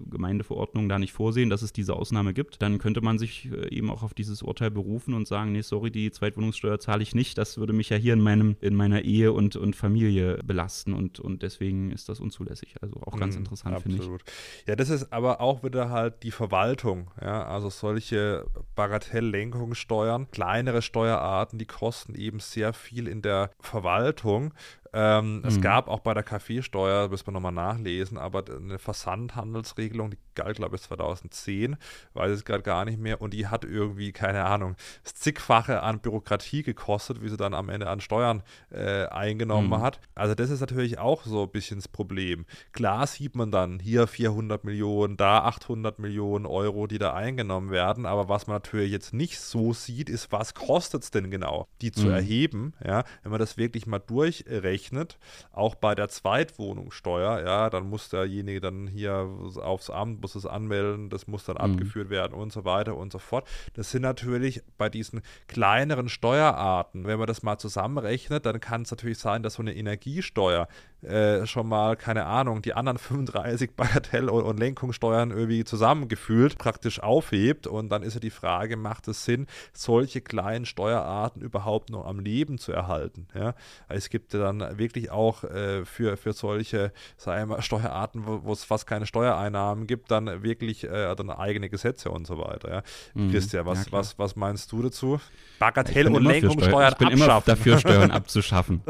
Gemeindeverordnungen 0.69 0.89
da 0.89 0.99
nicht 0.99 1.13
vorsehen, 1.13 1.49
dass 1.49 1.61
es 1.61 1.73
diese 1.73 1.95
Ausnahme 1.95 2.33
gibt, 2.33 2.61
dann 2.61 2.77
könnte 2.77 3.01
man 3.01 3.17
sich 3.17 3.49
äh, 3.51 3.73
eben 3.73 3.89
auch 3.89 4.03
auf 4.03 4.13
dieses 4.13 4.41
Urteil 4.41 4.71
berufen 4.71 5.13
und 5.13 5.27
sagen, 5.27 5.51
nee, 5.51 5.61
sorry, 5.61 5.91
die 5.91 6.11
Zweitwohnungssteuer 6.11 6.79
zahle 6.79 7.03
ich 7.03 7.15
nicht. 7.15 7.37
Das 7.37 7.57
würde 7.57 7.73
mich 7.73 7.89
ja 7.89 7.97
hier 7.97 8.13
in 8.13 8.21
meinem, 8.21 8.55
in 8.61 8.75
meiner 8.75 9.01
Ehe 9.01 9.31
und, 9.31 9.55
und 9.55 9.75
Familie 9.75 10.39
belasten 10.43 10.93
und, 10.93 11.19
und 11.19 11.41
deswegen 11.41 11.91
ist 11.91 12.09
das 12.09 12.19
unzulässig. 12.19 12.75
Also 12.81 13.01
auch 13.01 13.17
ganz 13.17 13.35
mhm, 13.35 13.41
interessant, 13.41 13.81
finde 13.81 14.03
ich. 14.03 14.67
Ja, 14.67 14.75
das 14.75 14.89
ist 14.89 15.11
aber 15.11 15.41
auch 15.41 15.63
wieder 15.63 15.89
halt 15.89 16.23
die 16.23 16.31
Verwaltung, 16.31 17.11
ja, 17.21 17.45
also 17.45 17.69
solche 17.69 18.45
Bagatelllenkungssteuern, 18.75 20.29
kleinere 20.31 20.81
Steuerarten, 20.81 21.59
die 21.59 21.65
kosten 21.65 22.15
eben 22.15 22.39
sehr 22.39 22.73
viel 22.73 23.07
in 23.07 23.21
der 23.21 23.51
Verwaltung. 23.59 24.53
Ähm, 24.93 25.37
mhm. 25.37 25.45
Es 25.45 25.61
gab 25.61 25.87
auch 25.87 25.99
bei 25.99 26.13
der 26.13 26.23
Kaffeesteuer, 26.23 27.09
müssen 27.09 27.27
wir 27.27 27.33
nochmal 27.33 27.51
nachlesen, 27.51 28.17
aber 28.17 28.43
eine 28.49 28.79
Versandhandelsregelung, 28.79 30.11
die 30.11 30.17
galt, 30.35 30.57
glaube 30.57 30.77
ich, 30.77 30.81
2010, 30.81 31.75
weiß 32.13 32.39
ich 32.39 32.45
gerade 32.45 32.63
gar 32.63 32.85
nicht 32.85 32.99
mehr, 32.99 33.21
und 33.21 33.33
die 33.33 33.47
hat 33.47 33.65
irgendwie, 33.65 34.11
keine 34.11 34.45
Ahnung, 34.45 34.75
das 35.03 35.15
zigfache 35.15 35.83
an 35.83 35.99
Bürokratie 35.99 36.63
gekostet, 36.63 37.21
wie 37.21 37.29
sie 37.29 37.37
dann 37.37 37.53
am 37.53 37.69
Ende 37.69 37.87
an 37.89 38.01
Steuern 38.01 38.41
äh, 38.71 39.05
eingenommen 39.07 39.69
mhm. 39.69 39.81
hat. 39.81 39.99
Also 40.15 40.33
das 40.33 40.49
ist 40.49 40.61
natürlich 40.61 40.97
auch 40.97 41.23
so 41.23 41.43
ein 41.43 41.51
bisschen 41.51 41.77
das 41.77 41.87
Problem. 41.87 42.45
Klar 42.71 43.05
sieht 43.05 43.35
man 43.35 43.51
dann 43.51 43.79
hier 43.79 44.07
400 44.07 44.63
Millionen, 44.63 45.17
da 45.17 45.43
800 45.43 45.99
Millionen 45.99 46.45
Euro, 46.45 46.87
die 46.87 46.97
da 46.97 47.13
eingenommen 47.13 47.69
werden, 47.69 48.05
aber 48.05 48.29
was 48.29 48.47
man 48.47 48.55
natürlich 48.55 48.91
jetzt 48.91 49.13
nicht 49.13 49.39
so 49.39 49.73
sieht, 49.73 50.09
ist, 50.09 50.31
was 50.31 50.55
kostet 50.55 51.03
es 51.03 51.11
denn 51.11 51.29
genau, 51.29 51.67
die 51.81 51.91
zu 51.91 52.07
mhm. 52.07 52.13
erheben, 52.13 52.73
ja, 52.83 53.03
wenn 53.21 53.31
man 53.31 53.39
das 53.39 53.57
wirklich 53.57 53.85
mal 53.85 53.99
durchrechnet 53.99 54.78
berechnet, 54.79 55.17
auch 55.51 55.75
bei 55.75 55.95
der 55.95 56.09
Zweitwohnungssteuer, 56.09 57.41
ja, 57.45 57.69
dann 57.69 57.89
muss 57.89 58.09
derjenige 58.09 58.61
dann 58.61 58.87
hier 58.87 59.29
aufs 59.61 59.89
Amt, 59.89 60.21
muss 60.21 60.35
es 60.35 60.45
anmelden, 60.45 61.09
das 61.09 61.27
muss 61.27 61.45
dann 61.45 61.55
mhm. 61.55 61.73
abgeführt 61.73 62.09
werden 62.09 62.33
und 62.33 62.51
so 62.51 62.65
weiter 62.65 62.95
und 62.95 63.11
so 63.11 63.19
fort. 63.19 63.47
Das 63.73 63.91
sind 63.91 64.01
natürlich 64.01 64.61
bei 64.77 64.89
diesen 64.89 65.21
kleineren 65.47 66.09
Steuerarten, 66.09 67.05
wenn 67.05 67.19
man 67.19 67.27
das 67.27 67.43
mal 67.43 67.57
zusammenrechnet, 67.57 68.45
dann 68.45 68.59
kann 68.59 68.83
es 68.83 68.91
natürlich 68.91 69.19
sein, 69.19 69.43
dass 69.43 69.55
so 69.55 69.61
eine 69.61 69.75
Energiesteuer 69.75 70.67
äh, 71.01 71.45
schon 71.45 71.67
mal, 71.67 71.95
keine 71.95 72.25
Ahnung, 72.25 72.61
die 72.61 72.73
anderen 72.73 72.97
35 73.09 73.71
Bagatell- 73.75 74.29
und, 74.29 74.43
und 74.43 74.59
Lenkungssteuern 74.59 75.31
irgendwie 75.31 75.63
zusammengefühlt 75.63 76.57
praktisch 76.57 77.01
aufhebt 77.01 77.67
und 77.67 77.89
dann 77.89 78.03
ist 78.03 78.15
ja 78.15 78.19
die 78.19 78.29
Frage, 78.29 78.75
macht 78.75 79.07
es 79.07 79.23
Sinn, 79.23 79.47
solche 79.73 80.21
kleinen 80.21 80.65
Steuerarten 80.65 81.41
überhaupt 81.41 81.89
noch 81.89 82.05
am 82.05 82.19
Leben 82.19 82.57
zu 82.57 82.71
erhalten? 82.71 83.27
Ja? 83.33 83.53
Es 83.87 84.09
gibt 84.09 84.33
ja 84.33 84.39
dann 84.39 84.77
wirklich 84.77 85.09
auch 85.11 85.43
äh, 85.43 85.85
für, 85.85 86.17
für 86.17 86.33
solche, 86.33 86.91
sagen 87.17 87.49
wir, 87.49 87.61
Steuerarten, 87.69 88.23
wo 88.25 88.51
es 88.51 88.63
fast 88.63 88.85
keine 88.85 89.05
Steuereinnahmen 89.05 89.87
gibt, 89.87 90.11
dann 90.11 90.43
wirklich 90.43 90.83
äh, 90.83 91.15
dann 91.15 91.29
eigene 91.29 91.69
Gesetze 91.69 92.09
und 92.09 92.27
so 92.27 92.37
weiter. 92.37 92.69
Ja. 92.69 92.83
Mhm. 93.13 93.31
Christian, 93.31 93.65
was, 93.65 93.85
ja, 93.85 93.91
was, 93.91 94.19
was 94.19 94.35
meinst 94.35 94.71
du 94.71 94.81
dazu? 94.81 95.19
Bagatell- 95.59 96.07
und 96.07 96.23
Lenkungssteuern 96.23 96.93
abschaffen. 96.93 97.07
Ich 97.07 97.09
bin 97.09 97.23
immer 97.23 97.41
dafür, 97.45 97.77
Steuern 97.79 98.11
abzuschaffen. 98.19 98.81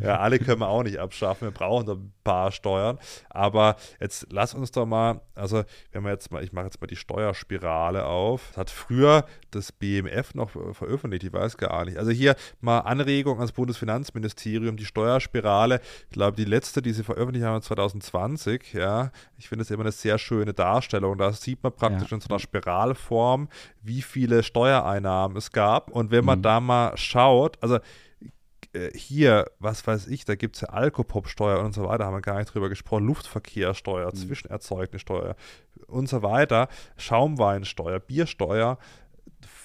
ja, 0.00 0.15
alle 0.20 0.38
können 0.38 0.60
wir 0.60 0.68
auch 0.68 0.82
nicht 0.82 0.98
abschaffen. 0.98 1.48
Wir 1.48 1.52
brauchen 1.52 1.88
ein 1.88 2.12
paar 2.24 2.52
Steuern. 2.52 2.98
Aber 3.30 3.76
jetzt 4.00 4.26
lass 4.30 4.54
uns 4.54 4.72
doch 4.72 4.86
mal, 4.86 5.20
also 5.34 5.64
wenn 5.92 6.02
wir 6.02 6.10
jetzt 6.10 6.32
mal, 6.32 6.42
ich 6.42 6.52
mache 6.52 6.66
jetzt 6.66 6.80
mal 6.80 6.86
die 6.86 6.96
Steuerspirale 6.96 8.04
auf. 8.04 8.48
Das 8.48 8.56
hat 8.56 8.70
früher 8.70 9.24
das 9.50 9.72
BMF 9.72 10.34
noch 10.34 10.50
veröffentlicht, 10.50 11.24
ich 11.24 11.32
weiß 11.32 11.56
gar 11.56 11.84
nicht. 11.84 11.98
Also 11.98 12.10
hier 12.10 12.36
mal 12.60 12.80
Anregung 12.80 13.38
ans 13.38 13.52
Bundesfinanzministerium, 13.52 14.76
die 14.76 14.84
Steuerspirale, 14.84 15.80
ich 16.08 16.14
glaube, 16.14 16.36
die 16.36 16.44
letzte, 16.44 16.82
die 16.82 16.92
sie 16.92 17.04
veröffentlicht 17.04 17.44
haben, 17.46 17.62
2020, 17.62 18.74
ja. 18.74 19.10
Ich 19.38 19.48
finde 19.48 19.62
es 19.62 19.70
immer 19.70 19.84
eine 19.84 19.92
sehr 19.92 20.18
schöne 20.18 20.52
Darstellung. 20.52 21.16
Da 21.18 21.32
sieht 21.32 21.62
man 21.62 21.72
praktisch 21.72 22.10
ja. 22.10 22.16
in 22.16 22.20
so 22.20 22.28
einer 22.28 22.38
Spiralform, 22.38 23.48
wie 23.82 24.02
viele 24.02 24.42
Steuereinnahmen 24.42 25.36
es 25.36 25.52
gab. 25.52 25.90
Und 25.90 26.10
wenn 26.10 26.24
man 26.24 26.40
mhm. 26.40 26.42
da 26.42 26.60
mal 26.60 26.96
schaut, 26.96 27.58
also 27.62 27.78
äh, 28.76 28.90
hier, 28.96 29.46
was 29.58 29.86
weiß 29.86 30.06
ich, 30.08 30.24
da 30.24 30.34
gibt 30.34 30.56
es 30.56 30.62
ja 30.62 30.68
Alkopopsteuer 30.68 31.60
und 31.60 31.74
so 31.74 31.88
weiter, 31.88 32.04
haben 32.04 32.14
wir 32.14 32.20
gar 32.20 32.38
nicht 32.38 32.52
drüber 32.52 32.68
gesprochen, 32.68 33.06
Luftverkehrssteuer, 33.06 34.06
mhm. 34.06 34.16
Zwischenerzeugnissteuer 34.16 35.36
und 35.86 36.08
so 36.08 36.22
weiter, 36.22 36.68
Schaumweinsteuer, 36.96 38.00
Biersteuer, 38.00 38.78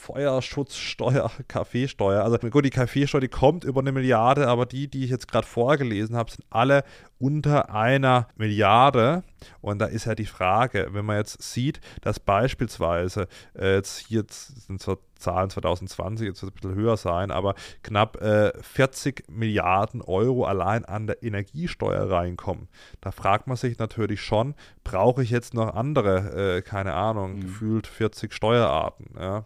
Feuerschutzsteuer, 0.01 1.31
Kaffeesteuer. 1.47 2.23
Also 2.23 2.37
gut, 2.49 2.65
die 2.65 2.71
Kaffeesteuer, 2.71 3.21
die 3.21 3.27
kommt 3.27 3.63
über 3.63 3.81
eine 3.81 3.91
Milliarde, 3.91 4.47
aber 4.47 4.65
die, 4.65 4.87
die 4.87 5.03
ich 5.03 5.11
jetzt 5.11 5.27
gerade 5.27 5.45
vorgelesen 5.45 6.15
habe, 6.15 6.31
sind 6.31 6.43
alle 6.49 6.83
unter 7.19 7.73
einer 7.73 8.27
Milliarde. 8.35 9.23
Und 9.61 9.79
da 9.79 9.85
ist 9.85 10.05
ja 10.05 10.15
die 10.15 10.25
Frage, 10.25 10.87
wenn 10.91 11.05
man 11.05 11.17
jetzt 11.17 11.43
sieht, 11.43 11.81
dass 12.01 12.19
beispielsweise 12.19 13.27
äh, 13.53 13.75
jetzt 13.75 13.99
hier 13.99 14.25
sind 14.27 14.81
zwar 14.81 14.97
Zahlen 15.19 15.51
2020, 15.51 16.27
jetzt 16.27 16.41
wird 16.41 16.55
es 16.55 16.57
ein 16.57 16.69
bisschen 16.69 16.83
höher 16.83 16.97
sein, 16.97 17.29
aber 17.29 17.53
knapp 17.83 18.19
äh, 18.23 18.51
40 18.59 19.29
Milliarden 19.29 20.01
Euro 20.01 20.45
allein 20.45 20.83
an 20.83 21.05
der 21.05 21.21
Energiesteuer 21.21 22.09
reinkommen. 22.09 22.69
Da 23.01 23.11
fragt 23.11 23.45
man 23.45 23.55
sich 23.55 23.77
natürlich 23.77 24.21
schon, 24.21 24.55
brauche 24.83 25.21
ich 25.21 25.29
jetzt 25.29 25.53
noch 25.53 25.75
andere, 25.75 26.57
äh, 26.57 26.61
keine 26.63 26.93
Ahnung, 26.93 27.35
mhm. 27.35 27.41
gefühlt 27.41 27.85
40 27.85 28.33
Steuerarten. 28.33 29.11
Ja? 29.19 29.45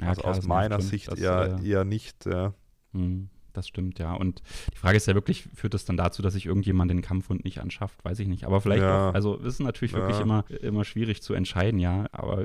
Ja, 0.00 0.08
also 0.08 0.22
klar, 0.22 0.36
aus 0.36 0.46
meiner 0.46 0.80
Sicht 0.80 1.10
das, 1.10 1.18
eher, 1.18 1.58
äh, 1.60 1.68
eher 1.68 1.84
nicht. 1.84 2.26
Ja. 2.26 2.54
Hm, 2.92 3.28
das 3.52 3.66
stimmt, 3.66 3.98
ja. 3.98 4.14
Und 4.14 4.42
die 4.72 4.78
Frage 4.78 4.96
ist 4.96 5.06
ja 5.06 5.14
wirklich, 5.14 5.48
führt 5.54 5.74
das 5.74 5.84
dann 5.84 5.96
dazu, 5.96 6.22
dass 6.22 6.34
sich 6.34 6.46
irgendjemand 6.46 6.90
den 6.90 7.02
Kampfhund 7.02 7.44
nicht 7.44 7.60
anschafft? 7.60 8.04
Weiß 8.04 8.18
ich 8.20 8.28
nicht. 8.28 8.44
Aber 8.44 8.60
vielleicht 8.60 8.82
ja. 8.82 9.10
auch, 9.10 9.14
also 9.14 9.36
ist 9.36 9.60
natürlich 9.60 9.92
ja. 9.92 9.98
wirklich 9.98 10.20
immer, 10.20 10.44
immer 10.60 10.84
schwierig 10.84 11.22
zu 11.22 11.34
entscheiden, 11.34 11.80
ja. 11.80 12.06
Aber 12.12 12.44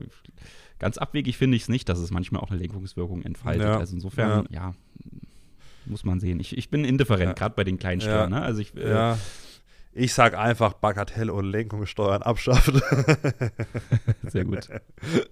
ganz 0.79 0.97
abwegig 0.97 1.37
finde 1.37 1.55
ich 1.55 1.63
es 1.63 1.69
nicht, 1.69 1.87
dass 1.89 1.99
es 1.99 2.11
manchmal 2.11 2.41
auch 2.41 2.49
eine 2.49 2.59
Lenkungswirkung 2.59 3.21
entfaltet. 3.21 3.67
Ja. 3.67 3.77
Also 3.77 3.95
insofern, 3.95 4.47
ja. 4.49 4.73
muss 5.85 6.03
man 6.03 6.19
sehen. 6.19 6.39
Ich, 6.39 6.57
ich 6.57 6.69
bin 6.69 6.83
indifferent, 6.85 7.35
gerade 7.35 7.55
bei 7.55 7.63
den 7.63 7.77
kleinen 7.77 8.01
Steuern. 8.01 8.31
Ne? 8.31 8.41
Also 8.41 8.61
ich, 8.61 8.75
äh, 8.75 9.15
ich 9.95 10.13
sage 10.13 10.39
einfach 10.39 10.73
Bagatell- 10.73 11.29
und 11.29 11.45
Lenkungssteuern 11.45 12.23
abschaffen. 12.23 12.81
Sehr 14.27 14.45
gut. 14.45 14.67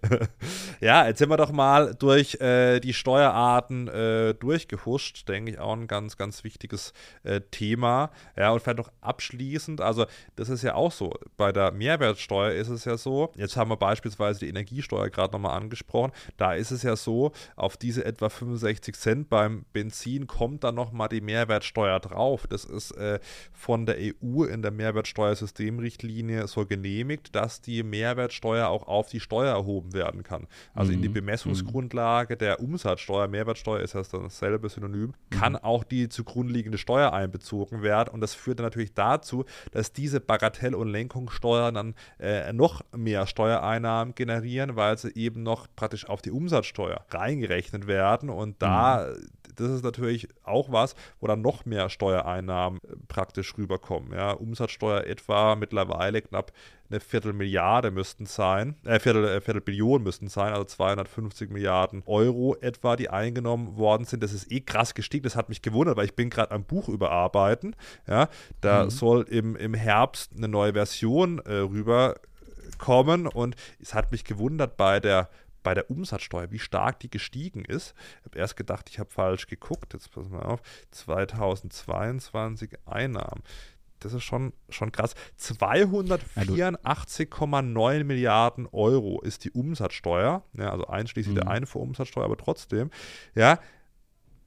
ja, 0.82 1.08
jetzt 1.08 1.18
sind 1.18 1.30
wir 1.30 1.38
doch 1.38 1.52
mal 1.52 1.96
durch 1.96 2.40
äh, 2.42 2.80
die 2.80 2.94
Steuerarten 2.94 3.88
äh, 3.88 4.34
durchgehuscht. 4.36 5.28
Denke 5.28 5.52
ich 5.52 5.60
auch 5.60 5.74
ein 5.74 5.88
ganz, 5.88 6.16
ganz 6.16 6.44
wichtiges 6.44 6.94
äh, 7.24 7.42
Thema. 7.50 8.12
Ja, 8.38 8.52
und 8.52 8.62
vielleicht 8.62 8.78
noch 8.78 8.92
abschließend, 9.02 9.82
also 9.82 10.06
das 10.36 10.50
ist 10.50 10.62
ja 10.62 10.76
auch 10.76 10.92
so. 10.92 11.12
Bei 11.38 11.52
der 11.52 11.72
Mehrwertsteuer 11.72 12.52
ist 12.52 12.70
es 12.70 12.86
ja 12.86 12.98
so, 12.98 13.32
jetzt 13.36 13.58
haben 13.58 13.72
wir 13.72 13.78
beispielsweise 13.78 14.42
die 14.42 14.50
Energiesteuer 14.50 15.10
gerade 15.10 15.34
nochmal 15.34 15.58
angesprochen. 15.58 16.12
Da 16.38 16.54
ist 16.54 16.72
es 16.72 16.84
ja 16.84 16.96
so, 16.96 17.32
auf 17.56 17.78
diese 17.78 18.06
etwa 18.06 18.30
65 18.30 18.96
Cent 18.96 19.30
beim 19.30 19.66
Benzin 19.74 20.28
kommt 20.28 20.64
dann 20.64 20.76
nochmal 20.76 21.10
die 21.10 21.22
Mehrwertsteuer 21.22 22.00
drauf. 22.00 22.46
Das 22.48 22.66
ist 22.66 22.92
äh, 22.92 23.20
von 23.54 23.88
der 23.88 23.98
EU 23.98 24.51
in 24.52 24.62
der 24.62 24.72
Mehrwertsteuersystemrichtlinie 24.72 26.48
so 26.48 26.66
genehmigt, 26.66 27.36
dass 27.36 27.62
die 27.62 27.84
Mehrwertsteuer 27.84 28.68
auch 28.68 28.88
auf 28.88 29.10
die 29.10 29.20
Steuer 29.20 29.54
erhoben 29.54 29.94
werden 29.94 30.24
kann. 30.24 30.48
Also 30.74 30.92
mhm. 30.92 30.98
in 30.98 31.02
die 31.04 31.10
mhm. 31.10 31.14
Bemessungsgrundlage 31.14 32.38
der 32.38 32.60
Umsatzsteuer, 32.60 33.28
Mehrwertsteuer 33.28 33.82
ist 33.82 33.96
das 33.96 34.10
dasselbe 34.10 34.70
Synonym, 34.70 35.08
mhm. 35.08 35.14
kann 35.30 35.56
auch 35.56 35.84
die 35.84 36.10
zugrunde 36.10 36.54
liegende 36.54 36.78
Steuer 36.78 37.14
einbezogen 37.14 37.82
werden. 37.82 38.14
Und 38.14 38.22
das 38.22 38.34
führt 38.34 38.60
dann 38.60 38.66
natürlich 38.66 38.94
dazu, 38.94 39.46
dass 39.72 39.94
diese 39.94 40.20
Bagatell- 40.20 40.76
und 40.76 40.90
Lenkungssteuern 40.90 41.74
dann 41.74 41.96
äh, 42.20 42.54
noch 42.54 42.82
mehr 42.96 43.28
Steuereinnahmen 43.28 44.16
generieren, 44.16 44.76
weil 44.76 44.98
sie 44.98 45.14
eben 45.16 45.44
noch 45.44 45.68
praktisch 45.76 46.08
auf 46.08 46.22
die 46.22 46.32
Umsatzsteuer 46.32 47.06
reingerechnet 47.10 47.88
werden. 47.88 48.30
Und 48.30 48.62
da 48.62 49.10
mhm 49.10 49.41
das 49.56 49.70
ist 49.70 49.84
natürlich 49.84 50.28
auch 50.44 50.72
was, 50.72 50.96
wo 51.20 51.28
dann 51.28 51.42
noch 51.42 51.66
mehr 51.66 51.90
Steuereinnahmen 51.90 52.80
äh, 52.84 52.96
praktisch 53.08 53.58
rüberkommen. 53.58 54.14
Ja, 54.14 54.32
Umsatzsteuer 54.32 55.06
etwa 55.06 55.56
mittlerweile 55.56 56.22
knapp 56.22 56.52
eine 56.90 57.00
Viertelmilliarde 57.00 57.92
müssten 57.92 58.26
sein, 58.26 58.76
äh, 58.86 59.00
Viertel, 59.00 59.26
äh, 59.26 59.42
Viertelbillion 59.42 60.04
müssten 60.04 60.28
sein, 60.28 60.52
also 60.54 60.66
250 60.66 61.50
Milliarden 61.50 62.04
Euro 62.06 62.56
etwa, 62.60 62.96
die 62.96 63.10
eingenommen 63.10 63.78
worden 63.78 64.06
sind. 64.06 64.22
Das 64.22 64.34
ist 64.34 64.52
eh 64.52 64.62
krass 64.62 64.94
gestiegen. 64.94 65.24
Das 65.24 65.36
hat 65.36 65.50
mich 65.50 65.62
gewundert, 65.62 65.98
weil 65.98 66.06
ich 66.06 66.16
bin 66.16 66.30
gerade 66.30 66.52
am 66.52 66.64
Buch 66.64 66.90
überarbeiten. 66.90 67.76
Ja, 68.08 68.30
da 68.60 68.86
mhm. 68.86 68.90
soll 68.90 69.22
im, 69.30 69.56
im 69.56 69.74
Herbst 69.74 70.32
eine 70.36 70.48
neue 70.48 70.74
Version 70.74 71.40
äh, 71.40 71.54
rüberkommen 71.54 73.28
und 73.28 73.56
es 73.82 73.94
hat 73.94 74.12
mich 74.12 74.26
gewundert 74.26 74.78
bei 74.78 75.00
der 75.00 75.30
bei 75.64 75.74
der 75.74 75.90
Umsatzsteuer, 75.90 76.52
wie 76.52 76.60
stark 76.60 77.00
die 77.00 77.10
gestiegen 77.10 77.66
ist. 77.66 77.96
Ich 78.20 78.26
habe 78.26 78.40
erst 78.40 78.58
gedacht, 78.58 78.90
ich 78.90 79.00
habe 79.00 79.10
falsch 79.10 79.48
geguckt. 79.48 79.94
Jetzt 79.94 80.12
pass 80.12 80.30
mal 80.30 80.44
auf. 80.44 80.62
2022 80.92 82.78
Einnahmen. 82.86 83.44
Das 84.02 84.14
ist 84.14 84.24
schon, 84.24 84.54
schon 84.70 84.92
krass. 84.92 85.16
284,9 85.40 88.04
Milliarden 88.04 88.68
Euro 88.72 89.22
ist 89.22 89.46
die 89.46 89.52
Umsatzsteuer, 89.52 90.44
ja, 90.58 90.72
also 90.72 90.88
einschließlich 90.88 91.36
mhm. 91.36 91.42
der 91.42 91.50
Einfuhrumsatzsteuer, 91.50 92.26
aber 92.26 92.38
trotzdem, 92.38 92.90
ja, 93.36 93.60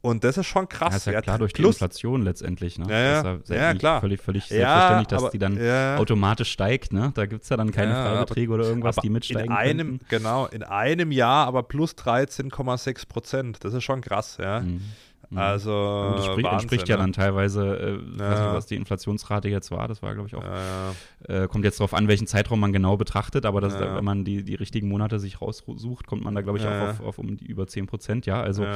und 0.05 0.23
das 0.23 0.37
ist 0.37 0.47
schon 0.47 0.69
krass. 0.69 0.91
Ja, 0.91 0.97
ist 0.97 1.07
ja 1.07 1.23
klar, 1.23 1.39
durch 1.39 1.55
Plus, 1.55 1.79
die 1.79 1.85
Inflation 1.85 2.21
letztendlich. 2.21 2.79
Ne? 2.79 2.85
Ja, 2.91 2.99
ja, 2.99 3.39
ja, 3.49 3.57
ja 3.57 3.75
klar. 3.75 4.03
Völlig, 4.03 4.21
völlig 4.21 4.45
selbstverständlich, 4.45 5.07
dass 5.09 5.23
aber, 5.23 5.31
die 5.31 5.39
dann 5.39 5.59
automatisch 5.99 6.51
steigt. 6.51 6.93
Ne? 6.93 7.13
Da 7.15 7.25
gibt 7.25 7.45
es 7.45 7.49
ja 7.49 7.57
dann 7.57 7.73
keine 7.73 7.95
Freibeträge 7.95 8.53
oder 8.53 8.65
irgendwas, 8.65 8.97
die 8.97 9.09
mitsteigen. 9.09 9.47
In 9.47 9.57
einem, 9.57 9.87
könnten. 9.87 10.07
Genau, 10.11 10.45
in 10.47 10.63
einem 10.63 11.11
Jahr 11.11 11.47
aber 11.47 11.63
plus 11.63 11.93
13,6 11.93 13.09
Prozent. 13.09 13.65
Das 13.65 13.73
ist 13.73 13.83
schon 13.83 14.03
krass, 14.03 14.37
ja. 14.39 14.61
Mhm. 14.61 14.83
Mhm. 15.35 15.41
Also 15.41 16.13
das 16.17 16.27
sprich, 16.27 16.47
entspricht 16.47 16.89
ja 16.89 16.97
ne? 16.97 17.03
dann 17.03 17.13
teilweise, 17.13 17.77
äh, 17.77 18.19
ja. 18.19 18.31
weiß 18.31 18.41
nicht, 18.41 18.55
was 18.55 18.67
die 18.67 18.77
Inflationsrate 18.77 19.49
jetzt 19.49 19.71
war, 19.71 19.89
das 19.89 20.03
war, 20.03 20.15
glaube 20.15 20.29
ich, 20.29 20.35
auch, 20.35 20.45
ja, 20.45 20.95
äh, 21.29 21.49
kommt 21.49 21.65
jetzt 21.65 21.81
darauf 21.81 21.95
an, 21.95 22.09
welchen 22.09 22.27
Zeitraum 22.27 22.61
man 22.61 22.73
genau 22.73 22.97
betrachtet, 22.97 23.47
aber 23.47 23.61
das, 23.61 23.79
wenn 23.79 24.05
man 24.05 24.25
die, 24.25 24.45
die 24.45 24.55
richtigen 24.55 24.89
Monate 24.89 25.19
sich 25.19 25.41
raussucht, 25.41 26.07
kommt 26.07 26.23
man 26.23 26.35
da, 26.35 26.43
glaube 26.43 26.59
ich, 26.59 26.67
auch 26.67 26.89
auf, 26.89 27.01
auf, 27.01 27.19
um 27.19 27.37
die 27.37 27.47
über 27.47 27.67
10 27.67 27.87
Prozent, 27.87 28.27
ja, 28.27 28.41
also 28.41 28.67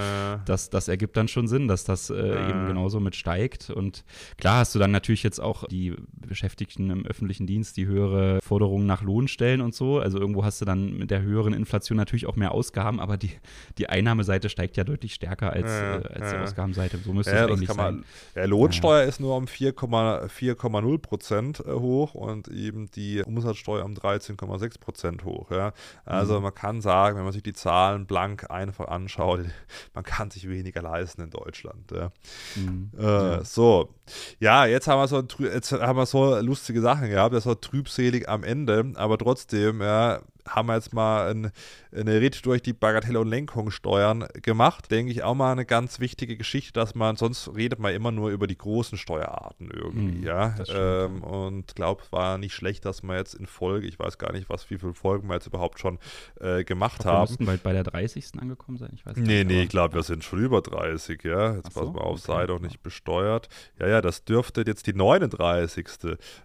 das, 0.44 0.70
das 0.70 0.88
ergibt 0.88 1.16
dann 1.16 1.28
schon 1.28 1.48
Sinn, 1.48 1.68
dass 1.68 1.84
das 1.84 2.10
äh, 2.10 2.48
eben 2.48 2.66
genauso 2.66 3.00
mit 3.00 3.16
steigt. 3.16 3.70
Und 3.70 4.04
klar 4.38 4.58
hast 4.58 4.74
du 4.74 4.78
dann 4.78 4.90
natürlich 4.90 5.22
jetzt 5.22 5.40
auch 5.40 5.64
die 5.64 5.94
Beschäftigten 6.12 6.90
im 6.90 7.06
öffentlichen 7.06 7.46
Dienst, 7.46 7.76
die 7.76 7.86
höhere 7.86 8.40
Forderungen 8.42 8.86
nach 8.86 9.02
Lohn 9.02 9.28
stellen 9.28 9.60
und 9.60 9.74
so, 9.74 9.98
also 9.98 10.18
irgendwo 10.18 10.44
hast 10.44 10.60
du 10.60 10.64
dann 10.64 10.96
mit 10.96 11.10
der 11.10 11.22
höheren 11.22 11.52
Inflation 11.52 11.96
natürlich 11.96 12.26
auch 12.26 12.36
mehr 12.36 12.52
Ausgaben, 12.52 13.00
aber 13.00 13.16
die, 13.16 13.30
die 13.78 13.88
Einnahmeseite 13.88 14.48
steigt 14.48 14.76
ja 14.76 14.84
deutlich 14.84 15.14
stärker 15.14 15.52
als, 15.52 15.70
äh, 15.70 16.08
als 16.14 16.30
die 16.30 16.36
Ausgabenseite. 16.48 16.98
So 16.98 17.12
müsste 17.12 17.32
ja, 17.32 17.44
es 17.44 17.50
eigentlich 17.50 17.70
sein. 17.70 18.04
ja, 18.34 18.44
Lohnsteuer 18.44 19.02
ja. 19.02 19.08
ist 19.08 19.20
nur 19.20 19.36
um 19.36 19.44
4,0 19.44 20.98
Prozent 20.98 21.60
äh, 21.60 21.72
hoch 21.72 22.14
und 22.14 22.48
eben 22.48 22.90
die 22.90 23.22
Umsatzsteuer 23.22 23.84
um 23.84 23.94
13,6 23.94 24.80
Prozent 24.80 25.24
hoch. 25.24 25.50
Ja. 25.50 25.72
Also 26.04 26.36
mhm. 26.36 26.44
man 26.44 26.54
kann 26.54 26.80
sagen, 26.80 27.16
wenn 27.16 27.24
man 27.24 27.32
sich 27.32 27.42
die 27.42 27.52
Zahlen 27.52 28.06
blank 28.06 28.50
einfach 28.50 28.88
anschaut, 28.88 29.40
man 29.94 30.04
kann 30.04 30.30
sich 30.30 30.48
weniger 30.48 30.82
leisten 30.82 31.22
in 31.22 31.30
Deutschland. 31.30 31.90
Ja. 31.92 32.12
Mhm. 32.56 32.90
Äh, 32.98 33.44
so, 33.44 33.94
ja, 34.40 34.66
jetzt 34.66 34.88
haben 34.88 35.00
wir 35.00 35.08
so 35.08 35.22
jetzt 35.44 35.72
haben 35.72 35.96
wir 35.96 36.06
so 36.06 36.38
lustige 36.40 36.80
Sachen 36.80 37.08
gehabt, 37.08 37.34
das 37.34 37.46
war 37.46 37.60
trübselig 37.60 38.28
am 38.28 38.44
Ende, 38.44 38.92
aber 38.94 39.18
trotzdem, 39.18 39.80
ja, 39.80 40.20
haben 40.48 40.68
wir 40.68 40.74
jetzt 40.74 40.92
mal 40.92 41.30
ein, 41.30 41.52
eine 41.92 42.20
Ritt 42.20 42.44
durch 42.44 42.62
die 42.62 42.72
Bagatell- 42.72 43.16
und 43.16 43.28
Lenkungssteuern 43.28 44.26
gemacht. 44.42 44.90
Denke 44.90 45.12
ich 45.12 45.22
auch 45.22 45.34
mal 45.34 45.52
eine 45.52 45.64
ganz 45.64 46.00
wichtige 46.00 46.36
Geschichte, 46.36 46.72
dass 46.72 46.94
man, 46.94 47.16
sonst 47.16 47.50
redet 47.54 47.78
man 47.78 47.94
immer 47.94 48.10
nur 48.10 48.30
über 48.30 48.46
die 48.46 48.58
großen 48.58 48.98
Steuerarten 48.98 49.70
irgendwie, 49.70 50.20
mm, 50.20 50.24
ja. 50.24 50.54
Ähm, 50.68 51.22
und 51.22 51.74
glaube, 51.74 52.02
war 52.10 52.38
nicht 52.38 52.54
schlecht, 52.54 52.84
dass 52.84 53.02
wir 53.02 53.16
jetzt 53.16 53.34
in 53.34 53.46
Folge, 53.46 53.86
ich 53.86 53.98
weiß 53.98 54.18
gar 54.18 54.32
nicht, 54.32 54.48
was, 54.48 54.70
wie 54.70 54.78
viele 54.78 54.94
Folgen 54.94 55.28
wir 55.28 55.34
jetzt 55.34 55.46
überhaupt 55.46 55.78
schon 55.78 55.98
äh, 56.40 56.64
gemacht 56.64 57.00
glaub, 57.00 57.14
haben. 57.14 57.26
Wir 57.26 57.30
müssten 57.30 57.46
bald 57.46 57.62
bei 57.62 57.72
der 57.72 57.84
30. 57.84 58.40
angekommen 58.40 58.78
sein, 58.78 58.90
ich 58.94 59.04
weiß 59.04 59.16
Nee, 59.16 59.44
nicht, 59.44 59.46
nee, 59.46 59.62
ich 59.62 59.68
glaube, 59.68 59.94
wir 59.94 60.02
sind 60.02 60.24
schon 60.24 60.40
über 60.40 60.60
30, 60.60 61.22
ja. 61.24 61.54
Jetzt 61.54 61.72
so, 61.72 61.80
passen 61.80 61.94
wir 61.94 62.02
auf, 62.02 62.18
okay. 62.18 62.32
sei 62.32 62.46
doch 62.46 62.60
nicht 62.60 62.82
besteuert. 62.82 63.48
Ja, 63.78 63.88
ja, 63.88 64.00
das 64.00 64.24
dürfte 64.24 64.62
jetzt 64.66 64.86
die 64.86 64.92
39. 64.92 65.88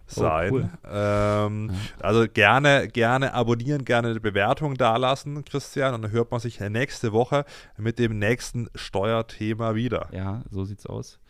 sein. 0.06 0.52
Oh, 0.52 0.56
cool. 0.56 0.70
ähm, 0.90 1.70
ja. 1.70 2.04
Also 2.04 2.26
gerne, 2.32 2.88
gerne 2.88 3.34
abonnieren, 3.34 3.84
gerne 3.94 4.08
eine 4.08 4.20
Bewertung 4.20 4.74
dalassen, 4.74 5.44
Christian, 5.44 5.94
und 5.94 6.02
dann 6.02 6.10
hört 6.10 6.32
man 6.32 6.40
sich 6.40 6.58
nächste 6.58 7.12
Woche 7.12 7.44
mit 7.76 8.00
dem 8.00 8.18
nächsten 8.18 8.68
Steuerthema 8.74 9.76
wieder. 9.76 10.08
Ja, 10.12 10.42
so 10.50 10.64
sieht's 10.64 10.86
aus. 10.86 11.20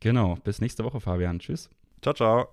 Genau, 0.00 0.36
bis 0.44 0.60
nächste 0.60 0.84
Woche, 0.84 1.00
Fabian. 1.00 1.40
Tschüss. 1.40 1.68
Ciao, 2.00 2.14
ciao. 2.14 2.52